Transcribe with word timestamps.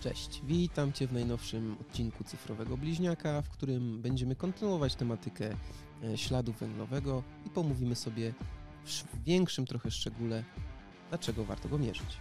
Cześć, 0.00 0.40
witam 0.44 0.92
Cię 0.92 1.06
w 1.06 1.12
najnowszym 1.12 1.76
odcinku 1.80 2.24
Cyfrowego 2.24 2.76
Bliźniaka, 2.76 3.42
w 3.42 3.48
którym 3.48 4.02
będziemy 4.02 4.36
kontynuować 4.36 4.94
tematykę 4.94 5.56
e, 6.04 6.18
śladu 6.18 6.52
węglowego 6.52 7.22
i 7.46 7.50
pomówimy 7.50 7.94
sobie 7.94 8.34
w 8.86 9.24
większym 9.24 9.66
trochę 9.66 9.90
szczególe, 9.90 10.44
dlaczego 11.08 11.44
warto 11.44 11.68
go 11.68 11.78
mierzyć. 11.78 12.16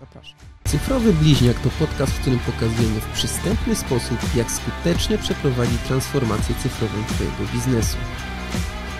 Zapraszam. 0.00 0.38
Cyfrowy 0.64 1.12
Bliźniak 1.12 1.60
to 1.60 1.70
podcast, 1.70 2.12
w 2.12 2.20
którym 2.20 2.38
pokazujemy 2.38 3.00
w 3.00 3.12
przystępny 3.12 3.76
sposób, 3.76 4.18
jak 4.36 4.50
skutecznie 4.50 5.18
przeprowadzić 5.18 5.80
transformację 5.80 6.54
cyfrową 6.54 7.04
Twojego 7.04 7.52
biznesu. 7.52 7.96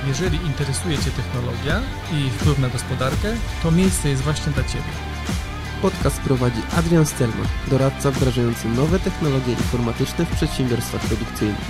Jeżeli 0.07 0.37
interesuje 0.37 0.99
Cię 0.99 1.11
technologia 1.11 1.83
i 2.13 2.31
wpływ 2.31 2.59
na 2.59 2.69
gospodarkę, 2.69 3.37
to 3.63 3.71
miejsce 3.71 4.09
jest 4.09 4.23
właśnie 4.23 4.53
dla 4.53 4.65
Ciebie. 4.65 5.14
Podcast 5.85 6.21
prowadzi 6.21 6.61
Adrian 6.73 7.07
Stelman, 7.07 7.47
doradca 7.71 8.11
wdrażający 8.11 8.69
nowe 8.69 9.01
technologie 9.01 9.53
informatyczne 9.53 10.27
w 10.27 10.37
przedsiębiorstwach 10.37 11.07
produkcyjnych. 11.07 11.65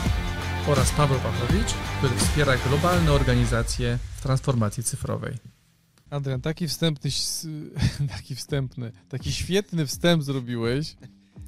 Oraz 0.68 0.92
Paweł 0.92 1.18
Pawlowicz, 1.20 1.74
który 1.98 2.14
wspiera 2.16 2.56
globalne 2.56 3.12
organizacje 3.12 3.98
w 4.16 4.22
transformacji 4.22 4.82
cyfrowej. 4.82 5.34
Adrian, 6.10 6.40
taki 6.40 6.68
wstępny, 6.68 7.10
taki 8.16 8.34
wstępny, 8.34 8.92
taki 9.08 9.32
świetny 9.32 9.86
wstęp 9.86 10.22
zrobiłeś, 10.22 10.96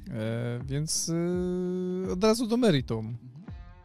e, 0.09 0.59
więc 0.65 1.09
e, 1.09 2.11
od 2.11 2.23
razu 2.23 2.47
do 2.47 2.57
meritum. 2.57 3.17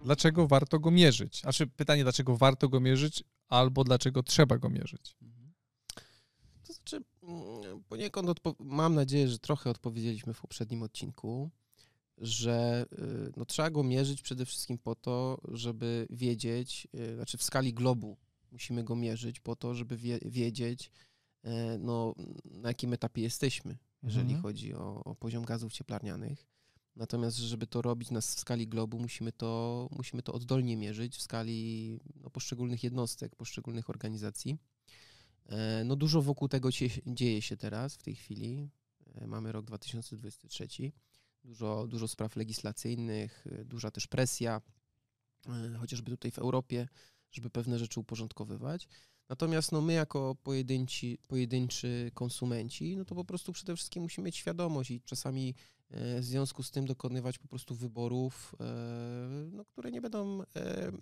Dlaczego 0.05 0.49
warto 0.49 0.79
go 0.79 0.91
mierzyć? 0.91 1.41
Znaczy 1.41 1.67
pytanie, 1.67 2.03
dlaczego 2.03 2.37
warto 2.37 2.69
go 2.69 2.81
mierzyć, 2.81 3.25
albo 3.49 3.85
dlaczego 3.85 4.23
trzeba 4.23 4.59
go 4.59 4.71
mierzyć? 4.71 5.17
To 6.67 6.73
znaczy, 6.73 7.03
poniekąd 7.89 8.41
mam 8.59 8.95
nadzieję, 8.95 9.29
że 9.29 9.39
trochę 9.39 9.71
odpowiedzieliśmy 9.71 10.35
w 10.35 10.41
poprzednim 10.41 10.83
odcinku, 10.83 11.51
że 12.19 12.87
y, 12.93 13.33
no, 13.37 13.45
trzeba 13.45 13.71
go 13.71 13.83
mierzyć 13.83 14.23
przede 14.23 14.47
wszystkim 14.47 14.79
po 14.79 14.95
to, 14.95 15.39
żeby 15.49 16.07
wiedzieć, 16.11 16.89
y, 16.95 17.15
znaczy 17.15 17.39
w 17.39 17.43
skali 17.43 17.75
globu 17.75 18.17
musimy 18.53 18.85
go 18.85 18.97
mierzyć 18.97 19.41
po 19.41 19.57
to, 19.57 19.75
żeby 19.75 19.97
wie, 19.97 20.19
wiedzieć, 20.25 20.91
e, 21.45 21.79
no, 21.79 22.15
na 22.45 22.69
jakim 22.69 22.93
etapie 22.93 23.23
jesteśmy, 23.23 23.79
jeżeli 24.03 24.25
mhm. 24.25 24.43
chodzi 24.43 24.75
o, 24.75 25.05
o 25.05 25.15
poziom 25.15 25.45
gazów 25.45 25.73
cieplarnianych. 25.73 26.47
Natomiast, 26.97 27.37
żeby 27.37 27.67
to 27.67 27.83
robić 27.83 28.11
nas 28.11 28.35
w 28.35 28.41
skali 28.41 28.69
globu, 28.69 28.99
musimy 28.99 29.33
to, 29.33 29.89
musimy 29.97 30.23
to 30.23 30.33
oddolnie 30.33 30.77
mierzyć 30.77 31.17
w 31.17 31.23
skali 31.23 32.01
no, 32.21 32.31
poszczególnych 32.31 32.85
jednostek, 32.85 33.37
poszczególnych 33.37 33.91
organizacji. 33.91 34.59
E, 35.47 35.85
no 35.85 35.97
dużo 35.97 36.23
wokół 36.23 36.49
tego 36.49 36.69
dzieje 37.07 37.43
się 37.43 37.57
teraz, 37.57 37.95
w 37.95 38.03
tej 38.03 38.15
chwili. 38.15 38.71
E, 39.15 39.27
mamy 39.27 39.53
rok 39.53 39.67
2023. 39.67 40.69
Dużo, 41.45 41.87
dużo 41.87 42.09
spraw 42.09 42.37
legislacyjnych, 42.37 43.47
e, 43.47 43.65
duża 43.65 43.91
też 43.91 44.07
presja, 44.07 44.61
chociażby 45.79 46.11
tutaj 46.11 46.31
w 46.31 46.39
Europie, 46.39 46.89
żeby 47.31 47.51
pewne 47.51 47.79
rzeczy 47.79 48.01
uporządkowywać. 48.01 48.89
Natomiast 49.29 49.73
no, 49.73 49.81
my 49.81 49.93
jako 49.93 50.37
pojedynci, 50.43 51.19
pojedynczy 51.29 52.11
konsumenci, 52.15 52.97
no 52.97 53.05
to 53.05 53.15
po 53.15 53.25
prostu 53.25 53.53
przede 53.53 53.77
wszystkim 53.77 54.03
musimy 54.03 54.25
mieć 54.25 54.37
świadomość 54.37 54.91
i 54.91 55.01
czasami 55.01 55.55
w 55.93 56.25
związku 56.25 56.63
z 56.63 56.71
tym 56.71 56.87
dokonywać 56.87 57.39
po 57.39 57.49
prostu 57.49 57.75
wyborów, 57.75 58.55
e, 58.61 58.65
no, 59.53 59.65
które 59.65 59.91
nie 59.91 60.01
będą 60.01 60.43
e, 60.43 60.93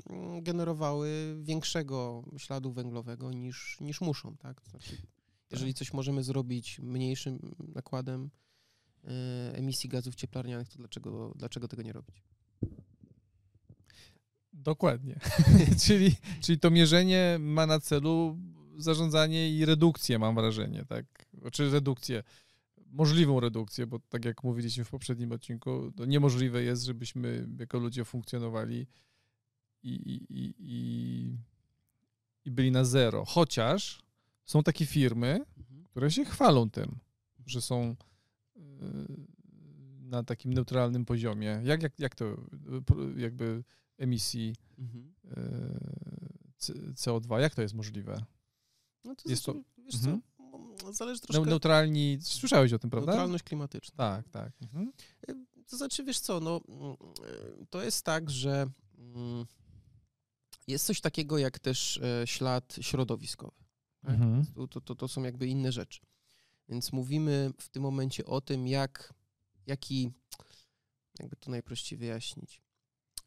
generowały 0.42 1.36
większego 1.40 2.24
śladu 2.38 2.72
węglowego 2.72 3.32
niż, 3.32 3.80
niż 3.80 4.00
muszą. 4.00 4.36
Tak? 4.36 4.62
Znaczy, 4.70 4.96
jeżeli 5.50 5.74
coś 5.74 5.92
możemy 5.92 6.22
zrobić 6.22 6.78
mniejszym 6.78 7.54
nakładem 7.74 8.30
emisji 9.52 9.88
gazów 9.88 10.14
cieplarnianych, 10.14 10.68
to 10.68 10.78
dlaczego, 10.78 11.32
dlaczego 11.36 11.68
tego 11.68 11.82
nie 11.82 11.92
robić? 11.92 12.22
Dokładnie. 14.52 15.20
czyli, 15.86 16.16
czyli 16.40 16.58
to 16.58 16.70
mierzenie 16.70 17.36
ma 17.40 17.66
na 17.66 17.80
celu 17.80 18.38
zarządzanie 18.76 19.50
i 19.50 19.64
redukcję, 19.64 20.18
mam 20.18 20.34
wrażenie, 20.34 20.84
tak? 20.88 21.06
Czy 21.30 21.38
znaczy 21.40 21.70
redukcję 21.70 22.22
możliwą 22.90 23.40
redukcję, 23.40 23.86
bo 23.86 23.98
tak 23.98 24.24
jak 24.24 24.44
mówiliśmy 24.44 24.84
w 24.84 24.90
poprzednim 24.90 25.32
odcinku, 25.32 25.92
to 25.96 26.04
niemożliwe 26.04 26.62
jest, 26.62 26.84
żebyśmy 26.84 27.48
jako 27.58 27.78
ludzie 27.78 28.04
funkcjonowali 28.04 28.86
i, 29.82 29.90
i, 29.90 30.26
i, 30.58 31.38
i 32.44 32.50
byli 32.50 32.70
na 32.70 32.84
zero. 32.84 33.24
Chociaż 33.24 34.02
są 34.44 34.62
takie 34.62 34.86
firmy, 34.86 35.44
mhm. 35.58 35.84
które 35.84 36.10
się 36.10 36.24
chwalą 36.24 36.70
tym, 36.70 36.98
że 37.46 37.60
są 37.60 37.96
y, 38.56 38.60
na 40.00 40.22
takim 40.22 40.54
neutralnym 40.54 41.04
poziomie. 41.04 41.60
Jak, 41.64 41.82
jak, 41.82 42.00
jak 42.00 42.14
to 42.14 42.36
jakby 43.16 43.64
emisji 43.98 44.54
mhm. 44.78 45.14
Y, 46.68 46.92
CO2, 46.92 47.38
jak 47.38 47.54
to 47.54 47.62
jest 47.62 47.74
możliwe? 47.74 48.24
No 49.04 49.14
to 49.16 49.28
jest 49.28 49.44
znaczy, 49.44 49.60
to, 49.60 49.82
wiesz 49.82 49.98
co, 49.98 50.10
mhm 50.10 50.29
zależy 50.92 51.20
troszkę... 51.20 51.44
Neutralni, 51.44 52.18
słyszałeś 52.22 52.72
o 52.72 52.78
tym, 52.78 52.90
prawda? 52.90 53.12
Neutralność 53.12 53.44
klimatyczna. 53.44 53.96
Tak, 53.96 54.28
tak. 54.28 54.52
Mhm. 54.62 54.92
To 55.70 55.76
znaczy, 55.76 56.04
wiesz 56.04 56.20
co, 56.20 56.40
no, 56.40 56.60
mm, 56.68 56.96
to 57.70 57.82
jest 57.82 58.04
tak, 58.04 58.30
że 58.30 58.66
mm, 58.98 59.46
jest 60.66 60.86
coś 60.86 61.00
takiego 61.00 61.38
jak 61.38 61.58
też 61.58 61.96
e, 61.96 62.26
ślad 62.26 62.76
środowiskowy. 62.80 63.56
Tak? 64.02 64.14
Mhm. 64.14 64.46
To, 64.70 64.80
to, 64.80 64.94
to 64.94 65.08
są 65.08 65.22
jakby 65.22 65.46
inne 65.46 65.72
rzeczy. 65.72 66.00
Więc 66.68 66.92
mówimy 66.92 67.50
w 67.60 67.68
tym 67.68 67.82
momencie 67.82 68.24
o 68.24 68.40
tym, 68.40 68.68
jak, 68.68 69.14
jaki, 69.66 70.10
jakby 71.18 71.36
to 71.36 71.50
najprościej 71.50 71.98
wyjaśnić, 71.98 72.62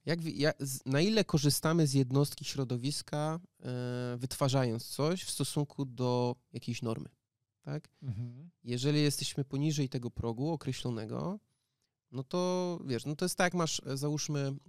jak, 0.06 0.24
jak, 0.24 0.58
na 0.86 1.02
ile 1.02 1.24
korzystamy 1.24 1.88
z 1.88 1.94
jednostki 1.94 2.46
środowiska, 2.46 3.40
e, 3.60 4.18
wytwarzając 4.18 4.88
coś 4.88 5.24
w 5.24 5.32
stosunku 5.32 5.86
do 5.86 6.36
jakiejś 6.54 6.82
normy 6.82 7.10
tak? 7.64 7.90
Mhm. 8.04 8.50
Jeżeli 8.64 9.02
jesteśmy 9.02 9.46
poniżej 9.46 9.90
tego 9.90 10.12
progu 10.12 10.50
określonego, 10.50 11.40
no 12.12 12.24
to 12.24 12.80
wiesz, 12.86 13.06
no 13.06 13.16
to 13.16 13.26
jest 13.26 13.36
tak, 13.36 13.46
jak 13.46 13.54
masz, 13.54 13.82
e, 13.86 13.98
załóżmy 13.98 14.40
mm, 14.40 14.60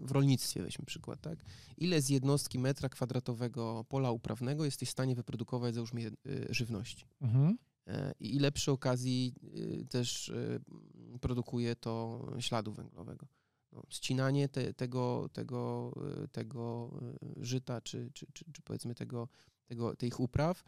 w 0.00 0.10
rolnictwie, 0.10 0.62
weźmy 0.62 0.84
przykład, 0.84 1.20
tak? 1.20 1.38
Ile 1.76 2.02
z 2.02 2.08
jednostki 2.08 2.58
metra 2.58 2.88
kwadratowego 2.88 3.84
pola 3.88 4.10
uprawnego 4.10 4.64
jesteś 4.64 4.88
w 4.88 4.92
stanie 4.92 5.14
wyprodukować, 5.14 5.74
załóżmy, 5.74 6.00
e, 6.06 6.10
żywności? 6.54 7.06
Mhm. 7.20 7.58
E, 7.86 8.14
I 8.20 8.36
ile 8.36 8.52
przy 8.52 8.72
okazji 8.72 9.34
też 9.90 10.32
produkuje 11.20 11.76
to 11.76 12.26
śladu 12.38 12.72
węglowego? 12.72 13.26
No, 13.72 13.82
ścinanie 13.88 14.48
te, 14.48 14.74
tego, 14.74 15.28
tego, 15.32 15.92
tego 16.32 16.90
żyta, 17.36 17.80
czy, 17.80 18.10
czy, 18.14 18.26
czy, 18.32 18.44
czy 18.52 18.62
powiedzmy 18.62 18.94
tego, 18.94 19.28
tego, 19.66 19.96
tych 19.96 20.20
upraw, 20.20 20.64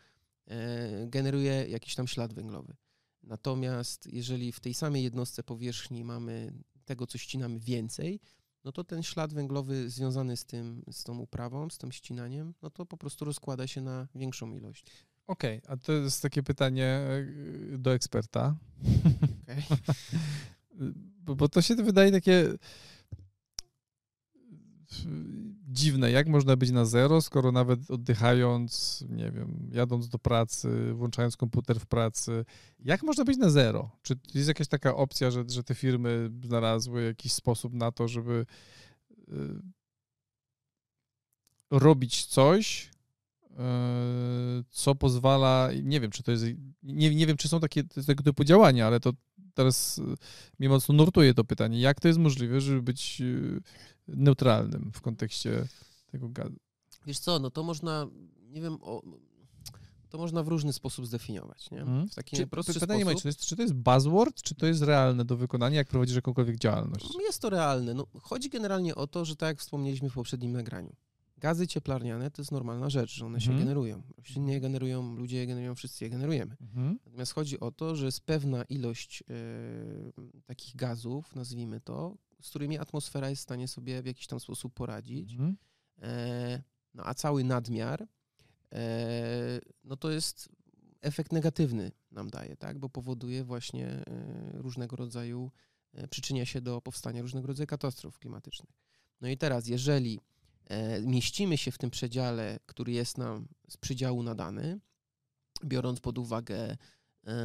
generuje 1.07 1.67
jakiś 1.69 1.95
tam 1.95 2.07
ślad 2.07 2.35
węglowy. 2.35 2.77
Natomiast 3.23 4.13
jeżeli 4.13 4.53
w 4.53 4.61
tej 4.61 4.75
samej 4.75 5.03
jednostce 5.03 5.43
powierzchni 5.43 6.05
mamy 6.05 6.53
tego, 6.85 7.07
co 7.07 7.19
ścinamy 7.19 7.59
więcej, 7.59 8.21
no 8.65 8.73
to 8.73 8.85
ten 8.85 9.03
ślad 9.03 9.35
węglowy 9.35 9.91
związany 9.91 10.37
z 10.37 10.45
tym, 10.45 10.83
z 10.93 11.05
tą 11.05 11.19
uprawą, 11.19 11.71
z 11.71 11.79
tym 11.79 11.93
ścinaniem, 11.93 12.55
no 12.63 12.71
to 12.71 12.87
po 12.87 12.97
prostu 12.97 13.25
rozkłada 13.25 13.67
się 13.67 13.81
na 13.81 14.09
większą 14.15 14.53
ilość. 14.53 14.87
Okej, 15.27 15.59
okay, 15.59 15.73
a 15.73 15.77
to 15.77 15.93
jest 15.93 16.23
takie 16.23 16.43
pytanie 16.43 16.85
e, 16.85 17.79
do 17.79 17.95
eksperta. 17.95 18.57
Okay. 19.43 19.63
bo, 21.25 21.37
bo 21.37 21.49
to 21.49 21.63
się 21.63 21.75
wydaje 21.75 22.13
takie 22.13 22.55
dziwne, 25.77 26.11
jak 26.11 26.29
można 26.29 26.57
być 26.57 26.71
na 26.71 26.85
zero, 26.85 27.23
skoro 27.23 27.53
nawet 27.53 27.91
oddychając, 27.91 29.05
nie 29.09 29.31
wiem, 29.31 29.71
jadąc 29.73 30.09
do 30.09 30.19
pracy, 30.19 30.93
włączając 30.95 31.37
komputer 31.37 31.81
w 31.81 31.87
pracy, 31.87 32.45
jak 32.79 33.03
można 33.03 33.25
być 33.25 33.39
na 33.39 33.51
zero? 33.51 33.91
Czy 34.03 34.15
jest 34.35 34.49
jakaś 34.49 34.69
taka 34.69 34.97
opcja, 34.97 35.31
że, 35.31 35.45
że 35.49 35.63
te 35.63 35.75
firmy 35.75 36.31
znalazły 36.45 37.05
jakiś 37.05 37.33
sposób 37.33 37.73
na 37.73 37.93
to, 37.93 38.09
żeby 38.09 38.47
y, 39.29 39.33
robić 41.71 42.27
coś, 42.27 42.91
y, 43.51 43.57
co 44.71 44.95
pozwala, 44.95 45.71
nie 45.83 46.01
wiem, 46.01 46.11
czy 46.11 46.23
to 46.23 46.31
jest, 46.31 46.45
nie, 46.83 47.15
nie 47.15 47.27
wiem, 47.27 47.37
czy 47.37 47.49
są 47.49 47.61
takie 47.61 47.85
tego 47.85 48.23
typu 48.23 48.45
działania, 48.45 48.87
ale 48.87 49.01
to 49.01 49.13
teraz 49.57 49.99
y, 49.99 50.03
mnie 50.59 50.69
mocno 50.69 50.95
nurtuje 50.95 51.35
to 51.35 51.45
pytanie, 51.45 51.81
jak 51.81 52.01
to 52.01 52.09
jest 52.09 52.21
możliwe, 52.21 52.61
żeby 52.61 52.83
być 52.83 53.23
neutralnym 54.09 54.91
w 54.95 55.01
kontekście 55.01 55.69
tego 56.07 56.29
gazu. 56.29 56.57
Wiesz 57.07 57.19
co, 57.19 57.39
no 57.39 57.51
to 57.51 57.63
można, 57.63 58.07
nie 58.51 58.61
wiem, 58.61 58.79
o, 58.81 59.03
to 60.09 60.19
można 60.19 60.43
w 60.43 60.49
różny 60.49 60.73
sposób 60.73 61.07
zdefiniować. 61.07 61.71
Nie? 61.71 61.79
Hmm. 61.79 62.09
W 62.09 62.15
taki 62.15 62.37
czy, 62.37 62.47
pytanie 62.47 63.05
sposób. 63.05 63.19
Czy, 63.19 63.23
to 63.23 63.29
jest, 63.29 63.41
czy 63.41 63.57
to 63.57 63.63
jest 63.63 63.75
buzzword, 63.75 64.43
czy 64.43 64.55
to 64.55 64.67
jest 64.67 64.83
realne 64.83 65.25
do 65.25 65.37
wykonania, 65.37 65.77
jak 65.77 65.89
prowadzisz 65.89 66.17
jakąkolwiek 66.17 66.59
działalność? 66.59 67.07
Jest 67.21 67.43
to 67.43 67.51
realne. 67.51 67.95
No, 67.95 68.07
chodzi 68.23 68.51
generalnie 68.51 68.95
o 68.95 69.07
to, 69.07 69.25
że 69.25 69.37
tak 69.37 69.47
jak 69.47 69.61
wspomnieliśmy 69.61 70.11
w 70.11 70.15
poprzednim 70.15 70.53
nagraniu, 70.53 70.97
Gazy 71.39 71.67
cieplarniane 71.67 72.31
to 72.31 72.43
jest 72.43 72.53
normalna 72.53 72.91
rzecz, 72.91 73.11
że 73.15 73.27
one 73.27 73.41
się 73.41 73.51
Mhm. 73.51 73.65
generują. 73.67 74.03
Rośliny 74.19 74.53
je 74.53 74.61
generują, 74.61 75.17
ludzie 75.17 75.37
je 75.37 75.47
generują, 75.47 75.75
wszyscy 75.75 76.05
je 76.05 76.11
generujemy. 76.11 76.57
Mhm. 76.61 76.99
Natomiast 77.07 77.33
chodzi 77.33 77.61
o 77.61 77.71
to, 77.71 77.97
że 77.97 78.07
jest 78.07 78.21
pewna 78.21 78.65
ilość 78.65 79.23
e, 79.23 79.25
takich 80.45 80.77
gazów, 80.77 81.35
nazwijmy 81.35 81.81
to, 81.81 82.17
z 82.43 82.51
którymi 82.51 82.79
atmosfera 82.79 83.31
jest 83.31 83.41
w 83.41 83.43
stanie 83.43 83.69
sobie 83.69 84.03
w 84.03 84.07
jakiś 84.07 84.27
tam 84.27 84.41
sposób 84.41 84.75
poradzić. 84.75 85.33
Mhm. 85.33 85.57
E, 86.03 86.63
no 86.95 87.03
a 87.07 87.15
cały 87.15 87.45
nadmiar, 87.45 88.09
e, 88.73 89.61
no 89.85 89.97
to 89.97 90.11
jest 90.11 90.49
efekt 91.03 91.33
negatywny 91.33 91.93
nam 92.11 92.31
daje, 92.31 92.57
tak? 92.57 92.79
Bo 92.79 92.89
powoduje 92.89 93.45
właśnie 93.45 93.87
e, 93.89 94.03
różnego 94.53 94.97
rodzaju, 94.97 95.51
e, 95.95 96.09
przyczynia 96.09 96.45
się 96.45 96.61
do 96.61 96.81
powstania 96.81 97.23
różnego 97.23 97.47
rodzaju 97.47 97.67
katastrof 97.67 98.19
klimatycznych. 98.19 98.71
No 99.21 99.29
i 99.29 99.37
teraz, 99.37 99.69
jeżeli 99.69 100.21
mieścimy 101.03 101.59
się 101.59 101.71
w 101.71 101.79
tym 101.79 101.91
przedziale, 101.91 102.59
który 102.67 102.93
jest 102.93 103.19
nam 103.19 103.49
z 103.69 103.77
przydziału 103.77 104.23
nadany, 104.23 104.81
biorąc 105.65 106.01
pod 106.01 106.19
uwagę 106.19 106.77
e, 107.27 107.37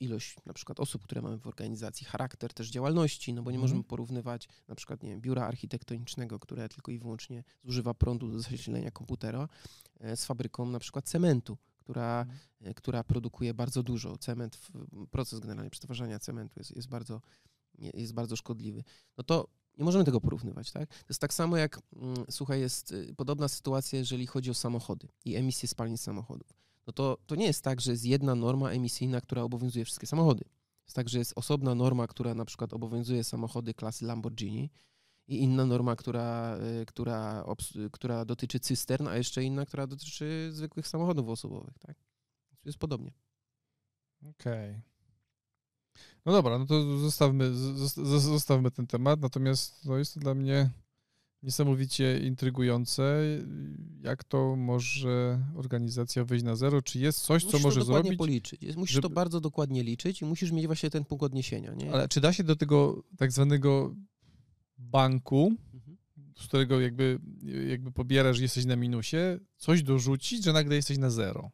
ilość 0.00 0.36
na 0.46 0.52
przykład 0.52 0.80
osób, 0.80 1.04
które 1.04 1.22
mamy 1.22 1.38
w 1.38 1.46
organizacji, 1.46 2.06
charakter 2.06 2.54
też 2.54 2.70
działalności, 2.70 3.32
no 3.32 3.42
bo 3.42 3.50
nie 3.50 3.56
Mhm. 3.56 3.60
możemy 3.60 3.84
porównywać 3.84 4.48
na 4.68 4.74
przykład 4.74 5.02
nie 5.02 5.10
wiem, 5.10 5.20
biura 5.20 5.46
architektonicznego, 5.46 6.38
które 6.38 6.68
tylko 6.68 6.92
i 6.92 6.98
wyłącznie 6.98 7.44
zużywa 7.64 7.94
prądu 7.94 8.30
do 8.30 8.40
zasilenia 8.40 8.90
komputera, 8.90 9.48
e, 10.00 10.16
z 10.16 10.24
fabryką 10.24 10.70
na 10.70 10.78
przykład 10.78 11.04
cementu, 11.08 11.58
która, 11.78 12.26
e, 12.60 12.74
która 12.74 13.04
produkuje 13.04 13.54
bardzo 13.54 13.82
dużo. 13.82 14.16
Cement, 14.16 14.58
proces 15.10 15.40
generalnie 15.40 15.70
przetwarzania 15.70 16.18
cementu 16.18 16.60
jest, 16.60 16.76
jest, 16.76 16.88
bardzo, 16.88 17.20
jest 17.78 18.14
bardzo 18.14 18.36
szkodliwy. 18.36 18.84
No 19.18 19.24
to 19.24 19.48
nie 19.78 19.84
możemy 19.84 20.04
tego 20.04 20.20
porównywać, 20.20 20.72
tak? 20.72 20.88
To 20.88 21.06
jest 21.08 21.20
tak 21.20 21.34
samo 21.34 21.56
jak, 21.56 21.80
mm, 21.96 22.24
słuchaj, 22.30 22.60
jest 22.60 22.92
y, 22.92 23.14
podobna 23.16 23.48
sytuacja, 23.48 23.98
jeżeli 23.98 24.26
chodzi 24.26 24.50
o 24.50 24.54
samochody 24.54 25.08
i 25.24 25.36
emisję 25.36 25.68
spalin 25.68 25.98
samochodów. 25.98 26.48
No 26.86 26.92
to, 26.92 27.18
to 27.26 27.34
nie 27.34 27.46
jest 27.46 27.64
tak, 27.64 27.80
że 27.80 27.90
jest 27.90 28.04
jedna 28.04 28.34
norma 28.34 28.70
emisyjna, 28.70 29.20
która 29.20 29.42
obowiązuje 29.42 29.84
wszystkie 29.84 30.06
samochody. 30.06 30.44
Jest 30.86 30.96
tak, 30.96 31.08
że 31.08 31.18
jest 31.18 31.32
osobna 31.36 31.74
norma, 31.74 32.06
która 32.06 32.34
na 32.34 32.44
przykład 32.44 32.72
obowiązuje 32.72 33.24
samochody 33.24 33.74
klasy 33.74 34.04
Lamborghini 34.04 34.70
i 35.26 35.42
inna 35.42 35.66
norma, 35.66 35.96
która, 35.96 36.58
y, 36.82 36.86
która, 36.86 37.44
która 37.92 38.24
dotyczy 38.24 38.60
cystern, 38.60 39.08
a 39.08 39.16
jeszcze 39.16 39.44
inna, 39.44 39.66
która 39.66 39.86
dotyczy 39.86 40.48
zwykłych 40.52 40.88
samochodów 40.88 41.28
osobowych, 41.28 41.78
tak? 41.78 41.96
Jest 42.64 42.78
podobnie. 42.78 43.12
Okej. 44.30 44.80
No 46.28 46.34
dobra, 46.34 46.58
no 46.58 46.66
to 46.66 46.98
zostawmy, 46.98 47.50
zostawmy 48.04 48.70
ten 48.70 48.86
temat, 48.86 49.20
natomiast 49.20 49.84
no 49.84 49.96
jest 49.96 50.14
to 50.14 50.20
dla 50.20 50.34
mnie 50.34 50.70
niesamowicie 51.42 52.18
intrygujące, 52.20 53.20
jak 54.02 54.24
to 54.24 54.56
może 54.56 55.40
organizacja 55.56 56.24
wyjść 56.24 56.44
na 56.44 56.56
zero, 56.56 56.82
czy 56.82 56.98
jest 56.98 57.20
coś, 57.20 57.42
co 57.42 57.48
Musisz 57.50 57.64
może 57.64 57.80
to 57.80 57.86
dokładnie 57.86 58.08
zrobić, 58.08 58.18
policzyć. 58.18 58.62
Jest- 58.62 58.78
Musisz 58.78 58.94
żeby- 58.94 59.08
to 59.08 59.14
bardzo 59.14 59.40
dokładnie 59.40 59.82
liczyć 59.82 60.22
i 60.22 60.24
musisz 60.24 60.52
mieć 60.52 60.66
właśnie 60.66 60.90
ten 60.90 61.04
punkt 61.04 61.22
odniesienia, 61.24 61.74
nie? 61.74 61.92
ale 61.92 62.08
czy 62.08 62.20
da 62.20 62.32
się 62.32 62.44
do 62.44 62.56
tego 62.56 63.02
tak 63.18 63.32
zwanego 63.32 63.94
banku, 64.78 65.52
Mhm. 65.74 65.96
z 66.38 66.46
którego 66.46 66.80
jakby, 66.80 67.18
jakby 67.68 67.92
pobierasz, 67.92 68.36
że 68.36 68.42
jesteś 68.42 68.64
na 68.64 68.76
minusie, 68.76 69.16
coś 69.56 69.82
dorzucić, 69.82 70.44
że 70.44 70.52
nagle 70.52 70.76
jesteś 70.76 70.98
na 70.98 71.10
zero? 71.10 71.50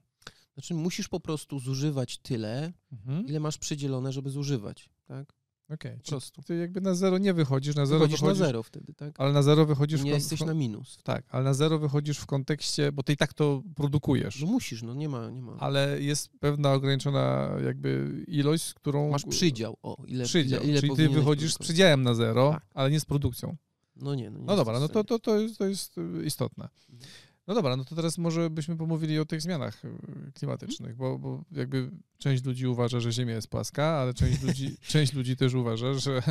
Znaczy 0.55 0.75
musisz 0.75 1.09
po 1.09 1.21
prostu 1.21 1.59
zużywać 1.59 2.19
tyle, 2.19 2.73
Mhm. 2.93 3.27
ile 3.27 3.41
masz 3.41 3.59
przydzielone, 3.59 4.13
żeby 4.13 4.31
zużywać, 4.31 4.91
tak? 5.07 5.33
Okej, 5.71 5.97
Po 5.97 6.03
czy 6.03 6.11
prostu. 6.11 6.43
ty 6.43 6.57
jakby 6.57 6.81
na 6.81 6.95
zero 6.95 7.19
nie 7.19 7.35
wychodzisz, 7.35 7.75
na 7.77 7.87
zero 7.87 7.99
Wychodzisz 7.99 8.21
wychodzisz, 8.21 8.41
na 8.41 8.47
zero 8.47 8.63
wtedy, 8.63 8.95
tak? 8.95 9.21
ale 9.21 9.33
na 9.33 9.43
zero 9.43 9.67
wychodzisz 9.67 10.01
w 10.01 10.05
Nie 10.05 10.11
kon- 10.11 10.19
jesteś 10.21 10.41
w- 10.41 10.47
na 10.47 10.55
minus. 10.55 10.99
Tak, 11.03 11.25
ale 11.29 11.45
na 11.45 11.55
zero 11.55 11.79
wychodzisz 11.79 12.19
w 12.19 12.27
kontekście, 12.27 12.93
bo 12.93 13.03
ty 13.03 13.13
i 13.13 13.17
tak 13.17 13.35
to 13.35 13.63
produkujesz, 13.77 14.41
No 14.41 14.47
musisz, 14.47 14.83
no 14.83 14.95
nie 14.95 15.09
ma, 15.09 15.31
nie 15.31 15.43
ma. 15.43 15.57
ale 15.59 16.03
jest 16.03 16.29
pewna 16.41 16.73
ograniczona 16.73 17.51
jakby 17.65 18.25
ilość, 18.29 18.65
z 18.65 18.75
którą... 18.75 19.11
Masz 19.11 19.25
przydział, 19.25 19.77
o, 19.83 19.97
ile, 20.07 20.25
Przydział, 20.25 20.61
ile, 20.63 20.71
ile 20.71 20.81
czyli 20.81 20.97
ty 20.97 21.09
wychodzisz 21.09 21.55
z 21.55 21.59
przydziałem 21.59 22.03
na 22.03 22.15
zero, 22.15 22.51
Tak. 22.53 22.67
ale 22.75 22.91
nie 22.91 23.01
z 23.01 23.05
produkcją. 23.05 23.57
No 23.97 24.15
nie, 24.15 24.31
no 24.31 24.39
nie 24.39 24.45
No 24.45 24.57
dobra, 24.57 24.81
no 24.81 24.89
to, 24.89 25.03
w 25.03 25.07
to, 25.07 25.19
to, 25.19 25.39
jest, 25.41 25.59
to 25.59 25.67
jest 25.67 25.99
y, 25.99 26.25
istotne. 26.25 26.69
Mhm. 26.91 27.11
No 27.47 27.55
dobra, 27.55 27.77
no 27.77 27.85
to 27.85 27.95
teraz 27.95 28.19
może 28.19 28.51
byśmy 28.51 28.77
pomówili 28.77 29.19
o 29.19 29.25
tych 29.25 29.43
zmianach 29.43 29.85
y, 29.85 30.33
klimatycznych, 30.35 30.97
bo, 30.97 31.19
bo 31.19 31.45
jakby 31.51 31.91
część 32.19 32.45
ludzi 32.45 32.67
uważa, 32.67 33.01
że 33.01 33.13
Ziemia 33.13 33.35
jest 33.35 33.49
płaska, 33.49 33.85
ale 33.85 34.15
część 34.15 34.43
ludzi, 34.43 34.77
część 34.93 35.13
ludzi 35.13 35.37
też 35.37 35.55
uważa, 35.55 35.95
że 35.95 36.23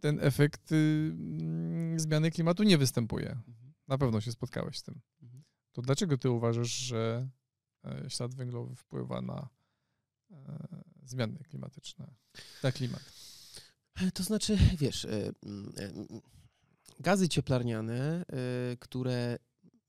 ten 0.00 0.18
efekt 0.20 0.72
y, 0.72 0.76
mm, 0.76 2.00
zmiany 2.00 2.30
klimatu 2.30 2.62
nie 2.62 2.78
występuje. 2.78 3.30
Mhm. 3.30 3.74
Na 3.88 3.98
pewno 3.98 4.20
się 4.20 4.32
spotkałeś 4.32 4.78
z 4.78 4.82
tym. 4.82 5.00
Mhm. 5.22 5.42
To 5.72 5.82
dlaczego 5.82 6.18
ty 6.18 6.30
uważasz, 6.30 6.70
że 6.70 7.28
e, 7.84 8.10
ślad 8.10 8.34
węglowy 8.34 8.76
wpływa 8.76 9.20
na 9.20 9.48
e, 10.30 10.68
zmiany 11.04 11.38
klimatyczne, 11.38 12.14
na 12.62 12.72
klimat? 12.72 13.02
To 14.14 14.22
znaczy, 14.22 14.58
wiesz, 14.78 15.04
e, 15.04 15.32
mm, 15.42 15.72
e, 15.76 15.82
mm, 15.82 16.20
gazy 17.00 17.28
cieplarniane, 17.28 18.24
e, 18.32 18.76
które 18.76 19.38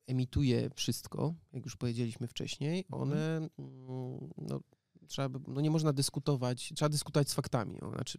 emituje 0.08 0.70
wszystko, 0.76 1.34
jak 1.54 1.66
już 1.66 1.76
powiedzieliśmy 1.78 2.28
wcześniej, 2.28 2.86
Mhm. 2.92 3.02
one, 3.02 3.38
mm, 3.38 4.30
no, 4.38 4.60
trzeba, 5.08 5.30
by- 5.30 5.52
no 5.52 5.62
nie 5.62 5.72
można 5.72 5.94
dyskutować, 5.94 6.74
trzeba 6.76 6.90
dyskutować 6.90 7.30
z 7.30 7.34
faktami. 7.34 7.78
No, 7.82 7.90
znaczy, 7.92 8.18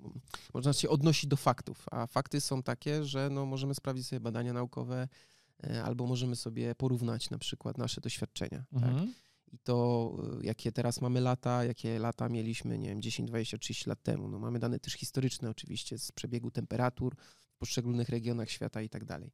mm, 0.00 0.20
można 0.54 0.72
się 0.72 0.88
odnosić 0.88 1.26
do 1.26 1.36
faktów, 1.36 1.86
a 1.90 2.06
fakty 2.06 2.40
są 2.40 2.62
takie, 2.62 3.04
że 3.04 3.28
no, 3.30 3.46
możemy 3.46 3.74
sprawdzić 3.74 4.06
sobie 4.06 4.20
badania 4.20 4.52
naukowe, 4.52 5.08
e, 5.64 5.84
albo 5.84 6.06
możemy 6.06 6.36
sobie 6.36 6.74
porównać 6.74 7.30
na 7.30 7.38
przykład 7.38 7.78
nasze 7.78 8.00
doświadczenia. 8.00 8.64
Tak? 8.74 8.82
Mhm. 8.82 9.14
I 9.52 9.58
to, 9.58 10.12
y, 10.40 10.46
jakie 10.46 10.72
teraz 10.72 11.00
mamy 11.00 11.20
lata, 11.20 11.64
jakie 11.64 11.98
lata 11.98 12.28
mieliśmy, 12.28 12.78
nie 12.78 12.88
wiem, 12.88 13.02
10, 13.02 13.28
20, 13.28 13.58
30 13.58 13.88
lat 13.88 14.02
temu. 14.02 14.28
No, 14.28 14.38
mamy 14.38 14.58
dane 14.58 14.80
też 14.80 14.92
historyczne 14.92 15.50
oczywiście 15.50 15.98
z 15.98 16.12
przebiegu 16.12 16.50
temperatur 16.50 17.16
w 17.48 17.56
poszczególnych 17.58 18.08
regionach 18.08 18.50
świata 18.50 18.82
i 18.82 18.88
tak 18.88 19.04
dalej. 19.04 19.32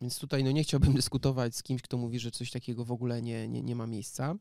Więc 0.00 0.18
tutaj 0.18 0.44
no, 0.44 0.50
nie 0.50 0.62
chciałbym 0.62 0.94
dyskutować 1.00 1.56
z 1.56 1.62
kimś, 1.62 1.82
kto 1.82 1.96
mówi, 1.96 2.18
że 2.18 2.30
coś 2.30 2.50
takiego 2.50 2.84
w 2.84 2.92
ogóle 2.92 3.22
nie, 3.22 3.48
nie, 3.48 3.62
nie 3.62 3.76
ma 3.76 3.86
miejsca. 3.86 4.34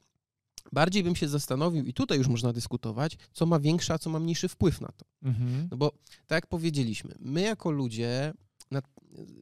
Bardziej 0.71 1.03
bym 1.03 1.15
się 1.15 1.27
zastanowił, 1.27 1.85
i 1.85 1.93
tutaj 1.93 2.17
już 2.17 2.27
można 2.27 2.53
dyskutować, 2.53 3.17
co 3.33 3.45
ma 3.45 3.59
większy, 3.59 3.93
a 3.93 3.99
co 3.99 4.09
ma 4.09 4.19
mniejszy 4.19 4.47
wpływ 4.47 4.81
na 4.81 4.87
to. 4.87 5.05
Mhm. 5.23 5.67
No 5.71 5.77
bo 5.77 5.91
tak 6.27 6.37
jak 6.37 6.47
powiedzieliśmy, 6.47 7.15
my 7.19 7.41
jako 7.41 7.71
ludzie 7.71 8.33
na, 8.71 8.81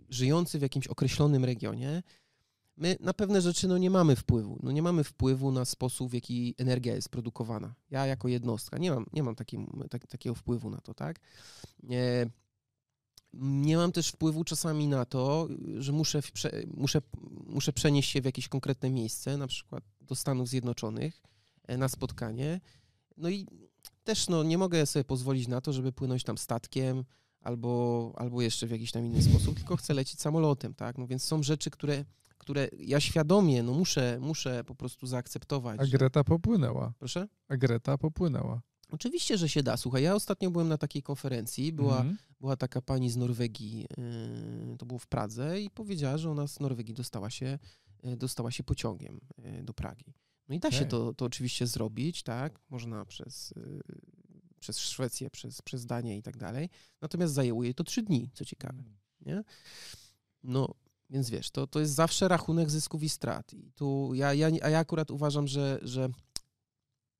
żyjący 0.10 0.60
w 0.60 0.62
jakimś 0.62 0.88
określonym 0.88 1.46
regionie, 1.46 2.04
my 2.78 2.98
na 3.00 3.14
pewne 3.14 3.42
rzeczy 3.42 3.68
no, 3.68 3.78
nie 3.78 3.90
mamy 3.90 4.16
wpływu. 4.16 4.60
No, 4.64 4.72
nie 4.72 4.82
mamy 4.82 5.04
wpływu 5.04 5.52
na 5.52 5.66
sposób, 5.66 6.12
w 6.12 6.14
jaki 6.14 6.56
energia 6.58 6.96
jest 6.96 7.10
produkowana. 7.10 7.76
Ja 7.92 8.06
jako 8.06 8.28
jednostka 8.28 8.78
nie 8.78 8.92
mam, 8.92 9.06
nie 9.14 9.24
mam 9.24 9.36
takim, 9.36 9.84
tak, 9.90 10.08
takiego 10.08 10.36
wpływu 10.36 10.70
na 10.70 10.78
to, 10.78 10.94
tak? 10.94 11.20
Nie 13.42 13.77
mam 13.77 13.92
też 13.92 14.10
wpływu 14.10 14.44
czasami 14.44 14.88
na 14.88 15.06
to, 15.06 15.48
że 15.77 15.92
muszę, 15.92 16.22
muszę, 16.77 17.01
muszę 17.48 17.74
przenieść 17.74 18.12
się 18.12 18.22
w 18.22 18.25
jakieś 18.25 18.48
konkretne 18.48 18.89
miejsce, 18.89 19.38
na 19.38 19.48
przykład 19.48 19.84
do 20.01 20.15
Stanów 20.15 20.50
Zjednoczonych 20.50 21.22
e, 21.68 21.77
na 21.77 21.88
spotkanie. 21.88 22.62
No 23.18 23.30
i 23.30 23.48
też 24.04 24.27
no, 24.27 24.44
nie 24.44 24.58
mogę 24.58 24.86
sobie 24.86 25.04
pozwolić 25.04 25.48
na 25.48 25.62
to, 25.62 25.74
żeby 25.74 25.92
płynąć 25.92 26.24
tam 26.24 26.38
statkiem 26.38 27.04
albo, 27.42 28.13
albo 28.15 28.42
jeszcze 28.42 28.68
w 28.68 28.72
jakiś 28.72 28.92
tam 28.92 29.06
inny 29.06 29.24
sposób, 29.24 29.56
tylko 29.56 29.77
chcę 29.77 29.94
lecieć 29.94 30.22
samolotem, 30.22 30.74
tak? 30.74 30.98
No 30.98 31.08
więc 31.08 31.24
są 31.24 31.44
rzeczy, 31.44 31.70
które, 31.70 32.06
które 32.38 32.68
ja 32.80 33.00
świadomie 33.00 33.63
no, 33.63 33.74
muszę, 33.74 34.18
muszę 34.22 34.63
po 34.63 34.75
prostu 34.75 35.08
zaakceptować. 35.08 35.80
A 35.80 35.86
Greta 35.86 36.24
popłynęła. 36.24 36.94
Proszę? 37.00 37.27
A 37.48 37.58
Greta 37.58 37.98
popłynęła. 37.98 38.62
Oczywiście, 38.96 39.38
że 39.38 39.50
się 39.50 39.64
da. 39.64 39.78
Słuchaj, 39.78 40.04
ja 40.04 40.16
ostatnio 40.16 40.52
byłem 40.52 40.68
na 40.68 40.78
takiej 40.78 41.04
konferencji, 41.04 41.74
była, 41.74 41.98
Mhm. 41.98 42.18
była 42.40 42.56
taka 42.56 42.82
pani 42.82 43.10
z 43.10 43.18
Norwegii, 43.18 43.88
yy, 44.70 44.78
to 44.78 44.86
było 44.86 45.00
w 45.00 45.08
Pradze 45.08 45.62
i 45.62 45.70
powiedziała, 45.70 46.18
że 46.18 46.32
ona 46.32 46.48
z 46.48 46.60
Norwegii 46.60 46.94
dostała 46.94 47.30
się, 47.30 47.60
yy, 48.04 48.18
dostała 48.18 48.52
się 48.52 48.64
pociągiem 48.64 49.20
yy, 49.38 49.64
do 49.64 49.74
Pragi. 49.74 50.14
No 50.50 50.56
i 50.56 50.60
da 50.60 50.72
się 50.72 50.78
Okej. 50.78 50.90
to, 50.90 51.14
to 51.14 51.25
oczywiście 51.25 51.68
zrobić, 51.68 52.24
tak? 52.24 52.60
Można 52.70 53.06
przez, 53.06 53.54
przez 54.60 54.80
Szwecję, 54.80 55.30
przez, 55.30 55.62
przez 55.62 55.86
Danię 55.86 56.18
i 56.18 56.22
tak 56.22 56.38
dalej. 56.38 56.70
Natomiast 57.02 57.34
zajęło 57.34 57.64
jej 57.64 57.74
to 57.74 57.84
trzy 57.84 58.04
dni, 58.04 58.30
co 58.34 58.46
ciekawe, 58.46 58.84
nie? 59.25 59.44
No, 60.44 60.74
więc 61.10 61.30
wiesz, 61.30 61.52
to, 61.52 61.68
to 61.68 61.80
jest 61.80 61.94
zawsze 61.94 62.28
rachunek 62.28 62.70
zysków 62.70 63.04
i 63.04 63.10
strat. 63.10 63.54
I 63.54 63.72
tu 63.72 64.12
ja, 64.14 64.34
ja, 64.34 64.50
a 64.62 64.70
ja 64.70 64.80
akurat 64.80 65.12
uważam, 65.12 65.48
że, 65.48 65.80
że 65.82 66.10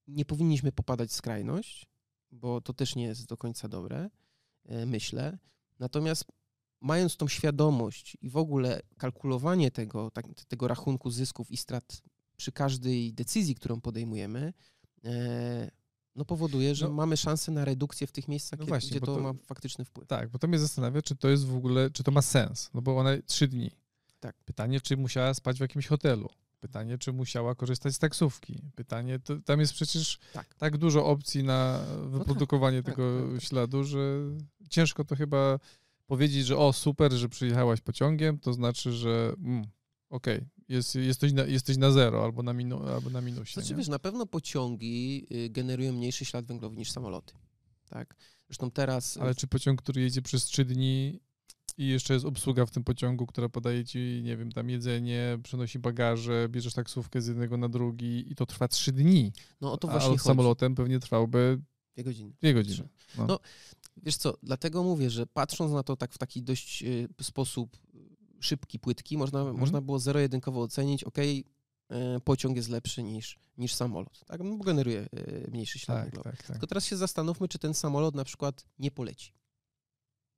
nie 0.08 0.26
powinniśmy 0.26 0.72
popadać 0.72 1.10
w 1.10 1.14
skrajność, 1.14 1.88
bo 2.32 2.62
to 2.62 2.74
też 2.74 2.96
nie 2.96 3.04
jest 3.04 3.26
do 3.26 3.38
końca 3.38 3.68
dobre, 3.68 4.10
e, 4.66 4.86
myślę. 4.86 5.38
Natomiast 5.80 6.26
mając 6.82 7.18
tą 7.18 7.28
świadomość 7.28 8.18
i 8.22 8.30
w 8.30 8.38
ogóle 8.38 8.82
kalkulowanie 8.98 9.72
tego, 9.72 10.12
tak, 10.12 10.26
tego 10.48 10.68
rachunku 10.68 11.10
zysków 11.10 11.52
i 11.52 11.58
strat 11.58 12.02
przy 12.38 12.52
każdej 12.52 13.14
decyzji, 13.14 13.56
którą 13.56 13.82
podejmujemy, 13.82 14.54
e, 15.04 15.72
no 16.16 16.26
powoduje, 16.26 16.76
że 16.76 16.86
no, 16.88 16.94
mamy 16.94 17.18
szansę 17.18 17.52
na 17.52 17.66
redukcję 17.66 18.08
w 18.08 18.12
tych 18.12 18.28
miejscach, 18.28 18.60
no 18.60 18.66
właśnie, 18.66 18.90
gdzie 18.90 19.00
to, 19.00 19.16
to, 19.16 19.22
ma 19.22 19.34
faktyczny 19.34 19.86
wpływ. 19.86 20.08
Tak, 20.08 20.30
bo 20.30 20.40
to 20.40 20.48
mnie 20.48 20.60
zastanawia, 20.60 21.02
czy 21.02 21.16
to 21.16 21.30
jest 21.30 21.46
w 21.46 21.56
ogóle, 21.56 21.92
czy 21.92 22.04
to 22.04 22.12
ma 22.12 22.22
sens, 22.22 22.70
no 22.74 22.82
bo 22.82 22.98
ona 22.98 23.10
trzy 23.26 23.48
dni. 23.48 23.72
Tak. 24.20 24.44
Pytanie, 24.44 24.82
czy 24.82 24.98
musiała 24.98 25.34
spać 25.34 25.58
w 25.58 25.62
jakimś 25.62 25.88
hotelu. 25.88 26.30
Pytanie, 26.66 26.98
czy 26.98 27.14
musiała 27.14 27.56
korzystać 27.56 27.96
z 27.96 28.00
taksówki. 28.00 28.62
Pytanie, 28.76 29.20
to, 29.20 29.40
tam 29.40 29.60
jest 29.60 29.74
przecież 29.74 30.20
tak. 30.34 30.54
tak 30.54 30.78
dużo 30.78 31.06
opcji 31.06 31.44
na 31.44 31.86
wyprodukowanie 32.06 32.78
no 32.78 32.84
tak, 32.84 32.96
tego 32.96 33.20
tak, 33.20 33.30
tak, 33.30 33.34
tak, 33.40 33.44
śladu, 33.44 33.84
że 33.84 34.20
ciężko 34.70 35.04
to 35.04 35.16
chyba 35.16 35.60
powiedzieć, 36.08 36.46
że 36.46 36.58
o 36.58 36.74
super, 36.74 37.14
że 37.14 37.30
przyjechałaś 37.30 37.82
pociągiem, 37.82 38.40
to 38.40 38.54
znaczy, 38.54 38.94
że 38.94 39.34
mm, 39.38 39.66
okej, 40.10 40.38
okay, 40.38 40.50
jest, 40.70 40.96
jesteś, 40.96 41.34
na, 41.34 41.44
jesteś 41.44 41.78
na 41.78 41.92
zero 41.92 42.24
albo 42.24 42.44
na, 42.44 42.54
minu, 42.54 42.88
albo 42.88 43.10
na 43.10 43.22
minusie. 43.22 43.54
Znaczy, 43.54 43.70
nie? 43.70 43.78
wiesz, 43.78 43.88
na 43.88 44.00
pewno 44.00 44.26
pociągi 44.26 45.28
y, 45.32 45.50
generują 45.50 45.94
mniejszy 45.94 46.26
ślad 46.26 46.46
węglowy 46.46 46.78
niż 46.78 46.92
samoloty. 46.92 47.34
Tak? 47.90 48.16
Zresztą 48.48 48.72
teraz. 48.72 49.18
Y, 49.18 49.22
Ale 49.22 49.36
czy 49.36 49.48
pociąg, 49.48 49.82
który 49.82 50.02
jedzie 50.02 50.22
przez 50.22 50.46
trzy 50.46 50.66
dni 50.66 51.20
i 51.78 51.88
jeszcze 51.88 52.14
jest 52.14 52.26
obsługa 52.26 52.66
w 52.66 52.72
tym 52.72 52.84
pociągu, 52.84 53.26
która 53.26 53.50
podaje 53.50 53.86
ci, 53.86 54.22
nie 54.24 54.38
wiem, 54.38 54.52
tam 54.52 54.70
jedzenie, 54.70 55.40
przenosi 55.44 55.80
bagaże, 55.80 56.48
bierzesz 56.50 56.74
taksówkę 56.74 57.22
z 57.22 57.28
jednego 57.28 57.58
na 57.58 57.70
drugi 57.70 58.32
i 58.32 58.36
to 58.36 58.46
trwa 58.46 58.68
trzy 58.68 58.92
dni. 58.92 59.32
No 59.62 59.72
o 59.72 59.78
to 59.78 59.88
właśnie 59.88 60.16
A 60.16 60.18
samolotem 60.18 60.76
pewnie 60.76 61.00
trwałby 61.00 61.62
Dwie 61.96 62.04
godziny. 62.04 62.34
Dwie 62.42 62.54
godziny. 62.54 62.88
No. 63.18 63.26
no. 63.26 63.40
wiesz 64.04 64.16
co, 64.16 64.38
dlatego 64.44 64.84
mówię, 64.84 65.10
że 65.10 65.28
patrząc 65.28 65.72
na 65.72 65.84
to 65.84 65.96
tak 65.96 66.14
w 66.14 66.18
taki 66.18 66.44
dość 66.44 66.84
y, 66.84 67.08
sposób 67.22 67.78
szybki, 68.40 68.80
płytki, 68.80 69.18
można, 69.18 69.40
mhm. 69.40 69.58
można 69.58 69.82
było 69.82 70.00
zero-jedynkowo 70.00 70.62
ocenić, 70.62 71.04
ok, 71.04 71.18
pociąg 72.24 72.58
jest 72.58 72.70
lepszy 72.70 73.04
niż, 73.04 73.40
niż 73.58 73.74
samolot, 73.74 74.26
tak? 74.26 74.44
No, 74.44 74.56
bo 74.58 74.64
generuje 74.64 75.00
e, 75.02 75.52
mniejszy 75.52 75.80
ślad 75.80 76.12
tak, 76.12 76.24
tak, 76.24 76.38
tak. 76.38 76.48
Tylko 76.48 76.68
teraz 76.68 76.86
się 76.86 76.98
zastanówmy, 76.98 77.48
czy 77.48 77.60
ten 77.60 77.74
samolot 77.74 78.16
na 78.16 78.24
przykład 78.24 78.66
nie 78.80 78.92
poleci. 78.92 79.34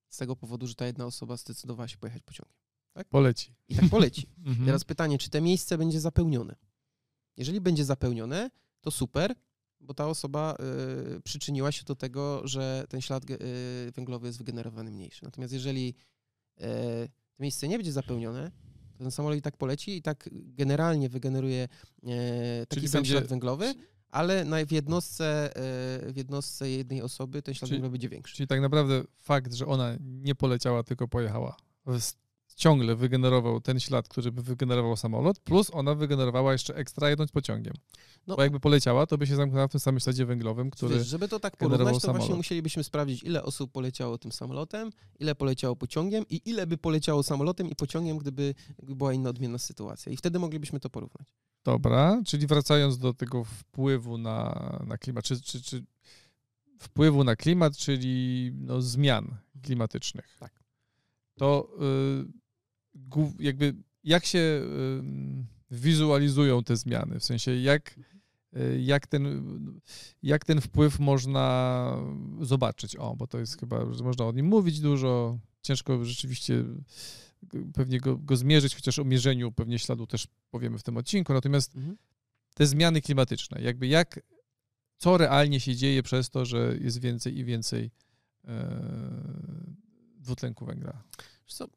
Z 0.10 0.18
tego 0.18 0.36
powodu, 0.36 0.68
że 0.68 0.76
ta 0.76 0.86
jedna 0.86 1.06
osoba 1.06 1.38
zdecydowała 1.38 1.88
się 1.88 1.98
pojechać 1.98 2.24
pociągiem. 2.24 2.56
Tak? 2.94 3.08
Poleci. 3.10 3.56
I 3.68 3.76
tak 3.76 3.90
poleci. 3.90 4.28
mhm. 4.46 4.66
Teraz 4.66 4.84
pytanie, 4.84 5.18
czy 5.18 5.30
to 5.30 5.42
miejsce 5.42 5.78
będzie 5.78 6.00
zapełnione? 6.00 6.56
Jeżeli 7.38 7.62
będzie 7.62 7.86
zapełnione, 7.86 8.50
to 8.82 8.92
super, 8.92 9.36
bo 9.80 9.94
ta 9.94 10.08
osoba 10.08 10.56
y, 11.16 11.22
przyczyniła 11.22 11.72
się 11.72 11.84
do 11.84 11.96
tego, 11.96 12.48
że 12.48 12.86
ten 12.90 13.02
ślad 13.02 13.30
y, 13.30 13.92
węglowy 13.96 14.28
jest 14.28 14.38
wygenerowany 14.38 14.92
mniejszy. 14.92 15.26
Natomiast 15.26 15.54
jeżeli 15.54 15.94
y, 16.58 16.64
to 17.34 17.44
miejsce 17.44 17.68
nie 17.68 17.78
będzie 17.78 17.92
zapełnione, 17.92 18.52
to 18.98 19.04
ten 19.04 19.12
samolot 19.12 19.38
i 19.38 19.42
tak 19.42 19.58
poleci 19.58 19.98
i 19.98 20.02
tak 20.02 20.30
generalnie 20.34 21.10
wygeneruje 21.10 21.68
e, 22.04 22.66
taki 22.66 22.80
Czyli 22.80 22.88
sam 22.88 23.00
będzie... 23.00 23.12
ślad 23.12 23.28
węglowy, 23.28 23.74
ale 24.18 24.46
na, 24.46 24.66
w, 24.66 24.72
jednostce, 24.72 25.56
e, 25.56 26.12
w 26.12 26.18
jednostce 26.18 26.70
jednej 26.70 27.02
osoby 27.02 27.42
ten 27.42 27.54
ślad 27.54 27.70
Czyli, 27.70 27.78
węglowy 27.78 27.92
będzie 27.92 28.10
większy. 28.10 28.36
Czyli 28.36 28.48
tak 28.48 28.62
naprawdę 28.62 29.04
fakt, 29.18 29.54
że 29.54 29.66
ona 29.66 29.96
nie 30.00 30.36
poleciała, 30.36 30.84
tylko 30.84 31.08
pojechała, 31.08 31.58
ciągle 32.56 32.96
wygenerował 32.96 33.62
ten 33.62 33.80
ślad, 33.80 34.08
który 34.08 34.32
by 34.32 34.42
wygenerował 34.42 34.98
samolot, 34.98 35.40
plus 35.40 35.70
ona 35.74 35.96
wygenerowała 35.96 36.52
jeszcze 36.52 36.76
ekstra 36.76 37.10
jedąc 37.10 37.32
pociągiem. 37.32 37.74
No, 38.28 38.36
Bo 38.36 38.44
jakby 38.44 38.60
poleciała, 38.60 39.06
to 39.06 39.18
by 39.18 39.28
się 39.28 39.36
zamknęła 39.36 39.68
w 39.68 39.72
tym 39.72 39.80
samym 39.80 40.00
śladzie 40.00 40.26
węglowym, 40.26 40.72
który 40.72 40.96
wiesz, 40.96 41.08
Żeby 41.08 41.28
to 41.28 41.40
tak 41.40 41.58
porównać, 41.58 41.94
to 41.94 42.00
samolot. 42.00 42.18
właśnie 42.18 42.36
musielibyśmy 42.36 42.84
sprawdzić, 42.84 43.24
ile 43.24 43.44
osób 43.44 43.72
poleciało 43.72 44.18
tym 44.18 44.32
samolotem, 44.32 44.90
ile 45.20 45.36
poleciało 45.36 45.76
pociągiem 45.76 46.26
i 46.30 46.42
ile 46.46 46.68
by 46.68 46.78
poleciało 46.78 47.24
samolotem 47.24 47.70
i 47.70 47.76
pociągiem, 47.76 48.18
gdyby 48.18 48.56
była 48.84 49.14
inna 49.14 49.30
odmienna 49.30 49.58
sytuacja. 49.58 50.12
I 50.12 50.18
wtedy 50.18 50.40
moglibyśmy 50.40 50.80
to 50.80 50.90
porównać. 50.90 51.28
Dobra, 51.68 52.22
czyli 52.26 52.48
wracając 52.48 52.98
do 52.98 53.14
tego 53.14 53.44
wpływu 53.44 54.18
na, 54.18 54.80
na 54.88 54.98
klimat, 54.98 55.26
czy, 55.26 55.42
czy, 55.42 55.62
czy 55.62 55.84
wpływu 56.80 57.24
na 57.24 57.36
klimat, 57.36 57.78
czyli 57.78 58.52
no, 58.56 58.82
zmian 58.82 59.36
klimatycznych. 59.64 60.38
Tak. 60.40 60.64
To 61.38 61.70
y, 63.10 63.44
jakby 63.44 63.76
jak 64.04 64.26
się 64.26 64.62
wizualizują 65.72 66.64
te 66.64 66.76
zmiany, 66.78 67.20
w 67.20 67.24
sensie 67.24 67.56
jak, 67.56 68.00
y, 68.58 68.82
jak, 68.82 69.08
ten, 69.08 69.44
jak 70.24 70.46
ten 70.46 70.62
wpływ 70.62 71.00
można 71.00 71.98
zobaczyć. 72.42 72.96
O, 72.96 73.16
bo 73.16 73.28
to 73.28 73.40
jest 73.40 73.60
chyba, 73.60 73.94
że 73.94 74.04
można 74.04 74.26
o 74.26 74.32
nim 74.32 74.46
mówić 74.46 74.80
dużo, 74.80 75.40
ciężko 75.62 76.06
rzeczywiście 76.06 76.64
pewnie 77.74 78.00
go, 78.00 78.18
go 78.18 78.38
zmierzyć, 78.38 78.76
chociaż 78.76 79.00
o 79.00 79.04
mierzeniu 79.04 79.52
pewnie 79.52 79.80
śladu 79.80 80.08
też 80.08 80.28
powiemy 80.52 80.78
w 80.78 80.84
tym 80.84 80.98
odcinku, 80.98 81.34
natomiast 81.34 81.76
mhm. 81.76 81.98
te 82.54 82.68
zmiany 82.68 83.02
klimatyczne, 83.02 83.62
jakby 83.62 83.88
jak, 83.88 84.20
co 84.98 85.18
realnie 85.18 85.60
się 85.60 85.76
dzieje 85.76 86.04
przez 86.04 86.30
to, 86.30 86.46
że 86.46 86.78
jest 86.82 87.02
więcej 87.02 87.38
i 87.38 87.46
więcej 87.46 87.92
e, 88.46 89.48
dwutlenku 90.20 90.66
węgla. 90.66 91.04
Co, 91.48 91.68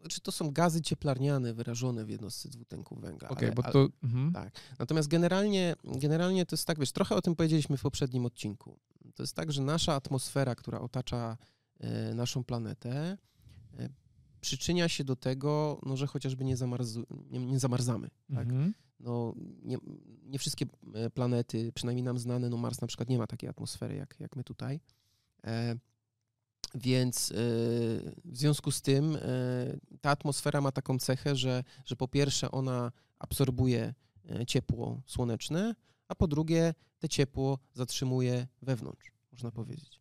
znaczy 0.00 0.20
to 0.20 0.32
są 0.32 0.50
gazy 0.50 0.82
cieplarniane 0.82 1.54
wyrażone 1.54 2.04
w 2.04 2.08
jednostce 2.10 2.48
dwutlenku 2.48 2.96
węgla. 2.96 3.28
Okej, 3.28 3.50
okay, 3.50 3.54
bo 3.54 3.72
to... 3.72 3.78
Ale, 3.78 3.88
mhm. 4.02 4.32
Tak. 4.32 4.60
Natomiast 4.78 5.08
generalnie, 5.08 5.74
generalnie 5.84 6.46
to 6.46 6.56
jest 6.56 6.66
tak, 6.66 6.78
wiesz, 6.78 6.92
trochę 6.92 7.14
o 7.14 7.22
tym 7.22 7.36
powiedzieliśmy 7.36 7.76
w 7.76 7.82
poprzednim 7.82 8.26
odcinku. 8.26 8.78
To 9.14 9.22
jest 9.22 9.34
tak, 9.34 9.52
że 9.52 9.62
nasza 9.62 9.94
atmosfera, 9.94 10.54
która 10.54 10.80
otacza 10.80 11.36
e, 11.80 12.14
naszą 12.14 12.44
planetę, 12.44 13.18
e, 13.78 13.88
przyczynia 14.40 14.88
się 14.88 15.04
do 15.04 15.16
tego, 15.16 15.80
no, 15.86 15.96
że 15.96 16.06
chociażby 16.06 16.44
nie, 16.44 16.56
zamarzu, 16.56 17.04
nie, 17.30 17.46
nie 17.46 17.58
zamarzamy. 17.58 18.10
Tak? 18.34 18.48
Mhm. 18.48 18.74
No, 19.00 19.34
nie, 19.62 19.78
nie, 20.26 20.38
wszystkie 20.38 20.66
e, 20.94 21.10
planety, 21.10 21.72
przynajmniej 21.72 22.04
nam 22.04 22.18
znane, 22.18 22.48
no 22.48 22.56
Mars 22.56 22.80
na 22.80 22.86
przykład 22.86 23.08
nie 23.08 23.18
ma 23.18 23.26
takiej 23.26 23.48
atmosfery 23.48 23.94
jak, 23.94 24.20
jak 24.20 24.36
my 24.36 24.44
tutaj. 24.44 24.80
E, 25.44 25.76
więc 26.74 27.30
y, 27.30 27.34
w 28.24 28.36
związku 28.36 28.70
z 28.70 28.82
tym 28.82 29.16
y, 29.16 29.80
ta 30.00 30.10
atmosfera 30.10 30.60
ma 30.60 30.72
taką 30.72 30.98
cechę, 30.98 31.36
że, 31.36 31.64
że 31.84 31.96
po 31.96 32.08
pierwsze 32.08 32.50
ona 32.50 32.92
absorbuje 33.18 33.94
y, 34.40 34.46
ciepło 34.46 35.02
słoneczne, 35.06 35.74
a 36.08 36.14
po 36.14 36.26
drugie 36.26 36.74
te 36.98 37.08
ciepło 37.08 37.58
zatrzymuje 37.74 38.46
wewnątrz, 38.62 39.12
można 39.32 39.50
powiedzieć. 39.50 39.97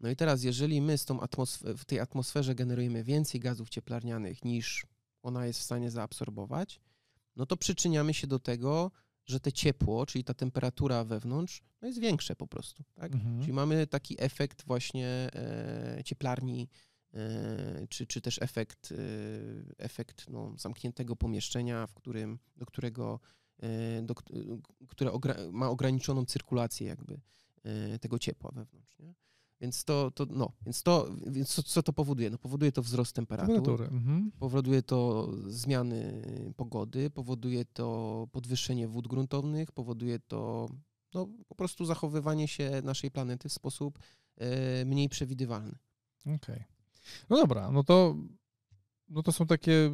No 0.00 0.10
i 0.10 0.16
teraz, 0.16 0.42
jeżeli 0.42 0.80
my 0.80 0.96
atmosfer- 0.96 1.76
w 1.76 1.84
tej 1.84 2.00
atmosferze 2.00 2.54
generujemy 2.54 3.04
więcej 3.04 3.40
gazów 3.40 3.68
cieplarnianych 3.68 4.44
niż 4.44 4.86
ona 5.22 5.46
jest 5.46 5.60
w 5.60 5.62
stanie 5.62 5.90
zaabsorbować, 5.90 6.80
no 7.36 7.46
to 7.46 7.56
przyczyniamy 7.56 8.14
się 8.14 8.26
do 8.26 8.38
tego, 8.38 8.90
że 9.26 9.40
te 9.40 9.52
ciepło, 9.52 10.06
czyli 10.06 10.24
ta 10.24 10.34
temperatura 10.34 11.04
wewnątrz, 11.04 11.62
no 11.82 11.88
jest 11.88 12.00
większe 12.00 12.36
po 12.36 12.46
prostu. 12.46 12.84
Tak? 12.94 13.12
Mhm. 13.14 13.40
Czyli 13.40 13.52
mamy 13.52 13.86
taki 13.86 14.16
efekt 14.18 14.66
właśnie 14.66 15.06
e, 15.08 16.00
cieplarni, 16.04 16.68
e, 17.14 17.86
czy, 17.88 18.06
czy 18.06 18.20
też 18.20 18.42
efekt, 18.42 18.92
e, 18.92 18.96
efekt 19.78 20.28
no, 20.28 20.54
zamkniętego 20.58 21.16
pomieszczenia, 21.16 21.86
w 21.86 21.94
którym, 21.94 22.38
do 22.56 22.66
którego, 22.66 23.20
e, 23.62 24.02
do, 24.02 24.14
które 24.88 25.10
ogra- 25.10 25.52
ma 25.52 25.68
ograniczoną 25.68 26.24
cyrkulację 26.24 26.86
jakby 26.86 27.20
e, 27.62 27.98
tego 27.98 28.18
ciepła 28.18 28.50
wewnątrz. 28.54 28.98
Nie? 28.98 29.14
Więc 29.60 29.84
to, 29.84 30.10
to, 30.10 30.26
no, 30.30 30.52
więc 30.62 30.82
to, 30.82 31.08
więc 31.26 31.48
co, 31.48 31.62
co 31.62 31.82
to 31.82 31.92
powoduje? 31.92 32.30
No, 32.30 32.38
powoduje 32.38 32.72
to 32.72 32.82
wzrost 32.82 33.12
temperatury, 33.16 33.84
mhm. 33.84 34.30
powoduje 34.38 34.82
to 34.82 35.28
zmiany 35.46 36.22
pogody, 36.56 37.10
powoduje 37.10 37.64
to 37.64 38.28
podwyższenie 38.32 38.88
wód 38.88 39.08
gruntownych, 39.08 39.72
powoduje 39.72 40.18
to 40.18 40.68
no, 41.14 41.28
po 41.48 41.54
prostu 41.54 41.84
zachowywanie 41.84 42.48
się 42.48 42.82
naszej 42.84 43.10
planety 43.10 43.48
w 43.48 43.52
sposób 43.52 43.98
e, 44.36 44.84
mniej 44.84 45.08
przewidywalny. 45.08 45.78
Okej. 46.20 46.36
Okay. 46.36 46.64
No 47.30 47.36
dobra, 47.36 47.70
no 47.70 47.84
to, 47.84 48.16
no 49.08 49.22
to 49.22 49.32
są 49.32 49.46
takie 49.46 49.90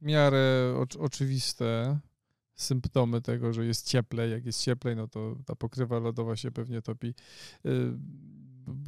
w 0.00 0.02
miarę 0.02 0.74
oczywiste 0.98 1.98
symptomy 2.54 3.22
tego, 3.22 3.52
że 3.52 3.66
jest 3.66 3.86
cieplej. 3.86 4.30
Jak 4.30 4.46
jest 4.46 4.62
cieplej, 4.62 4.96
no 4.96 5.08
to 5.08 5.36
ta 5.46 5.56
pokrywa 5.56 5.98
lodowa 5.98 6.36
się 6.36 6.50
pewnie 6.50 6.82
topi. 6.82 7.14
Y, 7.66 7.92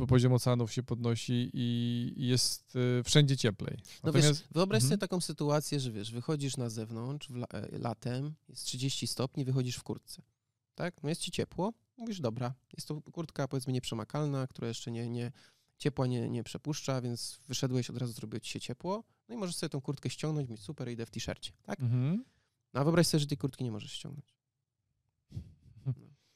poziom 0.09 0.33
oceanów 0.33 0.73
się 0.73 0.83
podnosi 0.83 1.51
i 1.55 2.15
jest 2.17 2.77
y, 2.77 3.03
wszędzie 3.05 3.37
cieplej. 3.37 3.77
No 3.79 4.01
Natomiast... 4.03 4.29
wiesz, 4.29 4.49
wyobraź 4.51 4.83
mhm. 4.83 4.89
sobie 4.89 4.99
taką 4.99 5.21
sytuację, 5.21 5.81
że 5.81 5.93
wiesz, 5.93 6.13
wychodzisz 6.13 6.57
na 6.57 6.71
zewnątrz 6.71 7.29
e, 7.31 7.79
latem, 7.79 8.35
jest 8.49 8.65
30 8.65 9.07
stopni, 9.07 9.45
wychodzisz 9.45 9.77
w 9.77 9.83
kurtce, 9.83 10.23
tak? 10.75 11.03
No 11.03 11.09
jest 11.09 11.21
ci 11.21 11.31
ciepło, 11.31 11.73
mówisz, 11.97 12.21
dobra, 12.21 12.55
jest 12.77 12.89
to 12.89 13.01
kurtka 13.13 13.49
powiedzmy 13.49 13.73
nieprzemakalna, 13.73 14.47
która 14.47 14.69
jeszcze 14.69 14.91
nie, 14.91 15.09
nie 15.09 15.33
ciepła 15.79 16.07
nie, 16.07 16.29
nie 16.29 16.45
przepuszcza, 16.45 17.01
więc 17.01 17.41
wyszedłeś, 17.49 17.91
od 17.91 17.97
razu 17.97 18.13
zrobiło 18.13 18.41
ci 18.41 18.51
się 18.51 18.61
ciepło, 18.61 19.05
no 19.29 19.35
i 19.35 19.39
możesz 19.39 19.57
sobie 19.57 19.71
tą 19.71 19.81
kurtkę 19.81 20.11
ściągnąć, 20.11 20.49
mieć 20.49 20.61
super, 20.61 20.89
idę 20.89 21.07
w 21.07 21.11
t-shircie, 21.11 21.53
tak? 21.63 21.81
Mhm. 21.81 22.25
No 22.75 22.81
a 22.81 22.85
wyobraź 22.85 23.07
sobie, 23.07 23.21
że 23.21 23.27
tej 23.27 23.39
kurtki 23.39 23.65
nie 23.65 23.73
możesz 23.73 23.93
ściągnąć. 23.93 24.38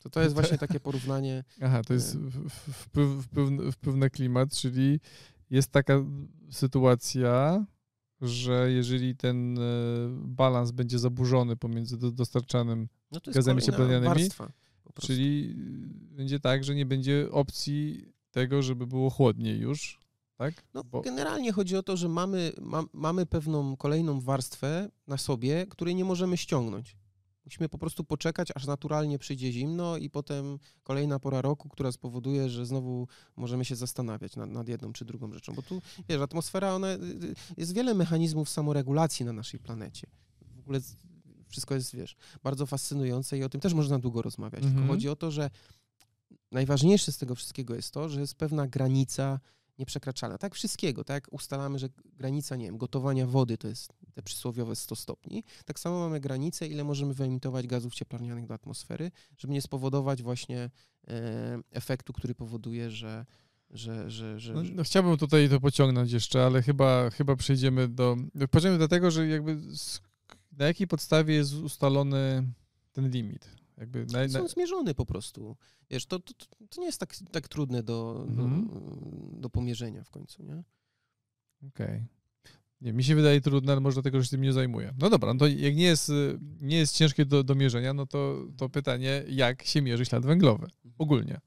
To 0.02 0.10
to 0.10 0.22
jest 0.22 0.34
właśnie 0.38 0.58
takie 0.58 0.80
porównanie. 0.80 1.44
Aha, 1.60 1.82
to 1.86 1.94
jest 1.94 2.16
wpływ, 2.70 3.24
wpływ, 3.24 3.74
wpływ 3.74 3.96
na 3.96 4.10
klimat, 4.10 4.54
czyli 4.54 5.00
jest 5.50 5.70
taka 5.70 6.04
sytuacja, 6.50 7.66
że 8.20 8.72
jeżeli 8.72 9.16
ten 9.16 9.58
e, 9.58 9.62
balans 10.24 10.70
będzie 10.70 10.98
zaburzony 10.98 11.56
pomiędzy 11.56 12.12
dostarczanym 12.12 12.88
no 13.10 13.20
gazami 13.26 13.62
cieplarnianymi, 13.62 14.28
Czyli 15.00 15.54
będzie 16.10 16.40
tak, 16.40 16.64
że 16.64 16.74
nie 16.74 16.86
będzie 16.86 17.28
opcji 17.30 18.12
tego, 18.30 18.62
żeby 18.62 18.86
było 18.86 19.10
chłodniej 19.10 19.58
już, 19.58 20.00
tak? 20.36 20.64
No, 20.74 20.84
Bo... 20.84 21.00
Generalnie 21.00 21.52
chodzi 21.52 21.76
o 21.76 21.82
to, 21.82 21.96
że 21.96 22.08
mamy, 22.08 22.52
ma, 22.60 22.82
mamy 22.92 23.26
pewną 23.26 23.76
kolejną 23.76 24.20
warstwę 24.20 24.90
na 25.06 25.18
sobie, 25.18 25.66
której 25.66 25.94
nie 25.94 26.04
możemy 26.04 26.36
ściągnąć. 26.36 26.96
Musimy 27.44 27.68
po 27.68 27.78
prostu 27.78 28.04
poczekać, 28.04 28.48
aż 28.54 28.66
naturalnie 28.66 29.18
przyjdzie 29.18 29.52
zimno 29.52 29.96
i 29.96 30.10
potem 30.10 30.58
kolejna 30.82 31.18
pora 31.18 31.42
roku, 31.42 31.68
która 31.68 31.92
spowoduje, 31.92 32.48
że 32.48 32.66
znowu 32.66 33.08
możemy 33.36 33.64
się 33.64 33.76
zastanawiać 33.76 34.36
nad, 34.36 34.50
nad 34.50 34.68
jedną 34.68 34.92
czy 34.92 35.04
drugą 35.04 35.32
rzeczą. 35.32 35.54
Bo 35.54 35.62
tu, 35.62 35.82
wiesz, 36.08 36.20
atmosfera, 36.20 36.74
ona, 36.74 36.92
y, 36.92 36.94
y, 36.94 37.34
jest 37.56 37.74
wiele 37.74 37.94
mechanizmów 37.94 38.48
samoregulacji 38.48 39.26
na 39.26 39.32
naszej 39.32 39.60
planecie. 39.60 40.06
W 40.56 40.60
ogóle 40.60 40.80
wszystko 41.48 41.74
jest, 41.74 41.96
wiesz, 41.96 42.16
bardzo 42.42 42.66
fascynujące 42.66 43.38
i 43.38 43.44
o 43.44 43.48
tym 43.48 43.60
też 43.60 43.74
można 43.74 43.98
długo 43.98 44.22
rozmawiać. 44.22 44.62
Mhm. 44.62 44.74
Tylko 44.74 44.92
chodzi 44.92 45.08
o 45.08 45.16
to, 45.16 45.30
że 45.30 45.50
najważniejsze 46.52 47.12
z 47.12 47.18
tego 47.18 47.34
wszystkiego 47.34 47.74
jest 47.74 47.90
to, 47.90 48.08
że 48.08 48.20
jest 48.20 48.34
pewna 48.34 48.66
granica 48.66 49.40
nieprzekraczalna. 49.78 50.38
Tak 50.38 50.54
wszystkiego, 50.54 51.04
tak 51.04 51.26
ustalamy, 51.30 51.78
że 51.78 51.88
granica, 52.04 52.56
nie 52.56 52.64
wiem, 52.64 52.78
gotowania 52.78 53.26
wody 53.26 53.58
to 53.58 53.68
jest 53.68 53.92
te 54.14 54.22
przysłowiowe 54.22 54.76
100 54.76 54.96
stopni. 54.96 55.44
Tak 55.64 55.78
samo 55.78 56.00
mamy 56.00 56.20
granicę, 56.20 56.66
ile 56.66 56.84
możemy 56.84 57.14
wyemitować 57.14 57.66
gazów 57.66 57.94
cieplarnianych 57.94 58.46
do 58.46 58.54
atmosfery, 58.54 59.10
żeby 59.38 59.52
nie 59.52 59.62
spowodować 59.62 60.22
właśnie 60.22 60.70
e, 61.08 61.58
efektu, 61.70 62.12
który 62.12 62.34
powoduje, 62.34 62.90
że 62.90 63.26
że, 63.72 64.10
że, 64.10 64.40
że, 64.40 64.54
no, 64.54 64.62
no, 64.74 64.82
chciałbym 64.82 65.16
tutaj 65.16 65.48
to 65.48 65.60
pociągnąć 65.60 66.12
jeszcze, 66.12 66.46
ale 66.46 66.62
chyba, 66.62 67.10
chyba 67.10 67.36
przejdziemy 67.36 67.88
do. 67.88 68.16
Przejdziemy 68.50 68.78
do 68.78 68.88
tego, 68.88 69.10
że 69.10 69.26
jakby 69.26 69.58
na 70.52 70.66
jakiej 70.66 70.86
podstawie 70.86 71.34
jest 71.34 71.54
ustalony 71.54 72.52
ten 72.92 73.10
limit? 73.10 73.61
Jakby. 73.82 74.28
Są 74.28 74.48
zmierzone 74.48 74.94
po 74.94 75.06
prostu. 75.06 75.56
Wiesz, 75.90 76.06
to, 76.06 76.18
to, 76.18 76.32
to 76.70 76.80
nie 76.80 76.86
jest 76.86 77.00
tak, 77.00 77.16
tak 77.32 77.48
trudne 77.48 77.82
do, 77.82 78.24
mhm. 78.28 78.68
do, 78.68 79.40
do, 79.40 79.50
pomierzenia 79.50 80.04
w 80.04 80.10
końcu, 80.10 80.42
nie? 80.42 80.62
Okej. 81.68 81.86
Okay. 81.86 82.06
Nie, 82.80 82.92
mi 82.92 83.04
się 83.04 83.14
wydaje 83.14 83.40
trudne, 83.40 83.72
ale 83.72 83.80
może 83.80 83.94
dlatego, 83.94 84.18
że 84.18 84.24
się 84.24 84.30
tym 84.30 84.42
nie 84.42 84.52
zajmuję. 84.52 84.94
No 84.98 85.10
dobra, 85.10 85.34
no 85.34 85.38
to 85.38 85.46
jak 85.46 85.76
nie 85.76 85.84
jest, 85.84 86.12
nie 86.60 86.78
jest 86.78 86.96
ciężkie 86.96 87.26
do, 87.26 87.44
do 87.44 87.54
mierzenia, 87.54 87.94
no 87.94 88.06
to, 88.06 88.46
to 88.56 88.68
pytanie, 88.68 89.24
jak 89.28 89.62
się 89.62 89.82
mierzy 89.82 90.04
ślad 90.04 90.26
węglowy 90.26 90.64
mhm. 90.64 90.94
ogólnie? 90.98 91.40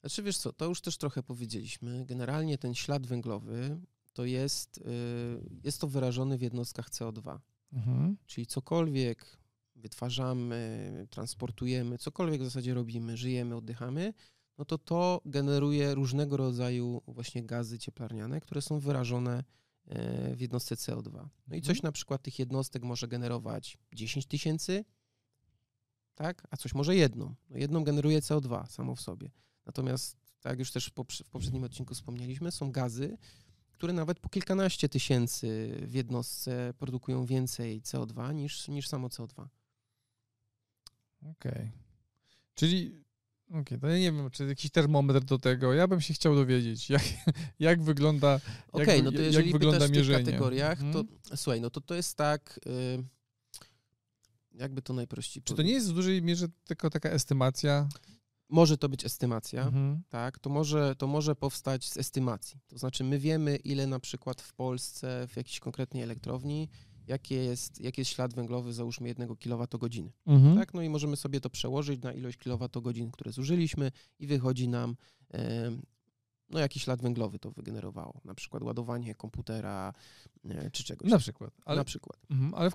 Znaczy 0.00 0.22
wiesz 0.22 0.38
co, 0.38 0.52
to 0.52 0.64
już 0.64 0.80
też 0.80 0.96
trochę 0.96 1.22
powiedzieliśmy. 1.22 2.04
Generalnie 2.06 2.58
ten 2.58 2.74
ślad 2.74 3.06
węglowy 3.06 3.80
to 4.12 4.24
jest, 4.24 4.78
y, 4.78 4.82
jest 5.64 5.80
to 5.80 5.88
wyrażony 5.88 6.38
w 6.38 6.42
jednostkach 6.42 6.90
CO2. 6.90 7.38
Mhm. 7.72 8.16
Czyli 8.26 8.46
cokolwiek 8.46 9.41
wytwarzamy, 9.76 11.06
transportujemy, 11.10 11.98
cokolwiek 11.98 12.40
w 12.40 12.44
zasadzie 12.44 12.74
robimy, 12.74 13.16
żyjemy, 13.16 13.56
oddychamy, 13.56 14.14
no 14.58 14.64
to 14.64 14.78
to 14.78 15.20
generuje 15.24 15.94
różnego 15.94 16.36
rodzaju 16.36 17.02
właśnie 17.06 17.42
gazy 17.42 17.78
cieplarniane, 17.78 18.40
które 18.40 18.62
są 18.62 18.78
wyrażone 18.78 19.44
e, 19.86 20.36
w 20.36 20.40
jednostce 20.40 20.74
CO2. 20.74 21.28
No 21.46 21.56
i 21.56 21.62
coś 21.62 21.76
mhm. 21.76 21.82
na 21.82 21.92
przykład 21.92 22.22
tych 22.22 22.38
jednostek 22.38 22.82
może 22.82 23.08
generować 23.08 23.78
10 23.92 24.26
tysięcy, 24.26 24.84
tak, 26.14 26.46
a 26.50 26.56
coś 26.56 26.74
może 26.74 26.96
jedną. 26.96 27.34
No 27.50 27.58
jedną 27.58 27.84
generuje 27.84 28.20
CO2 28.20 28.66
samo 28.66 28.96
w 28.96 29.00
sobie. 29.00 29.30
Natomiast, 29.66 30.16
tak 30.40 30.50
jak 30.50 30.58
już 30.58 30.70
też 30.70 30.86
w 31.26 31.30
poprzednim 31.30 31.64
odcinku 31.64 31.94
wspomnieliśmy, 31.94 32.52
są 32.52 32.72
gazy, 32.72 33.18
które 33.72 33.92
nawet 33.92 34.20
po 34.20 34.28
kilkanaście 34.28 34.88
tysięcy 34.88 35.76
w 35.82 35.94
jednostce 35.94 36.74
produkują 36.78 37.26
więcej 37.26 37.82
CO2 37.82 38.34
niż, 38.34 38.68
niż 38.68 38.88
samo 38.88 39.08
CO2. 39.08 39.46
Okej. 41.22 41.52
Okay. 41.52 41.70
Czyli, 42.54 43.04
okej, 43.48 43.60
okay, 43.60 43.78
to 43.78 43.88
ja 43.88 43.98
nie 43.98 44.12
wiem, 44.12 44.30
czy 44.30 44.46
jakiś 44.46 44.70
termometr 44.70 45.24
do 45.24 45.38
tego. 45.38 45.72
Ja 45.74 45.88
bym 45.88 46.00
się 46.00 46.14
chciał 46.14 46.34
dowiedzieć, 46.34 46.90
jak, 46.90 47.02
jak 47.58 47.82
wygląda 47.82 48.40
Okej, 48.72 48.84
okay, 48.84 49.02
no 49.02 49.12
to 49.12 49.20
jeżeli 49.20 49.46
jak 49.46 49.52
wygląda 49.52 49.88
mierzenie. 49.88 50.18
w 50.18 50.24
tych 50.24 50.34
kategoriach, 50.34 50.78
to 50.78 50.84
hmm? 50.84 51.18
słuchaj, 51.36 51.60
no 51.60 51.70
to 51.70 51.80
to 51.80 51.94
jest 51.94 52.16
tak... 52.16 52.60
Yy, 52.66 53.04
jakby 54.54 54.82
to 54.82 54.92
najprościej 54.92 55.42
Czy 55.42 55.54
to 55.54 55.62
nie 55.62 55.72
jest 55.72 55.90
w 55.90 55.94
dużej 55.94 56.22
mierze 56.22 56.46
tylko 56.64 56.90
taka 56.90 57.08
estymacja? 57.08 57.88
Może 58.48 58.78
to 58.78 58.88
być 58.88 59.04
estymacja, 59.04 59.62
mhm. 59.62 60.02
tak? 60.08 60.38
To 60.38 60.50
może, 60.50 60.94
to 60.98 61.06
może 61.06 61.36
powstać 61.36 61.88
z 61.88 61.96
estymacji. 61.96 62.60
To 62.66 62.78
znaczy, 62.78 63.04
my 63.04 63.18
wiemy, 63.18 63.56
ile 63.56 63.86
na 63.86 64.00
przykład 64.00 64.42
w 64.42 64.52
Polsce 64.52 65.26
w 65.28 65.36
jakiejś 65.36 65.60
konkretnej 65.60 66.02
elektrowni 66.02 66.68
jaki 67.06 67.34
jest, 67.34 67.80
jaki 67.80 68.00
jest 68.00 68.10
ślad 68.10 68.34
węglowy, 68.34 68.72
załóżmy, 68.72 69.08
jednego 69.08 69.36
kilowatogodziny. 69.36 70.12
Mhm. 70.26 70.56
Tak? 70.56 70.74
No 70.74 70.82
i 70.82 70.88
możemy 70.88 71.16
sobie 71.16 71.40
to 71.40 71.50
przełożyć 71.50 72.02
na 72.02 72.12
ilość 72.12 72.38
kilowatogodzin, 72.38 73.10
które 73.10 73.32
zużyliśmy 73.32 73.92
i 74.18 74.26
wychodzi 74.26 74.68
nam 74.68 74.96
e, 75.34 75.70
no 76.50 76.58
jakiś 76.58 76.82
ślad 76.82 77.02
węglowy 77.02 77.38
to 77.38 77.50
wygenerowało. 77.50 78.20
Na 78.24 78.34
przykład 78.34 78.62
ładowanie 78.62 79.14
komputera 79.14 79.92
e, 80.44 80.70
czy 80.70 80.84
czegoś. 80.84 81.10
Na 81.10 81.18
przykład. 81.18 81.54
Ale, 81.64 81.76
na 81.76 81.84
przykład. 81.84 82.18
Mhm, 82.30 82.54
ale 82.54 82.70
w, 82.70 82.74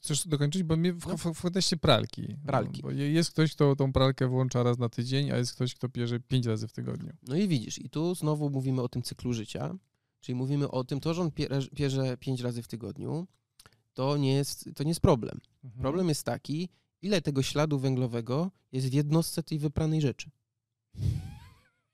chcesz 0.00 0.28
dokończyć? 0.28 0.62
Bo 0.62 0.76
mnie 0.76 0.92
w, 0.92 1.06
no. 1.06 1.16
w, 1.16 1.24
w 1.34 1.42
kontekście 1.42 1.76
pralki. 1.76 2.36
Pralki. 2.46 2.82
Bo 2.82 2.90
jest 2.90 3.30
ktoś, 3.30 3.54
kto 3.54 3.76
tą 3.76 3.92
pralkę 3.92 4.28
włącza 4.28 4.62
raz 4.62 4.78
na 4.78 4.88
tydzień, 4.88 5.30
a 5.30 5.36
jest 5.36 5.54
ktoś, 5.54 5.74
kto 5.74 5.88
pierze 5.88 6.20
pięć 6.20 6.46
razy 6.46 6.68
w 6.68 6.72
tygodniu. 6.72 7.12
No 7.28 7.36
i 7.36 7.48
widzisz, 7.48 7.78
i 7.78 7.90
tu 7.90 8.14
znowu 8.14 8.50
mówimy 8.50 8.82
o 8.82 8.88
tym 8.88 9.02
cyklu 9.02 9.32
życia, 9.32 9.74
czyli 10.20 10.36
mówimy 10.36 10.70
o 10.70 10.84
tym, 10.84 11.00
to, 11.00 11.14
że 11.14 11.22
on 11.22 11.30
pierze 11.76 12.16
pięć 12.16 12.40
razy 12.40 12.62
w 12.62 12.68
tygodniu, 12.68 13.26
to 13.94 14.16
nie 14.16 14.32
jest, 14.34 14.70
to 14.74 14.84
nie 14.84 14.90
jest 14.90 15.00
problem. 15.00 15.40
Mhm. 15.64 15.82
Problem 15.82 16.08
jest 16.08 16.24
taki, 16.24 16.68
ile 17.02 17.22
tego 17.22 17.42
śladu 17.42 17.78
węglowego 17.78 18.50
jest 18.72 18.88
w 18.88 18.92
jednostce 18.92 19.42
tej 19.42 19.58
wypranej 19.58 20.00
rzeczy. 20.00 20.30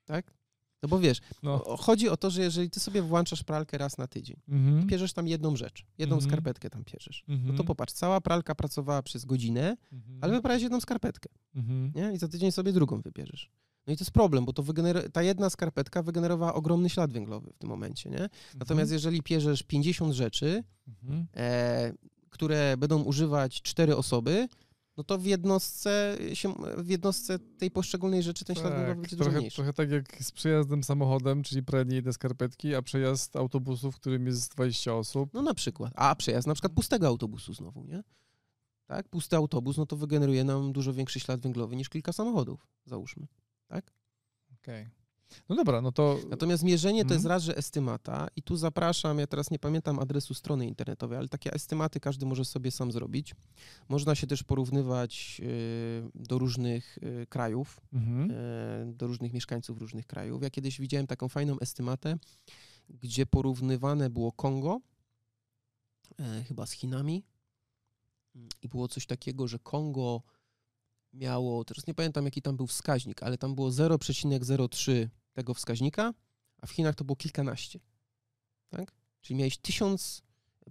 Tak? 0.04 0.36
No 0.82 0.88
bo 0.88 0.98
wiesz, 0.98 1.20
no. 1.42 1.76
chodzi 1.78 2.08
o 2.08 2.16
to, 2.16 2.30
że 2.30 2.42
jeżeli 2.42 2.70
ty 2.70 2.80
sobie 2.80 3.02
włączasz 3.02 3.44
pralkę 3.44 3.78
raz 3.78 3.98
na 3.98 4.06
tydzień 4.06 4.40
mhm. 4.48 4.82
i 4.82 4.86
pierzesz 4.86 5.12
tam 5.12 5.28
jedną 5.28 5.56
rzecz, 5.56 5.86
jedną 5.98 6.16
mhm. 6.16 6.30
skarpetkę 6.30 6.70
tam 6.70 6.84
pierzesz, 6.84 7.24
no 7.28 7.36
to 7.36 7.50
mhm. 7.50 7.66
popatrz, 7.66 7.92
cała 7.92 8.20
pralka 8.20 8.54
pracowała 8.54 9.02
przez 9.02 9.24
godzinę, 9.24 9.76
mhm. 9.92 10.18
ale 10.20 10.32
wybrałeś 10.32 10.62
jedną 10.62 10.80
skarpetkę. 10.80 11.28
Mhm. 11.54 11.92
Nie? 11.94 12.12
I 12.12 12.18
za 12.18 12.28
tydzień 12.28 12.52
sobie 12.52 12.72
drugą 12.72 13.00
wybierzesz. 13.00 13.50
No 13.86 13.92
i 13.92 13.96
to 13.96 14.02
jest 14.02 14.10
problem, 14.10 14.44
bo 14.44 14.52
to 14.52 14.62
ta 15.12 15.22
jedna 15.22 15.50
skarpetka 15.50 16.02
wygenerowała 16.02 16.54
ogromny 16.54 16.88
ślad 16.90 17.12
węglowy 17.12 17.52
w 17.52 17.58
tym 17.58 17.68
momencie, 17.68 18.10
nie? 18.10 18.28
Natomiast 18.54 18.90
mhm. 18.90 18.92
jeżeli 18.92 19.22
pierzesz 19.22 19.62
50 19.62 20.14
rzeczy, 20.14 20.64
mhm. 20.88 21.26
e, 21.36 21.92
które 22.30 22.76
będą 22.76 23.02
używać 23.02 23.62
cztery 23.62 23.96
osoby, 23.96 24.48
no 24.96 25.04
to 25.04 25.18
w 25.18 25.24
jednostce, 25.24 26.16
się, 26.34 26.54
w 26.78 26.88
jednostce 26.88 27.38
tej 27.38 27.70
poszczególnej 27.70 28.22
rzeczy 28.22 28.44
ten 28.44 28.56
ślad 28.56 28.68
tak, 28.68 28.76
węglowy 28.76 29.00
będzie 29.00 29.16
trochę, 29.16 29.30
dużo 29.30 29.38
mniejszy. 29.38 29.56
Trochę 29.56 29.72
tak 29.72 29.90
jak 29.90 30.22
z 30.22 30.32
przejazdem 30.32 30.84
samochodem, 30.84 31.42
czyli 31.42 31.62
jedne 31.90 32.12
skarpetki, 32.12 32.74
a 32.74 32.82
przejazd 32.82 33.36
autobusu, 33.36 33.92
w 33.92 33.96
którym 33.96 34.26
jest 34.26 34.54
20 34.54 34.94
osób. 34.94 35.30
No 35.34 35.42
na 35.42 35.54
przykład. 35.54 35.92
A 35.96 36.14
przejazd 36.14 36.46
na 36.46 36.54
przykład 36.54 36.72
pustego 36.72 37.06
autobusu 37.06 37.54
znowu, 37.54 37.84
nie? 37.84 38.02
Tak, 38.86 39.08
pusty 39.08 39.36
autobus, 39.36 39.76
no 39.76 39.86
to 39.86 39.96
wygeneruje 39.96 40.44
nam 40.44 40.72
dużo 40.72 40.92
większy 40.92 41.20
ślad 41.20 41.40
węglowy 41.40 41.76
niż 41.76 41.88
kilka 41.88 42.12
samochodów, 42.12 42.66
załóżmy 42.84 43.26
tak? 43.68 43.92
Okej. 44.60 44.82
Okay. 44.82 45.06
No 45.48 45.56
dobra, 45.56 45.80
no 45.80 45.92
to... 45.92 46.18
Natomiast 46.28 46.62
mierzenie 46.62 47.04
to 47.04 47.14
jest 47.14 47.24
mhm. 47.24 47.28
raz, 47.36 47.42
że 47.42 47.56
estymata 47.56 48.28
i 48.36 48.42
tu 48.42 48.56
zapraszam, 48.56 49.18
ja 49.18 49.26
teraz 49.26 49.50
nie 49.50 49.58
pamiętam 49.58 49.98
adresu 49.98 50.34
strony 50.34 50.66
internetowej, 50.66 51.18
ale 51.18 51.28
takie 51.28 51.52
estymaty 51.52 52.00
każdy 52.00 52.26
może 52.26 52.44
sobie 52.44 52.70
sam 52.70 52.92
zrobić. 52.92 53.34
Można 53.88 54.14
się 54.14 54.26
też 54.26 54.42
porównywać 54.42 55.40
y, 55.44 56.10
do 56.14 56.38
różnych 56.38 56.98
y, 56.98 57.26
krajów, 57.28 57.80
mhm. 57.92 58.30
y, 58.30 58.94
do 58.94 59.06
różnych 59.06 59.32
mieszkańców 59.32 59.78
różnych 59.78 60.06
krajów. 60.06 60.42
Ja 60.42 60.50
kiedyś 60.50 60.80
widziałem 60.80 61.06
taką 61.06 61.28
fajną 61.28 61.58
estymatę, 61.58 62.18
gdzie 62.88 63.26
porównywane 63.26 64.10
było 64.10 64.32
Kongo, 64.32 64.80
chyba 66.48 66.66
z 66.66 66.72
Chinami 66.72 67.24
i 68.62 68.68
było 68.68 68.88
coś 68.88 69.06
takiego, 69.06 69.48
że 69.48 69.58
Kongo 69.58 70.22
miało, 71.16 71.64
teraz 71.64 71.86
nie 71.86 71.94
pamiętam 71.94 72.24
jaki 72.24 72.42
tam 72.42 72.56
był 72.56 72.66
wskaźnik, 72.66 73.22
ale 73.22 73.38
tam 73.38 73.54
było 73.54 73.70
0,03 73.70 75.08
tego 75.32 75.54
wskaźnika, 75.54 76.12
a 76.60 76.66
w 76.66 76.70
Chinach 76.70 76.94
to 76.94 77.04
było 77.04 77.16
kilkanaście. 77.16 77.80
Tak? 78.68 78.92
Czyli 79.20 79.38
miałeś 79.38 79.58
tysiąc 79.58 80.22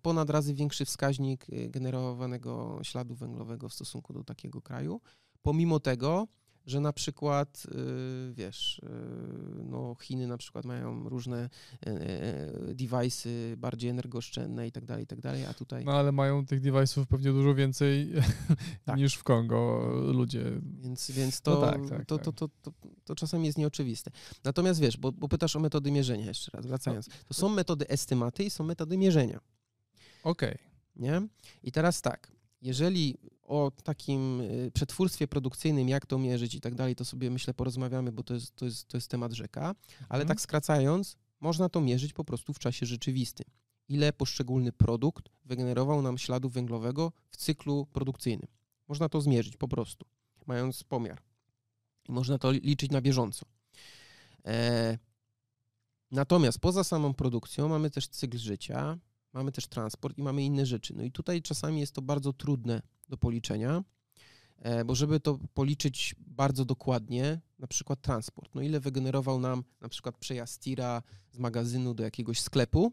ponad 0.01 0.29
razy 0.29 0.53
większy 0.53 0.85
wskaźnik 0.85 1.49
y, 1.49 1.69
generowanego 1.69 2.79
śladu 2.83 3.15
węglowego 3.15 3.69
w 3.69 3.73
stosunku 3.73 4.13
do 4.13 4.23
takiego 4.23 4.61
kraju. 4.61 5.01
Pomimo 5.41 5.79
tego, 5.79 6.27
że 6.65 6.79
na 6.79 6.93
przykład, 6.93 7.63
y, 7.65 8.33
wiesz, 8.33 8.79
y, 8.79 8.83
no 9.63 9.95
Chiny 10.01 10.27
na 10.27 10.37
przykład 10.37 10.65
mają 10.65 11.09
różne 11.09 11.49
y, 11.87 12.75
device'y 12.75 13.55
bardziej 13.55 13.89
energooszczędne 13.89 14.67
i 14.67 14.71
tak 14.71 14.85
dalej, 14.85 15.03
i 15.03 15.07
tak 15.07 15.21
dalej, 15.21 15.45
a 15.45 15.53
tutaj... 15.53 15.85
No 15.85 15.91
ale 15.91 16.11
mają 16.11 16.45
tych 16.45 16.61
device'ów 16.61 17.05
pewnie 17.05 17.31
dużo 17.31 17.55
więcej 17.55 18.11
tak. 18.85 18.97
niż 18.97 19.15
w 19.15 19.23
Kongo 19.23 19.89
ludzie. 20.13 20.43
Więc, 20.81 21.11
więc 21.11 21.41
to, 21.41 21.51
no 21.51 21.61
tak, 21.61 21.89
tak, 21.89 22.05
to, 22.05 22.17
tak. 22.17 22.25
to, 22.25 22.33
to, 22.33 22.49
to, 22.61 22.71
to, 23.05 23.15
czasami 23.15 23.45
jest 23.45 23.57
nieoczywiste. 23.57 24.11
Natomiast 24.43 24.79
wiesz, 24.79 24.97
bo, 24.97 25.11
bo 25.11 25.27
pytasz 25.27 25.55
o 25.55 25.59
metody 25.59 25.91
mierzenia 25.91 26.25
jeszcze 26.25 26.51
raz, 26.57 26.65
wracając. 26.65 27.09
To 27.27 27.33
są 27.33 27.49
metody 27.49 27.87
estymaty 27.87 28.43
i 28.43 28.49
są 28.49 28.63
metody 28.63 28.97
mierzenia. 28.97 29.39
Okej. 30.23 30.53
Okay. 30.53 30.65
Nie? 30.95 31.27
I 31.63 31.71
teraz 31.71 32.01
tak, 32.01 32.31
jeżeli 32.61 33.17
o 33.43 33.71
takim 33.83 34.41
y, 34.41 34.71
przetwórstwie 34.73 35.27
produkcyjnym, 35.27 35.89
jak 35.89 36.05
to 36.05 36.17
mierzyć 36.17 36.55
i 36.55 36.61
tak 36.61 36.75
dalej, 36.75 36.95
to 36.95 37.05
sobie 37.05 37.29
myślę 37.29 37.53
porozmawiamy, 37.53 38.11
bo 38.11 38.23
to 38.23 38.33
jest, 38.33 38.55
to 38.55 38.65
jest, 38.65 38.87
to 38.87 38.97
jest 38.97 39.07
temat 39.07 39.33
rzeka, 39.33 39.75
ale 40.09 40.21
mhm. 40.21 40.27
tak 40.27 40.41
skracając, 40.41 41.17
można 41.39 41.69
to 41.69 41.81
mierzyć 41.81 42.13
po 42.13 42.23
prostu 42.23 42.53
w 42.53 42.59
czasie 42.59 42.85
rzeczywistym. 42.85 43.45
Ile 43.89 44.13
poszczególny 44.13 44.71
produkt 44.71 45.29
wygenerował 45.45 46.01
nam 46.01 46.17
śladu 46.17 46.49
węglowego 46.49 47.11
w 47.29 47.37
cyklu 47.37 47.85
produkcyjnym. 47.85 48.47
Można 48.87 49.09
to 49.09 49.21
zmierzyć 49.21 49.57
po 49.57 49.67
prostu, 49.67 50.05
mając 50.45 50.83
pomiar. 50.83 51.21
I 52.09 52.11
można 52.11 52.37
to 52.37 52.51
liczyć 52.51 52.91
na 52.91 53.01
bieżąco. 53.01 53.45
E, 54.45 54.97
natomiast 56.11 56.59
poza 56.59 56.83
samą 56.83 57.13
produkcją 57.13 57.67
mamy 57.67 57.89
też 57.89 58.07
cykl 58.07 58.37
życia, 58.37 58.97
mamy 59.35 59.51
też 59.51 59.67
transport 59.67 60.17
i 60.17 60.23
mamy 60.23 60.43
inne 60.43 60.65
rzeczy. 60.65 60.93
No 60.95 61.03
i 61.03 61.11
tutaj 61.11 61.41
czasami 61.41 61.79
jest 61.79 61.93
to 61.93 62.01
bardzo 62.01 62.33
trudne 62.33 62.81
do 63.09 63.17
policzenia, 63.17 63.83
e, 64.59 64.85
bo 64.85 64.95
żeby 64.95 65.19
to 65.19 65.39
policzyć 65.53 66.15
bardzo 66.19 66.65
dokładnie, 66.65 67.41
na 67.59 67.67
przykład 67.67 68.01
transport, 68.01 68.55
no 68.55 68.61
ile 68.61 68.79
wygenerował 68.79 69.39
nam 69.39 69.63
na 69.81 69.89
przykład 69.89 70.17
przejazd 70.17 70.61
tira 70.61 71.03
z 71.31 71.39
magazynu 71.39 71.93
do 71.93 72.03
jakiegoś 72.03 72.39
sklepu 72.39 72.91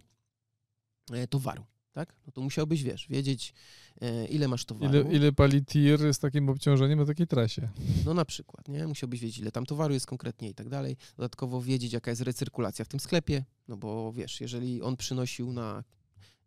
e, 1.12 1.26
towaru, 1.26 1.64
tak? 1.92 2.14
No 2.26 2.33
to 2.33 2.40
musiałbyś, 2.40 2.83
wiesz, 2.83 3.09
wiedzieć, 3.09 3.55
e, 4.00 4.26
ile 4.26 4.48
masz 4.48 4.64
towaru. 4.64 5.00
Ile, 5.00 5.12
ile 5.12 5.33
pali 5.33 5.64
tir 5.64 6.14
z 6.14 6.18
takim 6.18 6.48
obciążeniem 6.48 6.98
na 6.98 7.07
takiej 7.07 7.26
trasie. 7.26 7.68
No 8.05 8.14
na 8.14 8.24
przykład, 8.24 8.68
nie? 8.68 8.87
Musiałbyś 8.87 9.20
wiedzieć, 9.20 9.38
ile 9.38 9.52
tam 9.52 9.66
towaru 9.66 9.94
jest 9.94 10.07
konkretnie 10.07 10.48
i 10.48 10.55
tak 10.55 10.68
dalej. 10.68 10.96
Dodatkowo 11.16 11.62
wiedzieć, 11.62 11.92
jaka 11.92 12.11
jest 12.11 12.22
recyrkulacja 12.22 12.85
w 12.85 12.88
tym 12.88 13.00
sklepie, 13.00 13.44
no 13.68 13.76
bo 13.76 14.12
wiesz, 14.12 14.40
jeżeli 14.40 14.83
on 14.83 14.96
przynosił 14.96 15.52
na 15.52 15.85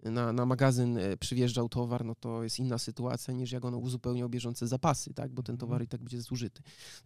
na, 0.04 0.34
na 0.34 0.46
magazyn 0.46 0.98
e, 0.98 1.18
przyjeżdżał 1.18 1.70
towar, 1.70 2.06
no 2.06 2.16
to 2.16 2.44
jest 2.44 2.60
inna 2.60 2.78
sytuacja 2.78 3.34
niż 3.34 3.52
jak 3.52 3.66
on 3.66 3.76
uzupełniał 3.76 4.30
bieżące 4.30 4.68
zapasy, 4.68 5.14
tak? 5.14 5.32
bo 5.32 5.44
ten 5.44 5.58
towar 5.58 5.76
mhm. 5.76 5.86
i 5.86 5.88
tak 5.88 6.02
będzie 6.02 6.22
zużyty. 6.22 6.64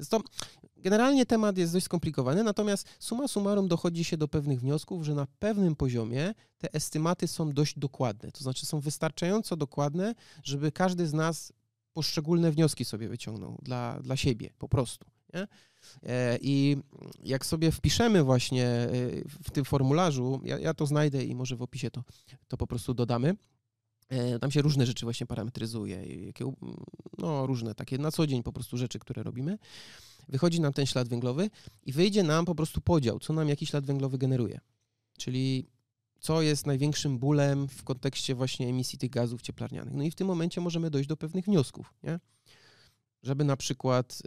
To 0.10 0.22
generalnie 0.78 1.26
temat 1.26 1.58
jest 1.58 1.74
dość 1.74 1.86
skomplikowany, 1.86 2.44
natomiast 2.44 2.88
suma 3.00 3.28
summarum 3.28 3.68
dochodzi 3.68 4.04
się 4.04 4.18
do 4.18 4.28
pewnych 4.28 4.60
wniosków, 4.60 5.06
że 5.06 5.16
na 5.16 5.28
pewnym 5.40 5.76
poziomie 5.76 6.34
te 6.58 6.74
estymaty 6.74 7.28
są 7.28 7.52
dość 7.52 7.80
dokładne, 7.80 8.32
to 8.32 8.44
znaczy 8.44 8.66
są 8.66 8.80
wystarczająco 8.80 9.58
dokładne, 9.58 10.16
żeby 10.44 10.72
każdy 10.72 11.08
z 11.08 11.14
nas 11.14 11.54
poszczególne 11.94 12.52
wnioski 12.52 12.86
sobie 12.86 13.10
wyciągnął 13.10 13.58
dla, 13.62 14.00
dla 14.00 14.18
siebie 14.18 14.50
po 14.58 14.70
prostu. 14.70 15.19
Nie? 15.34 15.48
E, 16.04 16.38
I 16.42 16.78
jak 17.24 17.46
sobie 17.46 17.72
wpiszemy 17.72 18.24
właśnie 18.24 18.66
e, 18.66 18.90
w 19.44 19.52
tym 19.52 19.66
formularzu, 19.66 20.42
ja, 20.44 20.60
ja 20.60 20.74
to 20.74 20.86
znajdę 20.86 21.24
i 21.24 21.36
może 21.36 21.56
w 21.56 21.62
opisie 21.62 21.92
to, 21.92 22.04
to 22.48 22.58
po 22.58 22.68
prostu 22.68 22.94
dodamy, 22.94 23.36
e, 24.10 24.40
tam 24.40 24.52
się 24.52 24.62
różne 24.62 24.86
rzeczy 24.86 25.06
właśnie 25.06 25.28
parametryzuje, 25.28 26.26
jakie, 26.26 26.54
no 27.18 27.48
różne 27.48 27.76
takie 27.76 27.98
na 27.98 28.12
co 28.12 28.28
dzień 28.28 28.44
po 28.44 28.54
prostu 28.54 28.78
rzeczy, 28.78 29.00
które 29.00 29.24
robimy. 29.24 29.58
Wychodzi 30.30 30.62
nam 30.62 30.74
ten 30.74 30.86
ślad 30.86 31.10
węglowy 31.10 31.50
i 31.86 31.94
wyjdzie 31.94 32.24
nam 32.24 32.46
po 32.46 32.56
prostu 32.56 32.82
podział, 32.82 33.20
co 33.20 33.34
nam 33.34 33.50
jaki 33.50 33.66
ślad 33.66 33.86
węglowy 33.86 34.18
generuje. 34.18 34.60
Czyli 35.18 35.68
co 36.20 36.42
jest 36.42 36.66
największym 36.66 37.20
bólem 37.20 37.68
w 37.68 37.84
kontekście 37.84 38.36
właśnie 38.36 38.68
emisji 38.68 39.00
tych 39.00 39.10
gazów 39.10 39.42
cieplarnianych. 39.42 39.94
No 39.94 40.04
i 40.04 40.12
w 40.12 40.16
tym 40.16 40.28
momencie 40.28 40.62
możemy 40.62 40.90
dojść 40.90 41.10
do 41.10 41.18
pewnych 41.18 41.46
wniosków, 41.46 41.94
nie? 42.04 42.20
Żeby 43.24 43.44
na 43.44 43.58
przykład 43.58 44.22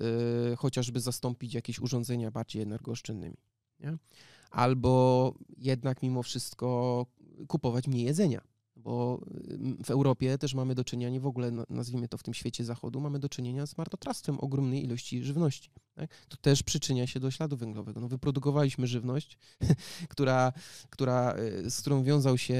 y, 0.52 0.56
chociażby 0.56 1.00
zastąpić 1.00 1.54
jakieś 1.54 1.78
urządzenia 1.78 2.30
bardziej 2.30 2.62
energooszczędnymi. 2.62 3.36
Nie? 3.80 3.96
Albo 4.50 5.34
jednak 5.58 6.02
mimo 6.02 6.22
wszystko 6.22 7.06
kupować 7.48 7.86
mniej 7.88 8.04
jedzenia, 8.04 8.40
bo 8.76 9.20
y, 9.80 9.84
w 9.84 9.90
Europie 9.90 10.38
też 10.38 10.54
mamy 10.54 10.74
do 10.74 10.84
czynienia, 10.84 11.20
w 11.20 11.26
ogóle 11.26 11.50
nazwijmy 11.70 12.08
to 12.08 12.18
w 12.18 12.22
tym 12.22 12.34
świecie 12.34 12.64
zachodu, 12.64 13.00
mamy 13.00 13.18
do 13.18 13.28
czynienia 13.28 13.66
z 13.66 13.78
marnotrawstwem 13.78 14.40
ogromnej 14.40 14.84
ilości 14.84 15.22
żywności. 15.22 15.70
Tak? 15.94 16.10
To 16.28 16.36
też 16.36 16.62
przyczynia 16.62 17.06
się 17.06 17.20
do 17.20 17.30
śladu 17.30 17.56
węglowego. 17.56 18.00
No, 18.00 18.08
wyprodukowaliśmy 18.08 18.86
żywność, 18.86 19.38
która, 20.12 20.52
która, 20.90 21.36
y, 21.38 21.70
z 21.70 21.80
którą 21.80 22.02
wiązał 22.02 22.38
się 22.38 22.56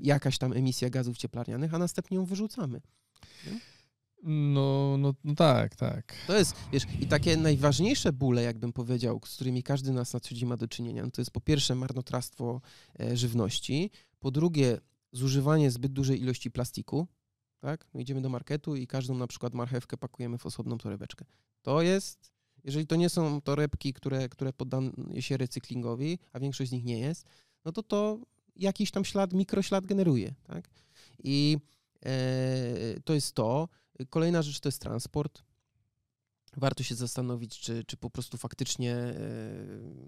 jakaś 0.00 0.38
tam 0.38 0.52
emisja 0.52 0.90
gazów 0.90 1.16
cieplarnianych, 1.16 1.74
a 1.74 1.78
następnie 1.78 2.16
ją 2.16 2.24
wyrzucamy. 2.24 2.80
Nie? 3.46 3.75
No, 4.22 4.96
no, 4.98 5.14
no 5.24 5.34
tak, 5.34 5.76
tak. 5.76 6.14
To 6.26 6.38
jest, 6.38 6.56
wiesz, 6.72 6.82
i 7.00 7.06
takie 7.06 7.36
najważniejsze 7.36 8.12
bóle, 8.12 8.42
jakbym 8.42 8.72
powiedział, 8.72 9.20
z 9.24 9.34
którymi 9.34 9.62
każdy 9.62 9.92
nas 9.92 10.12
na 10.12 10.20
co 10.20 10.34
dzień 10.34 10.48
ma 10.48 10.56
do 10.56 10.68
czynienia, 10.68 11.04
no 11.04 11.10
to 11.10 11.20
jest 11.20 11.30
po 11.30 11.40
pierwsze 11.40 11.74
marnotrawstwo 11.74 12.60
e, 13.00 13.16
żywności, 13.16 13.90
po 14.18 14.30
drugie 14.30 14.78
zużywanie 15.12 15.70
zbyt 15.70 15.92
dużej 15.92 16.22
ilości 16.22 16.50
plastiku, 16.50 17.06
tak? 17.60 17.86
No 17.94 18.00
idziemy 18.00 18.20
do 18.20 18.28
marketu 18.28 18.76
i 18.76 18.86
każdą 18.86 19.14
na 19.14 19.26
przykład 19.26 19.54
marchewkę 19.54 19.96
pakujemy 19.96 20.38
w 20.38 20.46
osobną 20.46 20.78
torebeczkę. 20.78 21.24
To 21.62 21.82
jest, 21.82 22.32
jeżeli 22.64 22.86
to 22.86 22.96
nie 22.96 23.08
są 23.08 23.40
torebki, 23.40 23.92
które, 23.92 24.28
które 24.28 24.52
poddane 24.52 24.90
się 25.20 25.36
recyklingowi, 25.36 26.18
a 26.32 26.40
większość 26.40 26.70
z 26.70 26.72
nich 26.72 26.84
nie 26.84 26.98
jest, 26.98 27.26
no 27.64 27.72
to 27.72 27.82
to 27.82 28.18
jakiś 28.56 28.90
tam 28.90 29.04
ślad, 29.04 29.32
mikroślad 29.32 29.86
generuje, 29.86 30.34
tak? 30.44 30.70
I 31.24 31.58
e, 32.06 33.00
to 33.04 33.14
jest 33.14 33.34
to. 33.34 33.68
Kolejna 34.10 34.42
rzecz 34.42 34.60
to 34.60 34.68
jest 34.68 34.80
transport. 34.80 35.42
Warto 36.56 36.82
się 36.82 36.94
zastanowić, 36.94 37.60
czy, 37.60 37.84
czy 37.84 37.96
po 37.96 38.10
prostu 38.10 38.36
faktycznie. 38.38 38.92
E, 38.94 39.16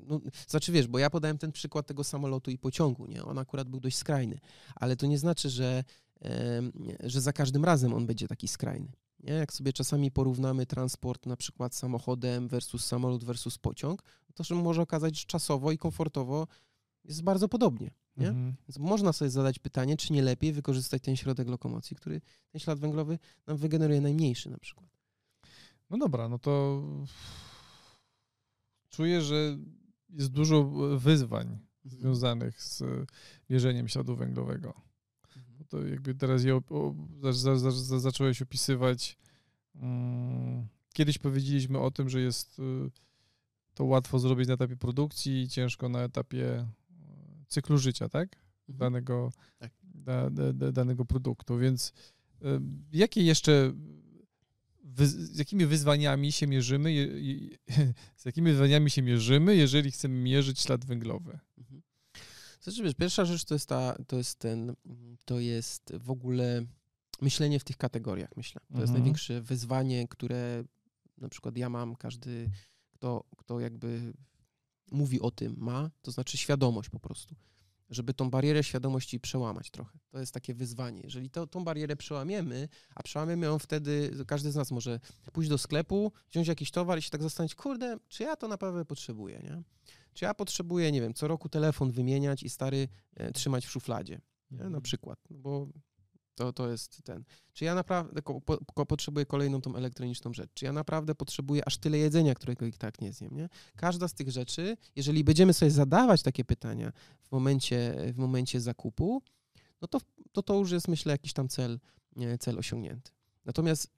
no, 0.07 0.20
znaczy, 0.48 0.72
wiesz, 0.72 0.87
bo 0.87 0.98
ja 0.98 1.11
podałem 1.11 1.38
ten 1.38 1.53
przykład 1.53 1.87
tego 1.87 2.05
samolotu 2.05 2.51
i 2.51 2.59
pociągu, 2.59 3.07
nie? 3.07 3.24
On 3.24 3.38
akurat 3.38 3.68
był 3.68 3.81
dość 3.81 3.96
skrajny, 3.96 4.38
ale 4.74 4.96
to 4.96 5.07
nie 5.07 5.18
znaczy, 5.18 5.51
że, 5.51 5.85
że 7.01 7.20
za 7.20 7.33
każdym 7.33 7.64
razem 7.64 7.94
on 7.94 8.07
będzie 8.07 8.29
taki 8.29 8.48
skrajny. 8.48 8.92
Nie? 9.20 9.33
Jak 9.33 9.53
sobie 9.53 9.72
czasami 9.72 10.11
porównamy 10.11 10.66
transport 10.66 11.27
na 11.27 11.37
przykład 11.37 11.74
samochodem 11.74 12.48
versus 12.48 12.85
samolot 12.85 13.24
versus 13.24 13.59
pociąg, 13.59 14.03
to 14.35 14.44
się 14.44 14.55
może 14.55 14.83
okazać, 14.83 15.20
że 15.20 15.27
czasowo 15.27 15.72
i 15.72 15.79
komfortowo 15.79 16.46
jest 17.05 17.22
bardzo 17.22 17.48
podobnie. 17.48 17.90
Nie? 18.18 18.28
Mhm. 18.28 18.54
Więc 18.68 18.78
można 18.78 19.12
sobie 19.12 19.31
zadać 19.31 19.59
pytanie, 19.59 19.96
czy 19.96 20.12
nie 20.12 20.22
lepiej 20.22 20.52
wykorzystać 20.52 21.02
ten 21.02 21.16
środek 21.16 21.48
lokomocji, 21.48 21.96
który 21.96 22.20
ten 22.52 22.61
ślad 22.61 22.78
węglowy 22.78 23.18
nam 23.46 23.57
wygeneruje 23.57 24.00
najmniejszy 24.00 24.50
na 24.50 24.59
przykład. 24.59 24.90
No 25.90 25.98
dobra, 25.98 26.28
no 26.28 26.38
to 26.38 26.83
czuję, 28.90 29.22
że 29.22 29.59
jest 30.09 30.31
dużo 30.31 30.64
wyzwań 30.98 31.46
mhm. 31.46 31.61
związanych 31.85 32.62
z 32.62 32.83
mierzeniem 33.50 33.88
śladu 33.88 34.16
węglowego. 34.16 34.74
Mhm. 35.37 35.64
To 35.68 35.87
jakby 35.87 36.14
teraz 36.14 36.44
je 36.44 36.57
o, 36.57 36.94
za, 37.31 37.57
za, 37.57 37.70
za, 37.70 37.98
zacząłeś 37.98 38.42
opisywać. 38.42 39.18
Um, 39.74 40.68
kiedyś 40.92 41.18
powiedzieliśmy 41.18 41.78
o 41.78 41.90
tym, 41.90 42.09
że 42.09 42.20
jest 42.20 42.59
y, 42.59 42.90
to 43.74 43.85
łatwo 43.85 44.18
zrobić 44.18 44.48
na 44.48 44.54
etapie 44.54 44.76
produkcji, 44.76 45.48
ciężko 45.48 45.88
na 45.88 46.02
etapie 46.02 46.66
cyklu 47.49 47.79
życia, 47.79 48.09
tak? 48.09 48.37
Mhm. 48.69 48.79
Danego, 48.79 49.33
tak. 49.59 49.73
Da, 49.83 50.31
da, 50.31 50.73
danego 50.73 51.05
produktu. 51.05 51.59
Więc 51.59 51.93
jakie 52.93 53.23
jeszcze 53.23 53.73
z 55.07 55.39
jakimi 55.39 55.67
wyzwaniami 55.67 56.33
się 56.33 56.47
mierzymy, 56.47 56.93
z 58.17 58.25
jakimi 58.25 58.51
wyzwaniami 58.51 58.91
się 58.91 59.03
mierzymy, 59.03 59.57
jeżeli 59.57 59.91
chcemy 59.91 60.15
mierzyć 60.15 60.61
ślad 60.61 60.85
węglowy? 60.85 61.39
Mhm. 61.59 61.83
Znaczy, 62.61 62.83
wiesz, 62.83 62.95
pierwsza 62.95 63.25
rzecz 63.25 63.45
to 63.45 63.55
jest, 63.55 63.69
ta, 63.69 63.97
to 64.07 64.17
jest 64.17 64.39
ten, 64.39 64.75
to 65.25 65.41
jest 65.41 65.93
w 65.97 66.11
ogóle 66.11 66.67
myślenie 67.21 67.61
w 67.61 67.65
tych 67.65 67.77
kategoriach, 67.77 68.37
myślę. 68.37 68.61
To 68.61 68.67
mhm. 68.67 68.81
jest 68.81 68.93
największe 68.93 69.41
wyzwanie, 69.41 70.09
które 70.09 70.65
na 71.19 71.29
przykład 71.29 71.57
ja 71.57 71.69
mam, 71.69 71.97
każdy, 71.97 72.51
kto, 72.93 73.25
kto 73.37 73.61
jakby 73.61 74.13
mówi 74.90 75.20
o 75.20 75.31
tym, 75.31 75.55
ma, 75.59 75.90
to 76.03 76.11
znaczy 76.11 76.38
świadomość 76.38 76.88
po 76.88 77.01
prostu, 77.01 77.35
żeby 77.90 78.14
tą 78.14 78.31
barierę 78.31 78.64
świadomości 78.64 79.20
przełamać 79.20 79.70
trochę. 79.70 79.98
To 80.11 80.18
jest 80.18 80.35
takie 80.35 80.55
wyzwanie. 80.55 81.01
Jeżeli 81.05 81.31
to, 81.31 81.46
tą 81.46 81.64
barierę 81.64 81.96
przełamiemy, 81.96 82.68
a 82.94 83.03
przełamiemy 83.03 83.46
ją 83.46 83.59
wtedy, 83.59 84.11
każdy 84.27 84.53
z 84.53 84.57
nas 84.57 84.70
może 84.70 85.01
pójść 85.33 85.51
do 85.51 85.59
sklepu, 85.59 86.12
wziąć 86.31 86.48
jakiś 86.48 86.70
towar 86.70 86.98
i 86.98 87.03
się 87.03 87.11
tak 87.11 87.22
zastanowić, 87.22 87.55
kurde, 87.55 87.98
czy 88.09 88.22
ja 88.22 88.37
to 88.37 88.48
naprawdę 88.48 88.85
potrzebuję, 88.85 89.40
nie? 89.44 89.62
Czy 90.14 90.24
ja 90.24 90.35
potrzebuję, 90.35 90.92
nie 90.92 91.01
wiem, 91.01 91.14
co 91.14 91.29
roku 91.29 91.48
telefon 91.48 91.90
wymieniać 91.90 92.42
i 92.42 92.51
stary 92.51 92.88
e, 93.16 93.33
trzymać 93.33 93.66
w 93.66 93.70
szufladzie, 93.70 94.20
nie? 94.51 94.59
na 94.59 94.64
mhm. 94.64 94.83
przykład, 94.83 95.18
no 95.31 95.38
bo 95.38 95.68
to, 96.38 96.53
to 96.53 96.70
jest 96.70 97.03
ten. 97.05 97.24
Czy 97.53 97.64
ja 97.64 97.74
naprawdę 97.74 98.22
po, 98.22 98.40
po, 98.74 98.87
potrzebuję 98.87 99.27
kolejną 99.27 99.61
tą 99.61 99.77
elektroniczną 99.77 100.33
rzecz? 100.33 100.51
Czy 100.55 100.64
ja 100.64 100.72
naprawdę 100.72 101.14
potrzebuję 101.14 101.62
aż 101.64 101.79
tyle 101.79 101.98
jedzenia, 101.98 102.35
którego 102.35 102.66
i 102.66 102.72
tak 102.72 103.01
nie 103.01 103.12
zjem? 103.12 103.37
Nie? 103.37 103.48
Każda 103.77 104.09
z 104.09 104.14
tych 104.14 104.31
rzeczy, 104.31 104.77
jeżeli 104.96 105.24
będziemy 105.24 105.53
sobie 105.53 105.70
zadawać 105.70 106.22
takie 106.22 106.44
pytania 106.44 106.92
w 107.22 107.33
momencie, 107.33 107.94
w 108.12 108.18
momencie 108.18 108.61
zakupu, 108.61 109.22
no 109.83 109.88
to, 109.88 110.01
to 110.33 110.42
to 110.42 110.55
już 110.55 110.70
jest, 110.70 110.88
myślę, 110.88 111.12
jakiś 111.12 111.33
tam 111.33 111.48
cel, 111.48 111.81
cel 112.40 112.59
osiągnięty. 112.59 113.11
Natomiast 113.44 113.90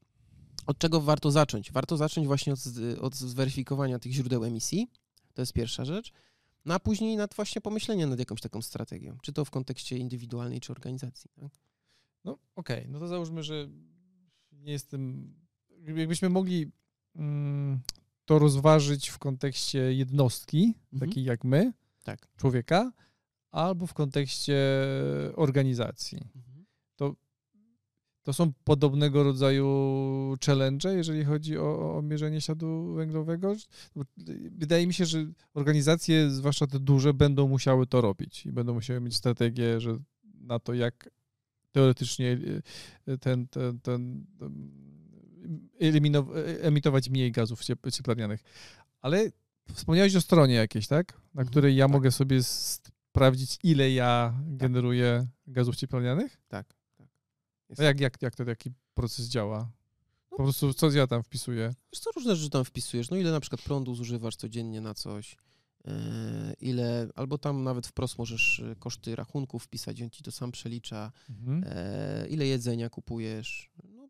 od 0.66 0.78
czego 0.78 1.00
warto 1.00 1.30
zacząć? 1.30 1.72
Warto 1.72 1.96
zacząć 1.96 2.26
właśnie 2.26 2.52
od, 2.52 2.60
od 3.00 3.16
zweryfikowania 3.16 3.98
tych 3.98 4.12
źródeł 4.12 4.44
emisji. 4.44 4.90
To 5.34 5.42
jest 5.42 5.52
pierwsza 5.52 5.84
rzecz. 5.84 6.12
No 6.64 6.74
a 6.74 6.78
później 6.78 7.16
nad 7.16 7.34
właśnie 7.34 7.60
pomyślenia 7.60 8.06
nad 8.06 8.18
jakąś 8.18 8.40
taką 8.40 8.62
strategią, 8.62 9.18
czy 9.22 9.32
to 9.32 9.44
w 9.44 9.50
kontekście 9.50 9.98
indywidualnej, 9.98 10.60
czy 10.60 10.72
organizacji. 10.72 11.30
Tak? 11.40 11.69
No 12.24 12.38
okej, 12.54 12.78
okay. 12.78 12.92
no 12.92 12.98
to 12.98 13.08
załóżmy, 13.08 13.42
że 13.42 13.68
nie 14.52 14.72
jestem. 14.72 15.34
Jakbyśmy 15.96 16.28
mogli 16.28 16.72
mm, 17.16 17.80
to 18.24 18.38
rozważyć 18.38 19.08
w 19.08 19.18
kontekście 19.18 19.78
jednostki, 19.78 20.74
mhm. 20.92 21.10
takiej 21.10 21.24
jak 21.24 21.44
my, 21.44 21.72
tak. 22.04 22.28
człowieka, 22.36 22.92
albo 23.50 23.86
w 23.86 23.94
kontekście 23.94 24.58
organizacji. 25.36 26.18
Mhm. 26.36 26.66
To, 26.96 27.14
to 28.22 28.32
są 28.32 28.52
podobnego 28.64 29.22
rodzaju 29.22 29.66
challenge, 30.46 30.94
jeżeli 30.94 31.24
chodzi 31.24 31.58
o, 31.58 31.96
o 31.96 32.02
mierzenie 32.02 32.40
śladu 32.40 32.94
węglowego. 32.94 33.56
Wydaje 34.50 34.86
mi 34.86 34.94
się, 34.94 35.06
że 35.06 35.26
organizacje, 35.54 36.30
zwłaszcza 36.30 36.66
te 36.66 36.80
duże, 36.80 37.14
będą 37.14 37.48
musiały 37.48 37.86
to 37.86 38.00
robić 38.00 38.46
i 38.46 38.52
będą 38.52 38.74
musiały 38.74 39.00
mieć 39.00 39.16
strategię 39.16 39.80
że 39.80 39.98
na 40.40 40.58
to, 40.58 40.74
jak 40.74 41.10
teoretycznie 41.72 42.38
e, 43.06 43.18
ten, 43.18 43.48
ten, 43.48 43.80
ten, 43.80 44.26
emitować 46.60 47.10
mniej 47.10 47.32
gazów 47.32 47.64
cieplarnianych. 47.92 48.40
Ale 49.00 49.30
wspomniałeś 49.74 50.16
o 50.16 50.20
stronie 50.20 50.54
jakiejś, 50.54 50.86
tak? 50.86 51.12
Na 51.12 51.42
mhm, 51.42 51.48
której 51.48 51.76
ja 51.76 51.84
tak. 51.84 51.92
mogę 51.92 52.10
sobie 52.10 52.42
sprawdzić, 52.42 53.58
ile 53.62 53.90
ja 53.90 54.34
tak. 54.36 54.56
generuję 54.56 55.26
gazów 55.46 55.76
cieplarnianych? 55.76 56.40
Tak. 56.48 56.74
tak. 56.96 57.08
A 57.78 57.82
jak, 57.82 58.00
jak, 58.00 58.22
jak 58.22 58.34
to 58.34 58.44
taki 58.44 58.70
proces 58.94 59.28
działa? 59.28 59.70
No. 60.30 60.36
Po 60.36 60.42
prostu 60.42 60.74
co 60.74 60.90
ja 60.90 61.06
tam 61.06 61.22
wpisuję? 61.22 61.74
Wiesz 61.92 62.00
co, 62.00 62.10
różne 62.16 62.36
rzeczy 62.36 62.50
tam 62.50 62.64
wpisujesz. 62.64 63.10
No 63.10 63.16
ile 63.16 63.30
na 63.30 63.40
przykład 63.40 63.62
prądu 63.62 63.94
zużywasz 63.94 64.36
codziennie 64.36 64.80
na 64.80 64.94
coś, 64.94 65.32
e, 65.34 65.36
ile, 66.60 67.08
albo 67.14 67.38
tam 67.38 67.64
nawet 67.64 67.86
wprost 67.86 68.18
możesz 68.18 68.60
e, 68.60 68.76
koszty 68.76 69.16
rachunków 69.16 69.64
wpisać, 69.64 70.02
on 70.02 70.10
ci 70.10 70.22
to 70.22 70.32
sam 70.32 70.52
przelicza, 70.52 71.12
mhm. 71.30 71.64
E, 71.66 72.26
ile 72.28 72.46
jedzenia 72.46 72.90
kupujesz, 72.90 73.70
no, 73.84 74.08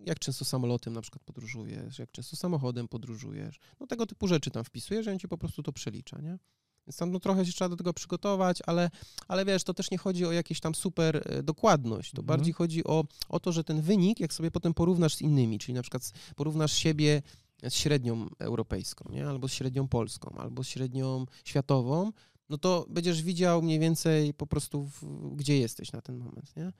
jak 0.00 0.18
często 0.18 0.44
samolotem 0.44 0.92
na 0.92 1.00
przykład 1.00 1.22
podróżujesz, 1.22 1.98
jak 1.98 2.12
często 2.12 2.36
samochodem 2.36 2.88
podróżujesz, 2.88 3.58
no 3.80 3.86
tego 3.86 4.06
typu 4.06 4.28
rzeczy 4.28 4.50
tam 4.50 4.64
wpisujesz, 4.64 5.04
że 5.04 5.12
on 5.12 5.18
ci 5.18 5.28
po 5.28 5.38
prostu 5.38 5.62
to 5.62 5.72
przelicza, 5.72 6.20
nie? 6.20 6.38
Więc 6.86 6.96
tam 6.96 7.12
no, 7.12 7.20
trochę 7.20 7.46
się 7.46 7.52
trzeba 7.52 7.68
do 7.68 7.76
tego 7.76 7.92
przygotować, 7.92 8.58
ale, 8.66 8.90
ale 9.28 9.44
wiesz, 9.44 9.64
to 9.64 9.74
też 9.74 9.90
nie 9.90 9.98
chodzi 9.98 10.26
o 10.26 10.32
jakieś 10.32 10.60
tam 10.60 10.74
super 10.74 11.22
e, 11.24 11.42
dokładność. 11.42 12.10
To 12.10 12.22
mhm. 12.22 12.26
bardziej 12.26 12.52
chodzi 12.52 12.84
o, 12.84 13.04
o 13.28 13.40
to, 13.40 13.52
że 13.52 13.64
ten 13.64 13.80
wynik, 13.80 14.20
jak 14.20 14.32
sobie 14.32 14.50
potem 14.50 14.74
porównasz 14.74 15.14
z 15.14 15.20
innymi, 15.20 15.58
czyli 15.58 15.74
na 15.74 15.82
przykład 15.82 16.12
porównasz 16.36 16.72
siebie 16.72 17.22
z 17.68 17.74
średnią 17.74 18.26
europejską, 18.38 19.12
nie? 19.12 19.28
albo 19.28 19.48
z 19.48 19.52
średnią 19.52 19.88
polską, 19.88 20.34
albo 20.38 20.64
z 20.64 20.68
średnią 20.68 21.26
światową, 21.44 22.12
no 22.48 22.58
to 22.58 22.86
będziesz 22.88 23.22
widział 23.22 23.62
mniej 23.62 23.78
więcej 23.78 24.34
po 24.34 24.46
prostu, 24.46 24.86
w, 24.86 25.02
gdzie 25.36 25.58
jesteś 25.58 25.92
na 25.92 26.00
ten 26.00 26.16
moment, 26.18 26.56
nie? 26.56 26.72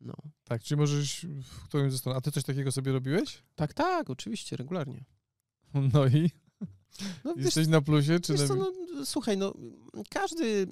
No. 0.00 0.14
Tak, 0.44 0.62
czy 0.62 0.76
możesz 0.76 1.26
w 1.42 1.64
którymś 1.64 1.92
ze 1.92 1.98
stron. 1.98 2.16
A 2.16 2.20
ty 2.20 2.32
coś 2.32 2.44
takiego 2.44 2.72
sobie 2.72 2.92
robiłeś? 2.92 3.42
Tak, 3.54 3.74
tak, 3.74 4.10
oczywiście, 4.10 4.56
regularnie. 4.56 5.04
No 5.94 6.06
i? 6.06 6.30
No, 7.24 7.34
Jesteś 7.36 7.64
wiesz, 7.64 7.68
na 7.68 7.80
plusie, 7.80 8.20
czy 8.20 8.32
na... 8.32 8.46
Co, 8.46 8.54
no, 8.54 8.72
słuchaj, 9.04 9.36
no 9.36 9.54
każdy, 10.10 10.66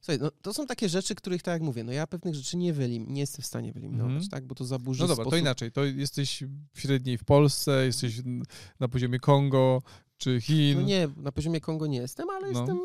słuchaj, 0.00 0.18
no, 0.20 0.30
to 0.42 0.54
są 0.54 0.66
takie 0.66 0.88
rzeczy, 0.88 1.14
których, 1.14 1.42
tak 1.42 1.52
jak 1.52 1.62
mówię, 1.62 1.84
no 1.84 1.92
ja 1.92 2.06
pewnych 2.06 2.34
rzeczy 2.34 2.56
nie, 2.56 2.72
wyelim, 2.72 3.06
nie 3.08 3.20
jestem 3.20 3.42
w 3.42 3.46
stanie 3.46 3.72
wyeliminować, 3.72 4.10
mm 4.10 4.22
-hmm. 4.22 4.30
tak, 4.30 4.46
bo 4.46 4.54
to 4.54 4.64
zaburzy 4.64 5.02
No 5.02 5.08
dobra, 5.08 5.22
sposób... 5.22 5.30
to 5.30 5.36
inaczej, 5.36 5.72
to 5.72 5.84
jesteś 5.84 6.44
średniej 6.74 7.18
w 7.18 7.24
Polsce, 7.24 7.86
jesteś 7.86 8.22
na 8.80 8.88
poziomie 8.88 9.18
Kongo, 9.18 9.82
czy 10.16 10.40
Chin. 10.40 10.80
No 10.80 10.86
nie, 10.86 11.08
na 11.16 11.32
poziomie 11.32 11.60
Kongo 11.60 11.86
nie 11.86 11.98
jestem, 11.98 12.30
ale 12.30 12.52
no. 12.52 12.58
jestem, 12.58 12.78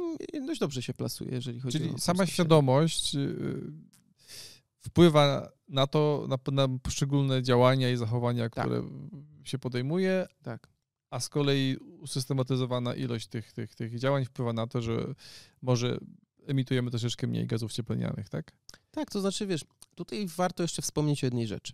dość 0.46 0.60
dobrze 0.60 0.82
się 0.82 0.94
plasuję, 0.94 1.32
jeżeli 1.32 1.60
chodzi 1.60 1.78
Czyli 1.78 1.90
o... 1.90 1.94
Czyli 1.94 2.02
sama 2.02 2.26
świadomość 2.26 3.16
y, 3.16 3.62
wpływa 4.80 5.52
na 5.68 5.88
to, 5.88 6.28
na, 6.30 6.38
na 6.52 6.80
poszczególne 6.80 7.44
działania 7.44 7.92
i 7.92 7.98
zachowania, 7.98 8.50
tak. 8.50 8.66
które 8.66 8.84
się 9.44 9.60
podejmuje. 9.60 10.28
Tak 10.44 10.79
a 11.10 11.20
z 11.20 11.30
kolei 11.30 11.78
usystematyzowana 11.78 12.96
ilość 12.96 13.28
tych, 13.28 13.54
tych, 13.54 13.76
tych 13.76 14.00
działań 14.00 14.26
wpływa 14.26 14.54
na 14.54 14.68
to, 14.68 14.82
że 14.82 15.14
może 15.62 15.98
emitujemy 16.48 16.90
troszeczkę 16.90 17.28
mniej 17.28 17.48
gazów 17.48 17.74
cieplarnianych, 17.74 18.30
tak? 18.30 18.52
Tak, 18.92 19.12
to 19.12 19.22
znaczy, 19.22 19.48
wiesz, 19.48 19.66
tutaj 19.96 20.28
warto 20.28 20.64
jeszcze 20.64 20.82
wspomnieć 20.82 21.24
o 21.24 21.28
jednej 21.28 21.48
rzeczy, 21.48 21.74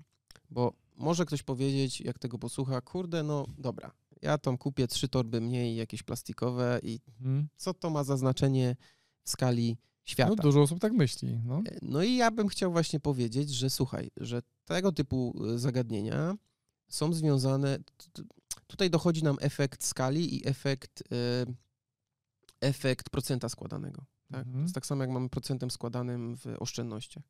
bo 0.50 0.74
może 0.96 1.26
ktoś 1.26 1.44
powiedzieć, 1.44 2.02
jak 2.02 2.20
tego 2.20 2.40
posłucha, 2.40 2.82
kurde, 2.82 3.24
no 3.24 3.46
dobra, 3.58 3.92
ja 4.22 4.38
tam 4.38 4.58
kupię 4.58 4.88
trzy 4.88 5.08
torby 5.08 5.42
mniej 5.42 5.76
jakieś 5.76 6.04
plastikowe 6.04 6.80
i 6.84 7.00
mhm. 7.08 7.48
co 7.58 7.74
to 7.74 7.90
ma 7.90 8.04
za 8.04 8.18
znaczenie 8.18 8.76
w 9.24 9.30
skali 9.30 9.78
świata? 10.06 10.34
No 10.38 10.44
dużo 10.44 10.62
osób 10.62 10.80
tak 10.80 10.94
myśli. 10.94 11.40
No. 11.46 11.58
E, 11.58 11.78
no 11.82 12.04
i 12.04 12.16
ja 12.16 12.32
bym 12.32 12.48
chciał 12.48 12.72
właśnie 12.72 13.00
powiedzieć, 13.00 13.50
że 13.50 13.70
słuchaj, 13.70 14.12
że 14.18 14.42
tego 14.66 14.92
typu 14.92 15.36
e, 15.54 15.60
zagadnienia 15.60 16.36
są 16.88 17.14
związane, 17.14 17.80
Tutaj 18.68 18.90
dochodzi 18.90 19.24
nam 19.24 19.38
efekt 19.42 19.84
skali 19.84 20.36
i 20.36 20.48
efekt, 20.48 21.02
y, 21.02 21.06
efekt 22.62 23.10
procenta 23.10 23.50
składanego. 23.50 24.06
Tak? 24.32 24.40
Mhm. 24.40 24.56
To 24.56 24.62
jest 24.62 24.76
tak 24.76 24.86
samo, 24.86 25.04
jak 25.04 25.12
mamy 25.12 25.30
procentem 25.30 25.72
składanym 25.72 26.38
w 26.38 26.46
oszczędnościach. 26.60 27.24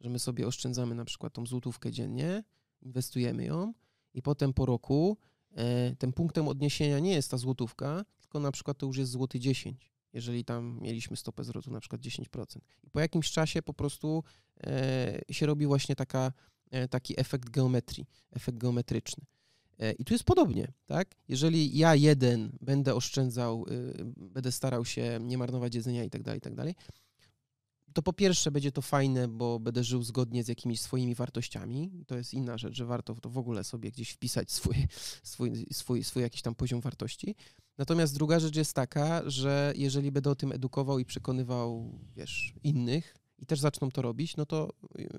Że 0.00 0.10
my 0.10 0.18
sobie 0.18 0.46
oszczędzamy 0.46 0.94
na 0.94 1.04
przykład 1.04 1.32
tą 1.32 1.46
złotówkę 1.46 1.90
dziennie, 1.90 2.44
inwestujemy 2.82 3.44
ją 3.44 3.74
i 4.14 4.22
potem 4.22 4.52
po 4.52 4.66
roku 4.66 5.16
e, 5.52 5.96
tym 5.96 6.12
punktem 6.12 6.48
odniesienia 6.48 6.98
nie 6.98 7.12
jest 7.12 7.30
ta 7.30 7.36
złotówka, 7.36 8.04
tylko 8.20 8.40
na 8.40 8.52
przykład 8.52 8.78
to 8.78 8.86
już 8.86 8.96
jest 8.96 9.10
złoty 9.10 9.40
10, 9.40 9.92
jeżeli 10.12 10.44
tam 10.44 10.78
mieliśmy 10.82 11.16
stopę 11.16 11.44
zwrotu 11.44 11.70
na 11.70 11.80
przykład 11.80 12.00
10%. 12.00 12.58
I 12.82 12.90
po 12.90 13.00
jakimś 13.00 13.30
czasie 13.30 13.62
po 13.62 13.74
prostu 13.74 14.24
e, 14.66 15.20
się 15.30 15.46
robi 15.46 15.66
właśnie 15.66 15.96
taka, 15.96 16.32
e, 16.70 16.88
taki 16.88 17.20
efekt 17.20 17.50
geometrii, 17.50 18.06
efekt 18.30 18.58
geometryczny. 18.58 19.24
E, 19.80 19.92
I 19.92 20.04
tu 20.04 20.14
jest 20.14 20.24
podobnie, 20.24 20.72
tak? 20.86 21.14
Jeżeli 21.28 21.78
ja 21.78 21.94
jeden 21.94 22.58
będę 22.60 22.94
oszczędzał, 22.94 23.66
y, 23.68 24.04
będę 24.16 24.52
starał 24.52 24.84
się 24.84 25.18
nie 25.20 25.38
marnować 25.38 25.74
jedzenia 25.74 26.04
i 26.04 26.10
tak 26.10 26.22
dalej, 26.22 26.38
i 26.38 26.40
tak 26.40 26.54
dalej, 26.54 26.74
to 27.92 28.02
po 28.02 28.12
pierwsze 28.12 28.50
będzie 28.50 28.72
to 28.72 28.82
fajne, 28.82 29.28
bo 29.28 29.60
będę 29.60 29.84
żył 29.84 30.02
zgodnie 30.02 30.44
z 30.44 30.48
jakimiś 30.48 30.80
swoimi 30.80 31.14
wartościami. 31.14 32.04
To 32.06 32.16
jest 32.16 32.34
inna 32.34 32.58
rzecz, 32.58 32.74
że 32.74 32.86
warto 32.86 33.14
to 33.14 33.30
w 33.30 33.38
ogóle 33.38 33.64
sobie 33.64 33.90
gdzieś 33.90 34.10
wpisać 34.10 34.52
swój, 34.58 34.74
swój, 35.22 35.66
swój, 35.72 36.04
swój 36.04 36.22
jakiś 36.22 36.42
tam 36.42 36.54
poziom 36.54 36.80
wartości. 36.80 37.34
Natomiast 37.78 38.14
druga 38.14 38.40
rzecz 38.40 38.56
jest 38.56 38.74
taka, 38.74 39.22
że 39.26 39.72
jeżeli 39.76 40.12
będę 40.12 40.30
o 40.30 40.34
tym 40.34 40.52
edukował 40.52 40.98
i 40.98 41.04
przekonywał, 41.04 41.98
wiesz, 42.16 42.54
innych 42.62 43.16
i 43.38 43.46
też 43.46 43.60
zaczną 43.60 43.90
to 43.90 44.02
robić, 44.02 44.36
no 44.36 44.46
to 44.46 44.72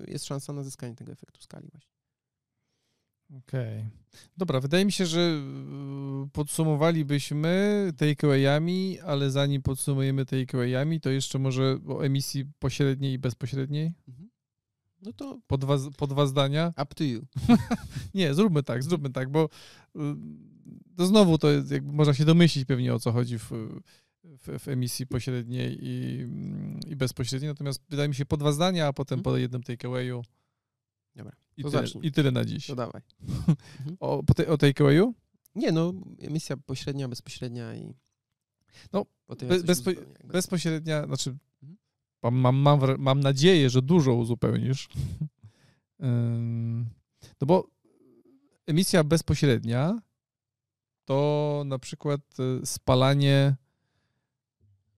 jest 0.06 0.24
szansa 0.24 0.52
na 0.52 0.62
zyskanie 0.62 0.94
tego 0.94 1.12
efektu 1.12 1.40
skali 1.40 1.68
właśnie. 1.72 1.91
Okej. 3.38 3.78
Okay. 3.78 4.02
Dobra, 4.36 4.60
wydaje 4.60 4.84
mi 4.84 4.92
się, 4.92 5.06
że 5.06 5.20
y, 5.20 6.30
podsumowalibyśmy 6.32 7.92
takeawayami, 7.96 9.00
ale 9.00 9.30
zanim 9.30 9.62
podsumujemy 9.62 10.26
takeawayami, 10.26 11.00
to 11.00 11.10
jeszcze 11.10 11.38
może 11.38 11.78
o 11.88 12.04
emisji 12.04 12.44
pośredniej 12.58 13.12
i 13.12 13.18
bezpośredniej. 13.18 13.92
Mhm. 14.08 14.28
No 15.02 15.12
to... 15.12 15.40
Po 15.46 15.58
dwa, 15.58 15.76
po 15.96 16.06
dwa 16.06 16.26
zdania. 16.26 16.72
Up 16.82 16.94
to 16.94 17.04
you. 17.04 17.26
Nie, 18.14 18.34
zróbmy 18.34 18.62
tak, 18.62 18.82
zróbmy 18.82 19.10
tak, 19.10 19.30
bo 19.30 19.48
y, 19.96 19.98
to 20.96 21.06
znowu 21.06 21.38
to 21.38 21.50
jakby 21.50 21.92
można 21.92 22.14
się 22.14 22.24
domyślić 22.24 22.64
pewnie 22.64 22.94
o 22.94 22.98
co 22.98 23.12
chodzi 23.12 23.38
w, 23.38 23.50
w, 24.24 24.58
w 24.58 24.68
emisji 24.68 25.06
pośredniej 25.06 25.78
i, 25.82 26.26
i 26.86 26.96
bezpośredniej, 26.96 27.50
natomiast 27.50 27.82
wydaje 27.88 28.08
mi 28.08 28.14
się 28.14 28.26
po 28.26 28.36
dwa 28.36 28.52
zdania, 28.52 28.86
a 28.86 28.92
potem 28.92 29.18
mhm. 29.18 29.22
po 29.34 29.38
jednym 29.38 29.62
takeawayu. 29.62 30.22
Dobra. 31.16 31.41
I, 31.68 31.70
tyle, 31.70 31.84
I 32.02 32.12
tyle 32.12 32.30
na 32.30 32.44
dziś. 32.44 32.66
To 32.66 32.76
dawaj. 32.76 33.02
o, 34.00 34.22
te, 34.36 34.48
o 34.48 34.58
takeawayu? 34.58 35.14
Nie, 35.54 35.72
no, 35.72 35.92
emisja 36.20 36.56
pośrednia, 36.56 37.08
bezpośrednia 37.08 37.74
i. 37.74 37.94
No, 38.92 39.06
be, 39.48 39.62
bezpo, 39.62 39.90
bezpośrednia, 40.24 41.06
znaczy, 41.06 41.36
mhm. 41.62 41.78
mam, 42.22 42.56
mam, 42.56 42.80
mam 42.98 43.20
nadzieję, 43.20 43.70
że 43.70 43.82
dużo 43.82 44.14
uzupełnisz. 44.14 44.88
no 47.40 47.46
bo 47.46 47.68
emisja 48.66 49.04
bezpośrednia 49.04 50.02
to 51.04 51.62
na 51.66 51.78
przykład 51.78 52.20
e, 52.38 52.66
spalanie 52.66 53.56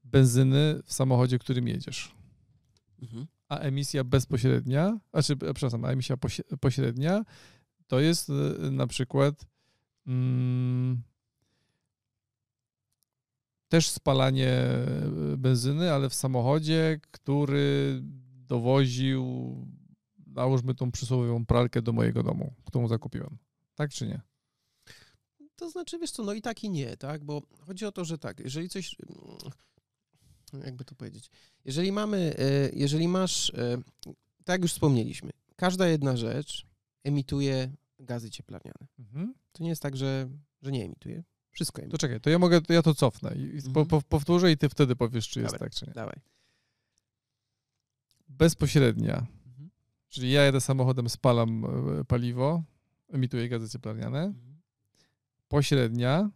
benzyny 0.04 0.82
w 0.84 0.92
samochodzie, 0.92 1.38
którym 1.38 1.68
jedziesz. 1.68 2.14
Mhm 3.02 3.26
a 3.54 3.58
emisja 3.58 4.04
bezpośrednia, 4.04 4.98
znaczy, 5.10 5.36
przepraszam, 5.36 5.84
a 5.84 5.88
emisja 5.88 6.16
pośrednia 6.60 7.24
to 7.86 8.00
jest 8.00 8.28
y, 8.28 8.70
na 8.70 8.86
przykład 8.86 9.46
mm, 10.06 11.02
też 13.68 13.88
spalanie 13.88 14.52
y, 15.32 15.36
benzyny, 15.36 15.92
ale 15.92 16.08
w 16.08 16.14
samochodzie, 16.14 17.00
który 17.10 18.00
dowoził, 18.46 19.24
nałóżmy 20.26 20.74
tą 20.74 20.92
przysłowiową 20.92 21.46
pralkę 21.46 21.82
do 21.82 21.92
mojego 21.92 22.22
domu, 22.22 22.54
którą 22.64 22.88
zakupiłem. 22.88 23.38
Tak 23.74 23.90
czy 23.90 24.06
nie? 24.06 24.20
To 25.56 25.70
znaczy, 25.70 25.98
wiesz 25.98 26.10
co, 26.10 26.24
no 26.24 26.32
i 26.32 26.42
tak 26.42 26.64
i 26.64 26.70
nie, 26.70 26.96
tak? 26.96 27.24
Bo 27.24 27.42
chodzi 27.66 27.86
o 27.86 27.92
to, 27.92 28.04
że 28.04 28.18
tak, 28.18 28.40
jeżeli 28.40 28.68
coś 28.68 28.96
jakby 30.64 30.84
to 30.84 30.94
powiedzieć. 30.94 31.30
Jeżeli 31.64 31.92
mamy, 31.92 32.34
e, 32.38 32.70
jeżeli 32.72 33.08
masz, 33.08 33.50
e, 33.50 33.76
tak 34.44 34.54
jak 34.54 34.62
już 34.62 34.72
wspomnieliśmy, 34.72 35.30
każda 35.56 35.88
jedna 35.88 36.16
rzecz 36.16 36.66
emituje 37.04 37.72
gazy 37.98 38.30
cieplarniane. 38.30 38.86
Mhm. 38.98 39.34
To 39.52 39.62
nie 39.62 39.68
jest 39.68 39.82
tak, 39.82 39.96
że, 39.96 40.28
że 40.62 40.72
nie 40.72 40.84
emituje. 40.84 41.24
Wszystko 41.50 41.82
emituje. 41.82 41.98
To 41.98 41.98
czekaj, 41.98 42.20
to 42.20 42.30
ja 42.30 42.38
mogę, 42.38 42.60
to 42.60 42.72
ja 42.72 42.82
to 42.82 42.94
cofnę 42.94 43.34
i 43.36 43.56
mhm. 43.56 43.72
po, 43.72 43.86
po, 43.86 44.02
powtórzę 44.02 44.52
i 44.52 44.56
ty 44.56 44.68
wtedy 44.68 44.96
powiesz, 44.96 45.28
czy 45.28 45.40
jest 45.40 45.58
tak, 45.58 45.74
czy 45.74 45.86
nie. 45.86 45.92
Dawaj. 45.92 46.20
Bezpośrednia. 48.28 49.26
Mhm. 49.46 49.70
Czyli 50.08 50.30
ja 50.30 50.44
jedę 50.44 50.60
samochodem, 50.60 51.08
spalam 51.08 51.64
e, 52.00 52.04
paliwo, 52.04 52.62
emituję 53.08 53.48
gazy 53.48 53.68
cieplarniane. 53.68 54.22
Mhm. 54.22 54.60
Pośrednia 55.48 56.30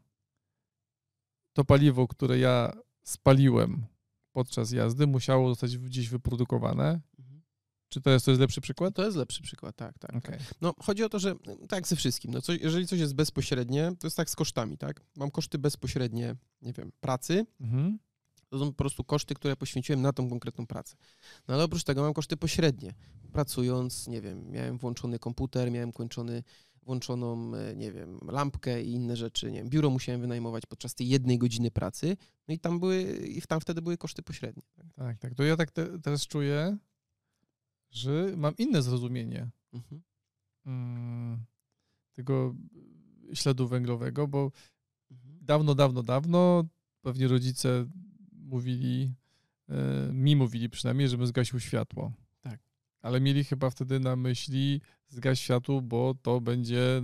to 1.53 1.65
paliwo, 1.65 2.09
które 2.09 2.39
ja 2.39 2.73
spaliłem 3.03 3.87
podczas 4.33 4.73
jazdy, 4.73 5.07
musiało 5.07 5.49
zostać 5.49 5.79
gdzieś 5.79 6.09
wyprodukowane. 6.09 7.01
Mhm. 7.19 7.43
Czy 7.89 8.01
to 8.01 8.11
jest, 8.11 8.25
to 8.25 8.31
jest 8.31 8.41
lepszy 8.41 8.61
przykład? 8.61 8.95
To 8.95 9.05
jest 9.05 9.17
lepszy 9.17 9.43
przykład, 9.43 9.77
tak, 9.77 9.99
tak. 9.99 10.11
Okay. 10.11 10.39
tak. 10.39 10.55
No, 10.61 10.75
chodzi 10.83 11.05
o 11.05 11.09
to, 11.09 11.19
że 11.19 11.35
tak 11.69 11.87
ze 11.87 11.97
wszystkim. 11.97 12.31
No, 12.31 12.41
jeżeli 12.61 12.87
coś 12.87 13.01
jest 13.01 13.15
bezpośrednie, 13.15 13.93
to 14.01 14.07
jest 14.07 14.17
tak 14.17 14.31
z 14.31 14.37
kosztami, 14.37 14.79
tak? 14.79 15.01
Mam 15.17 15.31
koszty 15.31 15.59
bezpośrednie, 15.59 16.37
nie 16.63 16.73
wiem, 16.73 16.93
pracy. 17.01 17.47
Mhm. 17.61 17.99
To 18.49 18.59
są 18.59 18.67
po 18.67 18.73
prostu 18.73 19.05
koszty, 19.05 19.35
które 19.35 19.57
poświęciłem 19.57 20.03
na 20.03 20.13
tą 20.13 20.29
konkretną 20.29 20.67
pracę. 20.67 20.97
No 21.49 21.55
ale 21.55 21.65
oprócz 21.65 21.85
tego 21.85 22.03
mam 22.03 22.15
koszty 22.15 22.37
pośrednie. 22.37 22.95
Pracując, 23.33 24.07
nie 24.07 24.21
wiem, 24.21 24.51
miałem 24.51 24.79
włączony 24.79 25.19
komputer, 25.19 25.71
miałem 25.71 25.93
kończony 25.93 26.43
włączoną, 26.89 27.55
e, 27.55 27.77
nie 27.77 27.93
wiem, 27.93 28.19
lampkę 28.23 28.83
i 28.83 28.93
inne 28.93 29.17
rzeczy, 29.17 29.53
nie 29.53 29.59
wiem, 29.59 29.69
biuro 29.69 29.91
musiałem 29.91 30.21
wynajmować 30.21 30.67
podczas 30.67 30.95
tej 30.95 31.09
jednej 31.09 31.39
godziny 31.39 31.71
pracy, 31.71 32.17
no 32.49 32.55
i 32.55 32.59
tam 32.59 32.81
były, 32.81 33.03
i 33.27 33.43
tam 33.43 33.61
wtedy 33.61 33.83
były 33.83 33.99
koszty 33.99 34.23
pośrednie. 34.23 34.63
Tak, 34.95 35.19
tak, 35.19 35.35
to 35.35 35.45
ja 35.45 35.57
tak 35.57 35.71
te, 35.71 35.99
teraz 35.99 36.27
czuję, 36.27 36.77
że 37.91 38.33
mam 38.37 38.57
inne 38.57 38.83
zrozumienie 38.83 39.51
mhm. 39.73 40.03
mm, 40.67 41.45
tego 42.13 42.55
śladu 43.35 43.69
węglowego, 43.69 44.29
bo 44.29 44.53
mhm. 45.11 45.39
dawno, 45.43 45.75
dawno, 45.75 46.03
dawno 46.03 46.65
pewnie 47.03 47.29
rodzice 47.29 47.87
mówili, 48.33 49.15
e, 49.69 50.13
mi 50.13 50.37
mówili 50.37 50.71
przynajmniej, 50.71 51.09
żebym 51.09 51.27
zgasił 51.27 51.61
światło. 51.61 52.13
Ale 53.03 53.21
mieli 53.21 53.45
chyba 53.45 53.71
wtedy 53.71 54.01
na 54.01 54.17
myśli 54.17 54.81
zgaś 55.09 55.41
światło, 55.41 55.83
bo 55.83 56.15
to 56.23 56.41
będzie 56.41 57.03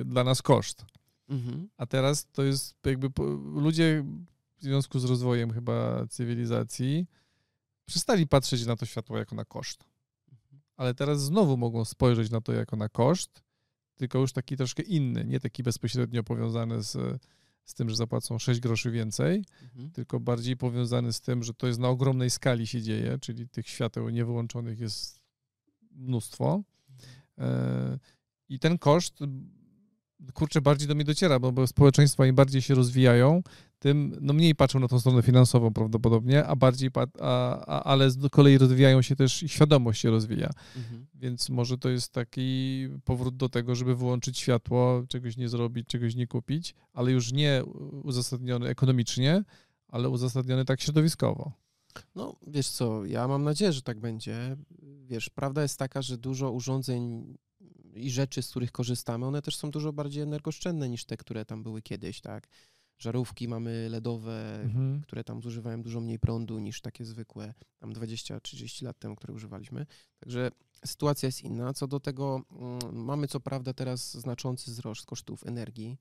y, 0.00 0.04
dla 0.04 0.24
nas 0.24 0.42
koszt. 0.42 0.84
Mhm. 1.28 1.68
A 1.76 1.86
teraz 1.86 2.26
to 2.32 2.42
jest 2.42 2.76
jakby 2.86 3.10
ludzie 3.54 4.04
w 4.58 4.62
związku 4.62 4.98
z 4.98 5.04
rozwojem 5.04 5.52
chyba 5.52 6.06
cywilizacji 6.06 7.06
przestali 7.84 8.26
patrzeć 8.26 8.66
na 8.66 8.76
to 8.76 8.86
światło 8.86 9.18
jako 9.18 9.34
na 9.34 9.44
koszt. 9.44 9.84
Mhm. 10.32 10.62
Ale 10.76 10.94
teraz 10.94 11.22
znowu 11.22 11.56
mogą 11.56 11.84
spojrzeć 11.84 12.30
na 12.30 12.40
to 12.40 12.52
jako 12.52 12.76
na 12.76 12.88
koszt, 12.88 13.42
tylko 13.96 14.18
już 14.18 14.32
taki 14.32 14.56
troszkę 14.56 14.82
inny, 14.82 15.24
nie 15.24 15.40
taki 15.40 15.62
bezpośrednio 15.62 16.24
powiązany 16.24 16.82
z, 16.82 17.22
z 17.64 17.74
tym, 17.74 17.90
że 17.90 17.96
zapłacą 17.96 18.38
6 18.38 18.60
groszy 18.60 18.90
więcej, 18.90 19.44
mhm. 19.62 19.90
tylko 19.90 20.20
bardziej 20.20 20.56
powiązany 20.56 21.12
z 21.12 21.20
tym, 21.20 21.42
że 21.42 21.54
to 21.54 21.66
jest 21.66 21.78
na 21.78 21.88
ogromnej 21.88 22.30
skali 22.30 22.66
się 22.66 22.82
dzieje, 22.82 23.18
czyli 23.18 23.48
tych 23.48 23.68
świateł 23.68 24.08
niewyłączonych 24.08 24.80
jest 24.80 25.25
mnóstwo 25.96 26.62
E, 27.38 27.98
I 28.48 28.58
ten 28.58 28.78
koszt, 28.78 29.18
kurczę, 30.34 30.60
bardziej 30.60 30.88
do 30.88 30.94
mnie 30.94 31.04
dociera, 31.04 31.38
bo, 31.38 31.52
bo 31.52 31.66
społeczeństwa 31.66 32.26
im 32.26 32.34
bardziej 32.34 32.62
się 32.62 32.74
rozwijają, 32.74 33.42
tym 33.78 34.16
no 34.20 34.32
mniej 34.32 34.54
patrzą 34.54 34.80
na 34.80 34.88
tą 34.88 35.00
stronę 35.00 35.22
finansową 35.22 35.72
prawdopodobnie, 35.72 36.46
a 36.46 36.56
bardziej, 36.56 36.90
a, 36.94 37.06
a, 37.20 37.82
ale 37.82 38.10
z 38.10 38.30
kolei 38.30 38.58
rozwijają 38.58 39.02
się 39.02 39.16
też 39.16 39.42
i 39.42 39.48
świadomość 39.48 40.00
się 40.00 40.10
rozwija. 40.10 40.50
Mhm. 40.76 41.06
Więc 41.14 41.48
może 41.48 41.78
to 41.78 41.88
jest 41.88 42.12
taki 42.12 42.88
powrót 43.04 43.36
do 43.36 43.48
tego, 43.48 43.74
żeby 43.74 43.96
wyłączyć 43.96 44.38
światło, 44.38 45.02
czegoś 45.08 45.36
nie 45.36 45.48
zrobić, 45.48 45.86
czegoś 45.86 46.14
nie 46.14 46.26
kupić, 46.26 46.74
ale 46.92 47.12
już 47.12 47.32
nie 47.32 47.62
uzasadniony 48.02 48.68
ekonomicznie, 48.68 49.44
ale 49.88 50.08
uzasadniony 50.08 50.64
tak 50.64 50.80
środowiskowo. 50.80 51.52
No, 52.14 52.36
wiesz 52.46 52.68
co, 52.68 53.04
ja 53.04 53.28
mam 53.28 53.44
nadzieję, 53.44 53.72
że 53.72 53.82
tak 53.82 54.00
będzie. 54.00 54.56
Wiesz, 55.06 55.30
prawda 55.30 55.62
jest 55.62 55.78
taka, 55.78 56.02
że 56.02 56.18
dużo 56.18 56.52
urządzeń 56.52 57.34
i 57.94 58.10
rzeczy, 58.10 58.42
z 58.42 58.50
których 58.50 58.72
korzystamy, 58.72 59.26
one 59.26 59.42
też 59.42 59.56
są 59.56 59.70
dużo 59.70 59.92
bardziej 59.92 60.22
energooszczędne 60.22 60.88
niż 60.88 61.04
te, 61.04 61.16
które 61.16 61.44
tam 61.44 61.62
były 61.62 61.82
kiedyś, 61.82 62.20
tak? 62.20 62.48
Żarówki 62.98 63.48
mamy 63.48 63.88
LEDowe, 63.88 64.60
mhm. 64.62 65.00
które 65.00 65.24
tam 65.24 65.42
zużywają 65.42 65.82
dużo 65.82 66.00
mniej 66.00 66.18
prądu 66.18 66.58
niż 66.58 66.80
takie 66.80 67.04
zwykłe, 67.04 67.54
tam 67.78 67.92
20-30 67.92 68.84
lat 68.84 68.98
temu, 68.98 69.16
które 69.16 69.34
używaliśmy. 69.34 69.86
Także 70.20 70.50
sytuacja 70.84 71.26
jest 71.26 71.42
inna. 71.42 71.72
Co 71.72 71.86
do 71.86 72.00
tego, 72.00 72.42
mm, 72.50 73.04
mamy 73.04 73.28
co 73.28 73.40
prawda 73.40 73.72
teraz 73.72 74.16
znaczący 74.16 74.70
wzrost 74.70 75.06
kosztów 75.06 75.46
energii, 75.46 75.98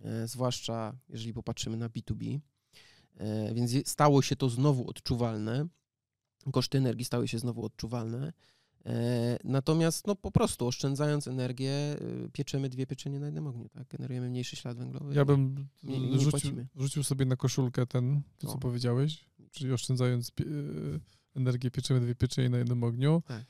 e, 0.00 0.28
zwłaszcza 0.28 0.96
jeżeli 1.08 1.34
popatrzymy 1.34 1.76
na 1.76 1.88
B2B. 1.88 2.40
E, 3.16 3.54
więc 3.54 3.88
stało 3.88 4.22
się 4.22 4.36
to 4.36 4.48
znowu 4.48 4.90
odczuwalne. 4.90 5.66
Koszty 6.52 6.78
energii 6.78 7.04
stały 7.04 7.28
się 7.28 7.38
znowu 7.38 7.64
odczuwalne. 7.64 8.32
E, 8.86 9.38
natomiast 9.44 10.06
no 10.06 10.16
po 10.16 10.30
prostu 10.30 10.66
oszczędzając 10.66 11.28
energię, 11.28 11.96
y, 12.26 12.30
pieczemy 12.32 12.68
dwie 12.68 12.86
pieczenie 12.86 13.20
na 13.20 13.26
jednym 13.26 13.46
ogniu, 13.46 13.68
tak? 13.68 13.88
Generujemy 13.88 14.30
mniejszy 14.30 14.56
ślad 14.56 14.78
węglowy. 14.78 15.14
Ja 15.14 15.24
bym 15.24 15.68
nie, 15.82 16.00
nie 16.00 16.20
rzucił, 16.20 16.66
rzucił, 16.76 17.04
sobie 17.04 17.24
na 17.24 17.36
koszulkę 17.36 17.86
ten, 17.86 18.22
to 18.38 18.46
co 18.46 18.54
o. 18.54 18.58
powiedziałeś, 18.58 19.24
czyli 19.50 19.72
oszczędzając 19.72 20.30
pie 20.30 20.44
energię, 21.34 21.70
pieczemy 21.70 22.00
dwie 22.00 22.14
pieczenie 22.14 22.50
na 22.50 22.58
jednym 22.58 22.84
ogniu. 22.84 23.22
Tak. 23.26 23.44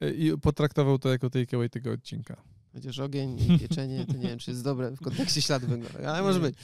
E, 0.00 0.10
I 0.10 0.38
potraktował 0.38 0.98
to 0.98 1.08
jako 1.08 1.30
takeaway 1.30 1.70
tego 1.70 1.92
odcinka. 1.92 2.42
Chociaż 2.74 2.98
ogień 2.98 3.38
i 3.40 3.58
pieczenie, 3.68 4.06
to 4.06 4.12
nie 4.12 4.28
wiem, 4.28 4.38
czy 4.38 4.50
jest 4.50 4.64
dobre 4.64 4.90
w 4.90 5.00
kontekście 5.00 5.42
śladu 5.42 5.66
węglowego, 5.66 6.08
ale 6.08 6.22
może 6.22 6.40
być. 6.40 6.54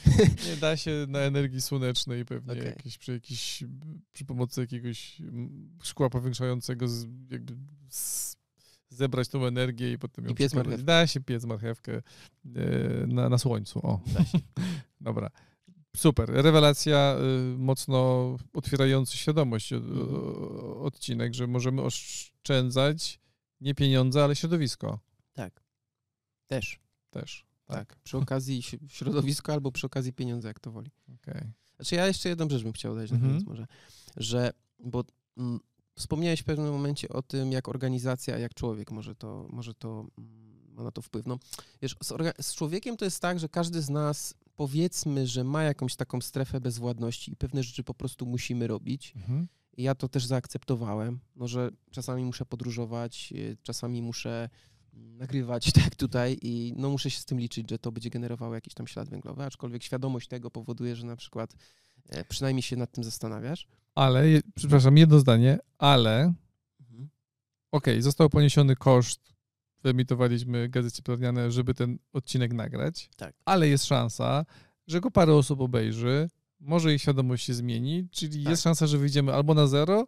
Nie 0.47 0.57
da 0.57 0.77
się 0.77 1.05
na 1.09 1.19
energii 1.19 1.61
słonecznej 1.61 2.25
pewnie 2.25 2.53
okay. 2.53 2.65
jakieś, 2.65 2.97
przy, 2.97 3.11
jakiś, 3.11 3.63
przy 4.11 4.25
pomocy 4.25 4.61
jakiegoś 4.61 5.21
szkła 5.83 6.09
powiększającego 6.09 6.87
z, 6.87 7.07
jakby 7.31 7.55
z, 7.89 8.35
zebrać 8.89 9.27
tą 9.27 9.45
energię 9.45 9.91
i 9.91 9.97
potem 9.97 10.25
ją 10.25 10.31
I 10.31 10.35
piec 10.35 10.53
marchewkę. 10.53 10.83
Da 10.83 11.07
się 11.07 11.21
piec 11.21 11.45
marchewkę 11.45 11.93
e, 11.97 12.01
na, 13.07 13.29
na 13.29 13.37
słońcu. 13.37 13.79
O. 13.79 13.99
Da 14.13 14.25
się. 14.25 14.39
Dobra. 15.01 15.29
Super. 15.97 16.29
Rewelacja, 16.29 17.15
y, 17.53 17.57
mocno 17.57 18.37
otwierający 18.53 19.17
świadomość 19.17 19.73
mhm. 19.73 20.07
odcinek, 20.81 21.33
że 21.33 21.47
możemy 21.47 21.81
oszczędzać 21.81 23.19
nie 23.61 23.75
pieniądze, 23.75 24.23
ale 24.23 24.35
środowisko. 24.35 24.99
Tak. 25.33 25.70
Też. 26.51 26.79
Też. 27.09 27.45
Tak. 27.65 27.77
tak. 27.77 27.99
Przy 28.03 28.17
okazji 28.17 28.63
środowisko 28.87 29.53
albo 29.53 29.71
przy 29.71 29.85
okazji 29.85 30.13
pieniądze, 30.13 30.47
jak 30.47 30.59
to 30.59 30.71
woli. 30.71 30.91
Okay. 31.21 31.51
Znaczy 31.75 31.95
ja 31.95 32.07
jeszcze 32.07 32.29
jedną 32.29 32.49
rzecz 32.49 32.63
bym 32.63 32.73
chciał 32.73 32.95
dać 32.95 33.11
mm 33.11 33.21
-hmm. 33.21 33.25
na 33.25 33.29
koniec 33.29 33.47
może, 33.47 33.67
że, 34.17 34.51
bo 34.79 35.03
mm, 35.37 35.59
wspomniałeś 35.95 36.39
w 36.39 36.43
pewnym 36.43 36.71
momencie 36.71 37.09
o 37.09 37.21
tym, 37.21 37.51
jak 37.51 37.69
organizacja, 37.69 38.37
jak 38.37 38.53
człowiek 38.53 38.91
może 38.91 39.15
to, 39.15 39.47
może 39.49 39.73
to 39.73 40.05
mm, 40.17 40.73
ma 40.73 40.83
na 40.83 40.91
to 40.91 41.01
wpływ. 41.01 41.25
No, 41.25 41.39
wiesz, 41.81 41.95
z, 42.03 42.45
z, 42.45 42.55
człowiekiem 42.55 42.97
to 42.97 43.05
jest 43.05 43.19
tak, 43.19 43.39
że 43.39 43.49
każdy 43.49 43.81
z 43.81 43.89
nas 43.89 44.33
powiedzmy, 44.55 45.27
że 45.27 45.43
ma 45.43 45.63
jakąś 45.63 45.95
taką 45.95 46.21
strefę 46.21 46.61
bezwładności 46.61 47.31
i 47.31 47.35
pewne 47.35 47.63
rzeczy 47.63 47.83
po 47.83 47.93
prostu 47.93 48.25
musimy 48.25 48.67
robić. 48.67 49.13
Mhm. 49.15 49.47
I 49.77 49.83
ja 49.83 49.95
to 49.95 50.07
też 50.07 50.25
zaakceptowałem, 50.25 51.19
no, 51.35 51.47
że 51.47 51.69
czasami 51.91 52.25
muszę 52.25 52.45
podróżować, 52.45 53.33
y, 53.35 53.57
czasami 53.63 54.01
muszę 54.01 54.49
nagrywać 54.93 55.71
tak 55.83 55.95
tutaj 55.95 56.37
i 56.41 56.73
no 56.77 56.89
muszę 56.89 57.09
się 57.09 57.19
z 57.19 57.25
tym 57.25 57.39
liczyć, 57.39 57.69
że 57.69 57.79
to 57.79 57.91
będzie 57.91 58.09
generowało 58.09 58.55
jakiś 58.55 58.73
tam 58.73 58.87
ślad 58.87 59.09
węglowy, 59.09 59.43
aczkolwiek 59.43 59.83
świadomość 59.83 60.27
tego 60.27 60.51
powoduje, 60.51 60.95
że 60.95 61.05
na 61.05 61.15
przykład 61.15 61.55
e, 62.09 62.25
przynajmniej 62.25 62.63
się 62.63 62.75
nad 62.75 62.91
tym 62.91 63.03
zastanawiasz. 63.03 63.67
Ale, 63.95 64.23
przepraszam, 64.55 64.97
jedno 64.97 65.19
zdanie, 65.19 65.59
ale 65.77 66.33
mhm. 66.79 67.09
okej, 67.71 67.93
okay, 67.93 68.01
został 68.01 68.29
poniesiony 68.29 68.75
koszt, 68.75 69.33
wyemitowaliśmy 69.83 70.69
gazety 70.69 70.95
cieplarniane, 70.95 71.51
żeby 71.51 71.73
ten 71.73 71.97
odcinek 72.13 72.53
nagrać, 72.53 73.09
tak. 73.17 73.35
ale 73.45 73.67
jest 73.67 73.85
szansa, 73.85 74.45
że 74.87 75.01
go 75.01 75.11
parę 75.11 75.35
osób 75.35 75.61
obejrzy, 75.61 76.29
może 76.59 76.93
ich 76.93 77.01
świadomość 77.01 77.45
się 77.45 77.53
zmieni, 77.53 78.07
czyli 78.11 78.43
tak. 78.43 78.49
jest 78.49 78.63
szansa, 78.63 78.87
że 78.87 78.97
wyjdziemy 78.97 79.33
albo 79.33 79.53
na 79.53 79.67
zero, 79.67 80.07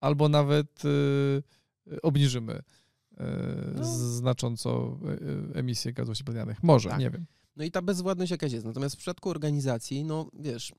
albo 0.00 0.28
nawet 0.28 0.84
yy, 0.84 2.00
obniżymy 2.02 2.62
no. 3.74 3.84
znacząco 3.84 4.98
e, 5.54 5.58
emisję 5.58 5.92
gazów 5.92 6.16
cieplarnianych. 6.16 6.62
Może, 6.62 6.88
tak. 6.88 6.98
nie 6.98 7.10
wiem. 7.10 7.26
No 7.56 7.64
i 7.64 7.70
ta 7.70 7.82
bezwładność 7.82 8.30
jakaś 8.30 8.52
jest. 8.52 8.66
Natomiast 8.66 8.94
w 8.94 8.98
przypadku 8.98 9.30
organizacji, 9.30 10.04
no 10.04 10.30
wiesz, 10.38 10.72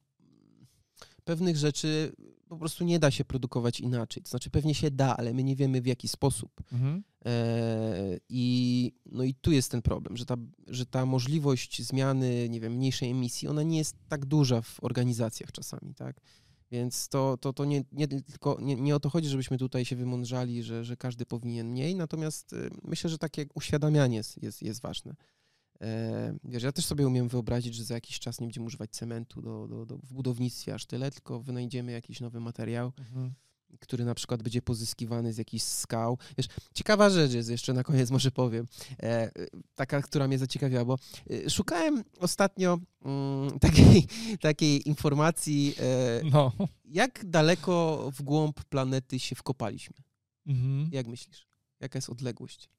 pewnych 1.23 1.57
rzeczy 1.57 2.15
po 2.49 2.57
prostu 2.57 2.83
nie 2.83 2.99
da 2.99 3.11
się 3.11 3.25
produkować 3.25 3.79
inaczej. 3.79 4.23
To 4.23 4.29
znaczy 4.29 4.49
pewnie 4.49 4.75
się 4.75 4.91
da, 4.91 5.17
ale 5.17 5.33
my 5.33 5.43
nie 5.43 5.55
wiemy 5.55 5.81
w 5.81 5.85
jaki 5.85 6.07
sposób. 6.07 6.51
Mhm. 6.73 7.03
E, 7.25 8.19
I, 8.29 8.91
no 9.05 9.23
i 9.23 9.33
tu 9.33 9.51
jest 9.51 9.71
ten 9.71 9.81
problem, 9.81 10.17
że 10.17 10.25
ta, 10.25 10.35
że 10.67 10.85
ta 10.85 11.05
możliwość 11.05 11.81
zmiany, 11.81 12.49
nie 12.49 12.59
wiem, 12.59 12.73
mniejszej 12.73 13.11
emisji, 13.11 13.47
ona 13.47 13.63
nie 13.63 13.77
jest 13.77 13.95
tak 14.07 14.25
duża 14.25 14.61
w 14.61 14.83
organizacjach 14.83 15.51
czasami, 15.51 15.95
tak? 15.95 16.21
Więc 16.75 17.09
to, 17.09 17.37
to, 17.37 17.53
to 17.53 17.65
nie, 17.65 17.83
nie 17.91 18.07
tylko 18.07 18.57
nie, 18.61 18.75
nie 18.75 18.95
o 18.95 18.99
to 18.99 19.09
chodzi, 19.09 19.29
żebyśmy 19.29 19.57
tutaj 19.57 19.85
się 19.85 19.95
wymądrzali, 19.95 20.63
że, 20.63 20.83
że 20.83 20.97
każdy 20.97 21.25
powinien 21.25 21.67
mniej, 21.69 21.95
natomiast 21.95 22.53
y, 22.53 22.69
myślę, 22.83 23.09
że 23.09 23.17
takie 23.17 23.45
uświadamianie 23.53 24.17
jest, 24.17 24.43
jest, 24.43 24.61
jest 24.61 24.81
ważne. 24.81 25.15
E, 25.81 26.37
wiesz, 26.43 26.63
ja 26.63 26.71
też 26.71 26.85
sobie 26.85 27.07
umiem 27.07 27.27
wyobrazić, 27.27 27.75
że 27.75 27.83
za 27.83 27.93
jakiś 27.93 28.19
czas 28.19 28.39
nie 28.39 28.47
będziemy 28.47 28.65
używać 28.65 28.91
cementu 28.91 29.41
do, 29.41 29.67
do, 29.67 29.85
do, 29.85 29.97
w 29.97 30.13
budownictwie 30.13 30.73
aż 30.73 30.85
tyle, 30.85 31.11
tylko 31.11 31.39
wynajdziemy 31.39 31.91
jakiś 31.91 32.21
nowy 32.21 32.39
materiał, 32.39 32.91
mhm. 32.99 33.33
Który 33.79 34.05
na 34.05 34.15
przykład 34.15 34.43
będzie 34.43 34.61
pozyskiwany 34.61 35.33
z 35.33 35.37
jakichś 35.37 35.63
skał. 35.63 36.17
Wiesz, 36.37 36.47
ciekawa 36.73 37.09
rzecz 37.09 37.33
jest, 37.33 37.49
jeszcze 37.49 37.73
na 37.73 37.83
koniec 37.83 38.11
może 38.11 38.31
powiem, 38.31 38.67
e, 39.03 39.31
taka, 39.75 40.01
która 40.01 40.27
mnie 40.27 40.37
zaciekawiła, 40.37 40.85
bo 40.85 40.97
e, 41.29 41.49
szukałem 41.49 42.03
ostatnio 42.19 42.79
mm, 43.05 43.59
takiej, 43.59 44.07
takiej 44.41 44.87
informacji, 44.87 45.75
e, 45.79 46.21
no. 46.31 46.51
jak 46.85 47.25
daleko 47.25 48.09
w 48.13 48.21
głąb 48.21 48.63
planety 48.63 49.19
się 49.19 49.35
wkopaliśmy. 49.35 49.95
Mhm. 50.45 50.89
Jak 50.91 51.07
myślisz? 51.07 51.47
Jaka 51.79 51.97
jest 51.97 52.09
odległość? 52.09 52.69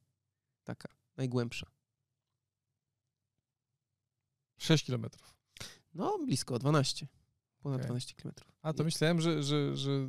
Taka, 0.64 0.88
najgłębsza. 1.16 1.66
6 4.58 4.84
kilometrów. 4.84 5.34
No, 5.94 6.18
blisko, 6.26 6.58
12. 6.58 7.06
Ponad 7.66 7.80
okay. 7.80 7.86
12 7.86 8.14
kilometrów. 8.14 8.52
A 8.62 8.72
to 8.72 8.84
myślałem, 8.84 9.20
że, 9.20 9.42
że, 9.42 9.76
że 9.76 10.08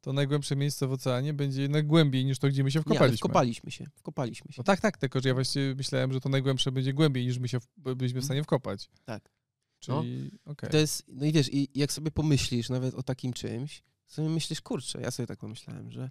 to 0.00 0.12
najgłębsze 0.12 0.56
miejsce 0.56 0.86
w 0.86 0.92
oceanie 0.92 1.34
będzie 1.34 1.62
jednak 1.62 1.86
głębiej 1.86 2.24
niż 2.24 2.38
to, 2.38 2.48
gdzie 2.48 2.64
my 2.64 2.70
się 2.70 2.80
wkopaliśmy. 2.80 3.12
Nie, 3.12 3.16
wkopaliśmy 3.16 3.70
się, 3.70 3.86
wkopaliśmy 3.94 4.52
się. 4.52 4.54
No 4.58 4.64
tak, 4.64 4.80
tak, 4.80 4.98
tylko 4.98 5.20
że 5.20 5.28
ja 5.28 5.34
właściwie 5.34 5.74
myślałem, 5.74 6.12
że 6.12 6.20
to 6.20 6.28
najgłębsze 6.28 6.72
będzie 6.72 6.92
głębiej 6.92 7.26
niż 7.26 7.38
my 7.38 7.48
się 7.48 7.58
byliśmy 7.76 8.20
w 8.20 8.24
stanie 8.24 8.42
wkopać. 8.42 8.90
Tak. 9.04 9.30
Czyli, 9.78 10.30
no, 10.46 10.52
okay. 10.52 10.70
to 10.70 10.76
jest, 10.76 11.04
no 11.08 11.26
i 11.26 11.32
wiesz, 11.32 11.52
i 11.52 11.68
jak 11.74 11.92
sobie 11.92 12.10
pomyślisz 12.10 12.68
nawet 12.68 12.94
o 12.94 13.02
takim 13.02 13.32
czymś, 13.32 13.82
sobie 14.06 14.28
myślisz, 14.28 14.60
kurczę, 14.60 15.00
ja 15.00 15.10
sobie 15.10 15.26
tak 15.26 15.38
pomyślałem, 15.38 15.90
że 15.90 16.10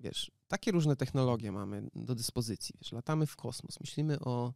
wiesz, 0.00 0.30
takie 0.48 0.72
różne 0.72 0.96
technologie 0.96 1.52
mamy 1.52 1.88
do 1.94 2.14
dyspozycji, 2.14 2.74
wiesz, 2.82 2.92
latamy 2.92 3.26
w 3.26 3.36
kosmos, 3.36 3.80
myślimy 3.80 4.20
o 4.20 4.52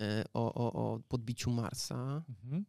E, 0.00 0.24
o, 0.32 0.54
o, 0.54 0.72
o 0.72 1.00
podbiciu 1.08 1.50
Marsa, 1.50 2.24
mhm. 2.28 2.64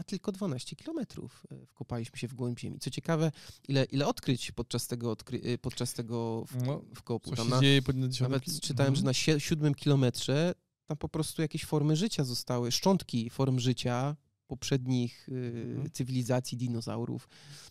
E, 0.00 0.02
a 0.02 0.04
tylko 0.04 0.32
12 0.32 0.76
kilometrów 0.76 1.46
e, 1.50 1.66
wkopaliśmy 1.66 2.18
się 2.18 2.28
w 2.28 2.34
głąb 2.34 2.58
Ziemi. 2.58 2.78
Co 2.78 2.90
ciekawe, 2.90 3.32
ile, 3.68 3.84
ile 3.84 4.06
odkryć 4.06 4.52
podczas 4.52 4.86
tego, 4.86 5.10
odkry, 5.10 5.58
podczas 5.58 5.94
tego 5.94 6.44
w, 6.44 6.66
no, 6.66 6.82
wkopu. 6.94 7.30
Na, 7.30 7.60
Nawet 8.20 8.60
czytałem, 8.60 8.94
mhm. 8.94 9.14
że 9.14 9.30
na 9.32 9.40
siódmym 9.40 9.74
kilometrze 9.74 10.54
tam 10.86 10.96
po 10.96 11.08
prostu 11.08 11.42
jakieś 11.42 11.64
formy 11.64 11.96
życia 11.96 12.24
zostały, 12.24 12.72
szczątki 12.72 13.30
form 13.30 13.58
życia 13.58 14.16
poprzednich 14.50 15.28
y, 15.28 15.64
mhm. 15.66 15.90
cywilizacji 15.90 16.58
dinozaurów 16.58 17.28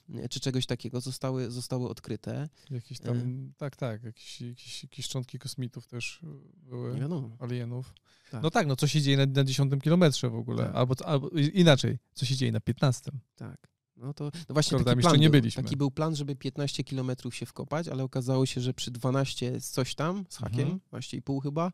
y, 0.09 0.29
czy 0.29 0.39
czegoś 0.39 0.65
takiego 0.65 1.01
zostały, 1.01 1.51
zostały 1.51 1.89
odkryte. 1.89 2.49
Jakieś 2.71 2.99
tam, 2.99 3.17
y. 3.17 3.53
tak, 3.57 3.75
tak, 3.75 4.03
jakieś, 4.03 4.41
jakieś, 4.41 4.83
jakieś 4.83 5.05
szczątki 5.05 5.39
kosmitów 5.39 5.87
też 5.87 6.21
były, 6.69 6.93
Nie 6.93 7.01
wiadomo. 7.01 7.37
alienów. 7.39 7.93
Tak. 8.31 8.43
No 8.43 8.51
tak, 8.51 8.67
no 8.67 8.75
co 8.75 8.87
się 8.87 9.01
dzieje 9.01 9.17
na, 9.17 9.25
na 9.25 9.43
10 9.43 9.83
kilometrze 9.83 10.29
w 10.29 10.35
ogóle, 10.35 10.65
tak. 10.65 10.75
albo, 10.75 10.95
albo 11.05 11.29
inaczej, 11.53 11.99
co 12.13 12.25
się 12.25 12.35
dzieje 12.35 12.51
na 12.51 12.59
15. 12.59 13.11
Tak. 13.35 13.78
No 13.99 14.13
to 14.13 14.23
no 14.23 14.53
właśnie 14.53 14.83
taki 14.83 15.01
plan, 15.01 15.19
nie 15.19 15.29
był, 15.29 15.41
taki 15.55 15.77
był 15.77 15.91
plan, 15.91 16.15
żeby 16.15 16.35
15 16.35 16.83
kilometrów 16.83 17.35
się 17.35 17.45
wkopać, 17.45 17.87
ale 17.87 18.03
okazało 18.03 18.45
się, 18.45 18.61
że 18.61 18.73
przy 18.73 18.91
12 18.91 19.61
coś 19.61 19.95
tam 19.95 20.25
z 20.29 20.37
hakiem, 20.37 20.69
mhm. 20.69 20.79
12,5 20.91 21.43
chyba, 21.43 21.71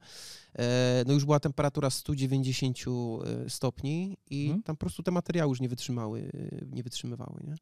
e, 0.60 1.04
no 1.08 1.14
już 1.14 1.26
była 1.26 1.40
temperatura 1.40 1.90
190 1.90 2.78
e, 2.80 3.50
stopni 3.50 4.18
i 4.30 4.46
mhm. 4.46 4.64
tam 4.64 4.76
po 4.76 4.80
prostu 4.80 5.04
te 5.04 5.12
materiały 5.12 5.50
już 5.50 5.62
nie 5.62 5.70
wytrzymały, 5.70 6.32
nie 6.72 6.84
wytrzymywały, 6.84 7.42
nie? 7.44 7.56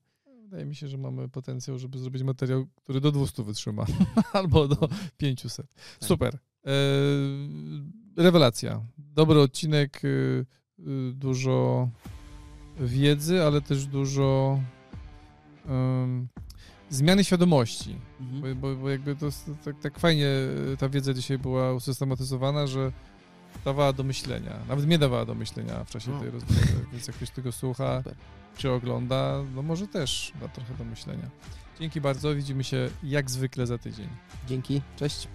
Wydaje 0.53 0.65
mi 0.65 0.75
się, 0.75 0.87
że 0.87 0.97
mamy 0.97 1.29
potencjał, 1.29 1.79
żeby 1.79 1.99
zrobić 1.99 2.23
materiał, 2.23 2.65
który 2.75 3.01
do 3.01 3.11
200 3.11 3.43
wytrzyma, 3.43 3.85
albo 4.33 4.67
do 4.67 4.89
500. 5.17 5.67
Tak. 5.67 6.09
Super. 6.09 6.37
E, 6.65 6.69
rewelacja. 8.17 8.81
Dobry 8.97 9.39
odcinek, 9.39 10.05
y, 10.05 10.45
y, 10.79 11.13
dużo 11.13 11.89
wiedzy, 12.79 13.43
ale 13.43 13.61
też 13.61 13.85
dużo 13.85 14.59
um, 15.69 16.27
zmiany 16.89 17.23
świadomości. 17.23 17.95
Mhm. 18.21 18.41
Bo, 18.41 18.67
bo, 18.67 18.75
bo, 18.75 18.89
jakby 18.89 19.15
to 19.15 19.29
tak, 19.65 19.79
tak 19.79 19.99
fajnie 19.99 20.27
ta 20.79 20.89
wiedza 20.89 21.13
dzisiaj 21.13 21.37
była 21.37 21.73
usystematyzowana, 21.73 22.67
że 22.67 22.91
dawała 23.65 23.93
do 23.93 24.03
myślenia. 24.03 24.59
Nawet 24.67 24.85
mnie 24.85 24.97
dawała 24.97 25.25
do 25.25 25.35
myślenia 25.35 25.83
w 25.83 25.89
czasie 25.89 26.11
no. 26.11 26.19
tej 26.19 26.29
rozmowy, 26.29 26.85
więc 26.91 27.07
jak 27.07 27.15
ktoś 27.15 27.29
tego 27.29 27.51
słucha 27.51 27.97
Super. 27.97 28.15
czy 28.57 28.71
ogląda, 28.71 29.43
no 29.55 29.61
może 29.61 29.87
też 29.87 30.33
da 30.41 30.47
trochę 30.47 30.73
do 30.73 30.83
myślenia. 30.83 31.29
Dzięki 31.79 32.01
bardzo, 32.01 32.35
widzimy 32.35 32.63
się 32.63 32.89
jak 33.03 33.31
zwykle 33.31 33.67
za 33.67 33.77
tydzień. 33.77 34.07
Dzięki, 34.47 34.81
cześć. 34.95 35.27